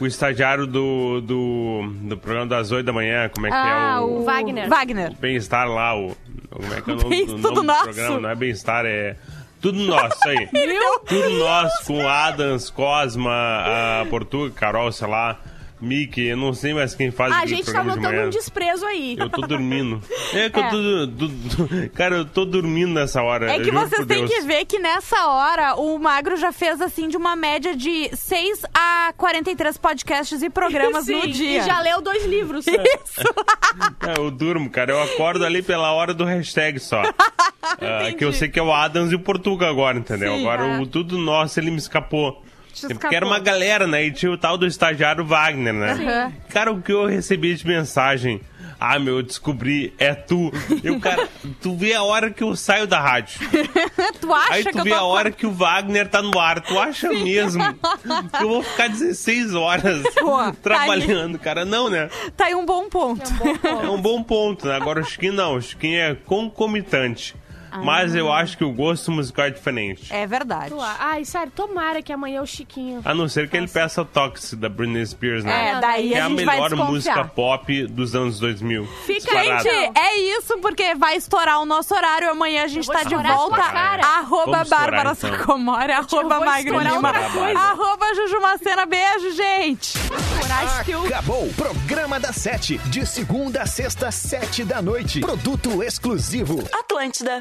o 0.01 0.07
estagiário 0.07 0.66
do, 0.66 1.20
do, 1.20 1.93
do 2.03 2.16
programa 2.16 2.47
das 2.47 2.72
8 2.72 2.85
da 2.85 2.93
manhã, 2.93 3.28
como 3.28 3.47
é 3.47 3.51
que 3.51 3.57
ah, 3.57 3.97
é 3.97 4.01
o... 4.01 4.20
o 4.20 4.24
Wagner. 4.24 4.68
Wagner. 4.68 5.14
Bem-estar 5.18 5.68
lá, 5.68 5.97
o. 5.97 6.16
Como 6.51 6.74
é 6.74 6.80
que 6.80 6.91
é 6.91 6.95
o 6.95 6.97
nome, 6.97 7.22
o 7.22 7.26
nome 7.26 7.43
tudo 7.43 7.55
do 7.55 7.62
nosso. 7.62 7.85
programa? 7.85 8.20
Não 8.20 8.30
é 8.30 8.35
bem-estar, 8.35 8.85
é. 8.85 9.16
Tudo 9.61 9.78
nosso, 9.78 10.16
isso 10.16 10.28
aí. 10.28 10.49
Tudo 11.07 11.30
nosso, 11.39 11.85
com 11.85 12.09
Adams, 12.09 12.68
Cosma, 12.68 13.30
a 13.30 14.05
Portuga, 14.11 14.53
Carol, 14.53 14.91
sei 14.91 15.07
lá, 15.07 15.39
Mickey, 15.83 16.26
eu 16.28 16.37
não 16.37 16.55
sei 16.55 16.72
mais 16.72 16.95
quem 16.95 17.11
faz 17.11 17.33
Ah, 17.33 17.41
a 17.41 17.47
gente 17.47 17.70
tá 17.70 17.83
notando 17.83 18.22
um 18.22 18.30
desprezo 18.30 18.87
aí. 18.87 19.16
Eu 19.18 19.28
tô 19.28 19.43
dormindo. 19.43 20.01
É 20.33 20.49
que 20.49 20.59
É. 20.61 20.66
eu 20.66 20.70
tô. 20.70 20.76
do- 21.07 21.28
do- 21.28 21.91
cara, 21.91 22.16
eu 22.16 22.24
tô 22.24 22.45
dormindo 22.45 22.95
nessa 22.95 23.20
hora. 23.22 23.51
É 23.53 23.61
que 23.61 23.70
vocês 23.70 24.07
têm 24.07 24.24
que 24.26 24.41
ver 24.43 24.64
que 24.64 24.78
nessa 24.78 25.26
hora 25.26 25.74
o 25.74 25.99
Magro 25.99 26.37
já 26.37 26.53
fez 26.53 26.80
assim 26.80 27.09
de 27.09 27.16
uma 27.16 27.35
média 27.37 27.76
de 27.76 28.09
6 28.16 28.62
a 28.72 29.12
43 29.16 29.76
podcasts 29.76 30.41
e 30.43 30.49
programas 30.49 31.05
Sim, 31.07 31.16
no 31.16 31.28
dia. 31.28 31.59
E 31.59 31.62
já 31.66 31.80
leu 31.80 32.01
dois 32.01 32.24
livros. 32.24 32.64
É, 34.07 34.18
eu 34.18 34.30
durmo, 34.30 34.68
cara. 34.70 34.93
Eu 34.93 35.03
acordo 35.03 35.45
ali 35.45 35.62
pela 35.62 35.93
hora 35.93 36.12
do 36.12 36.24
hashtag 36.24 36.78
só. 36.78 37.03
Ah, 37.62 38.12
que 38.16 38.24
eu 38.24 38.33
sei 38.33 38.49
que 38.49 38.59
é 38.59 38.62
o 38.62 38.72
Adams 38.72 39.12
e 39.12 39.14
o 39.14 39.20
Portuga 39.20 39.68
agora, 39.68 39.99
entendeu? 39.99 40.35
Sim, 40.35 40.41
agora 40.41 40.66
é. 40.66 40.80
o 40.80 40.87
tudo 40.87 41.16
nosso 41.18 41.59
ele 41.59 41.70
me 41.70 41.78
escapou. 41.78 42.43
Porque 42.99 43.14
era 43.14 43.27
uma 43.27 43.39
galera, 43.39 43.87
né? 43.87 44.05
E 44.05 44.12
tinha 44.12 44.31
o 44.31 44.39
tal 44.39 44.57
do 44.57 44.66
estagiário 44.66 45.25
Wagner, 45.25 45.73
né? 45.75 45.93
Aham. 45.93 46.33
Cara, 46.49 46.73
o 46.73 46.81
que 46.83 46.93
eu 46.93 47.07
recebi 47.07 47.55
de 47.55 47.66
mensagem? 47.66 48.41
Ah, 48.85 48.99
meu, 48.99 49.18
eu 49.18 49.23
descobri, 49.23 49.95
é 49.97 50.12
tu. 50.12 50.51
Eu, 50.83 50.99
cara, 50.99 51.29
tu 51.62 51.77
vê 51.77 51.95
a 51.95 52.03
hora 52.03 52.33
que 52.33 52.43
eu 52.43 52.57
saio 52.57 52.85
da 52.85 52.99
rádio. 52.99 53.39
tu 54.20 54.35
acha 54.35 54.55
Aí 54.55 54.64
que 54.64 54.73
tu 54.73 54.79
eu 54.79 54.85
vê 54.85 54.91
tô 54.91 54.97
a 54.97 55.03
hora 55.05 55.31
que 55.31 55.47
o 55.47 55.53
Wagner 55.53 56.09
tá 56.09 56.20
no 56.20 56.37
ar. 56.37 56.61
Tu 56.61 56.77
acha 56.77 57.09
mesmo 57.11 57.62
que 57.62 58.43
eu 58.43 58.49
vou 58.49 58.62
ficar 58.64 58.89
16 58.89 59.55
horas 59.55 60.03
Pô, 60.18 60.37
tá 60.37 60.53
trabalhando, 60.61 61.39
cara? 61.39 61.64
Não, 61.64 61.89
né? 61.89 62.11
Tá 62.37 62.47
aí 62.47 62.57
um 62.57 62.66
bom 62.66 62.89
ponto. 62.89 63.23
É 63.64 63.89
um 63.89 64.01
bom 64.03 64.20
ponto, 64.20 64.66
né? 64.66 64.75
Agora 64.75 65.01
o 65.01 65.05
Chiquinho 65.05 65.35
não, 65.35 65.55
o 65.55 65.62
Chiquinho 65.62 66.01
é 66.01 66.16
concomitante. 66.16 67.37
Mas 67.79 68.14
eu 68.14 68.33
acho 68.33 68.57
que 68.57 68.64
o 68.64 68.73
gosto 68.73 69.11
musical 69.11 69.47
é 69.47 69.51
diferente. 69.51 70.12
É 70.12 70.27
verdade. 70.27 70.75
Ai, 70.99 71.25
sério, 71.25 71.53
tomara 71.55 72.03
que 72.03 72.12
amanhã 72.12 72.43
o 72.43 72.47
Chiquinho. 72.47 73.01
A 73.05 73.14
não 73.14 73.29
ser 73.29 73.49
que 73.49 73.57
ele 73.57 73.68
peça 73.68 74.03
o 74.03 74.05
Toxic 74.05 74.57
da 74.57 74.68
Britney 74.68 75.07
Spears, 75.07 75.45
né? 75.45 75.70
É, 75.70 75.81
daí 75.81 76.09
que 76.09 76.14
é 76.14 76.20
a 76.20 76.27
a 76.27 76.29
gente 76.29 76.45
vai 76.45 76.61
melhor 76.61 76.77
música 76.77 77.25
pop 77.25 77.87
dos 77.87 78.14
anos 78.14 78.39
2000. 78.39 78.87
Fica 79.07 79.20
Disparado. 79.20 79.62
Gente, 79.64 79.99
é 79.99 80.18
isso, 80.39 80.59
porque 80.59 80.95
vai 80.95 81.16
estourar 81.16 81.61
o 81.61 81.64
nosso 81.64 81.95
horário. 81.95 82.31
Amanhã 82.31 82.64
a 82.64 82.68
gente 82.68 82.87
tá 82.87 83.03
de 83.05 83.14
a 83.14 83.18
volta. 83.18 83.62
Arroba 83.62 84.64
Bárbara 84.64 85.12
então. 85.12 85.14
Sacomori, 85.14 85.93
arroba 85.93 86.59
estourar 86.59 86.95
Lima, 86.95 87.11
arroba 87.59 88.14
Jujumacena. 88.14 88.87
Beijo, 88.87 89.33
gente. 89.33 89.99
Acabou 91.07 91.47
o 91.47 91.55
Programa 91.55 92.20
da 92.20 92.33
Sete. 92.33 92.79
De 92.79 93.07
segunda 93.07 93.62
a 93.62 93.66
sexta, 93.66 94.11
sete 94.11 94.64
da 94.64 94.83
noite. 94.83 95.20
Produto 95.20 95.83
exclusivo. 95.83 96.62
Atlântida. 96.73 97.41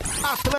Hasta 0.00 0.50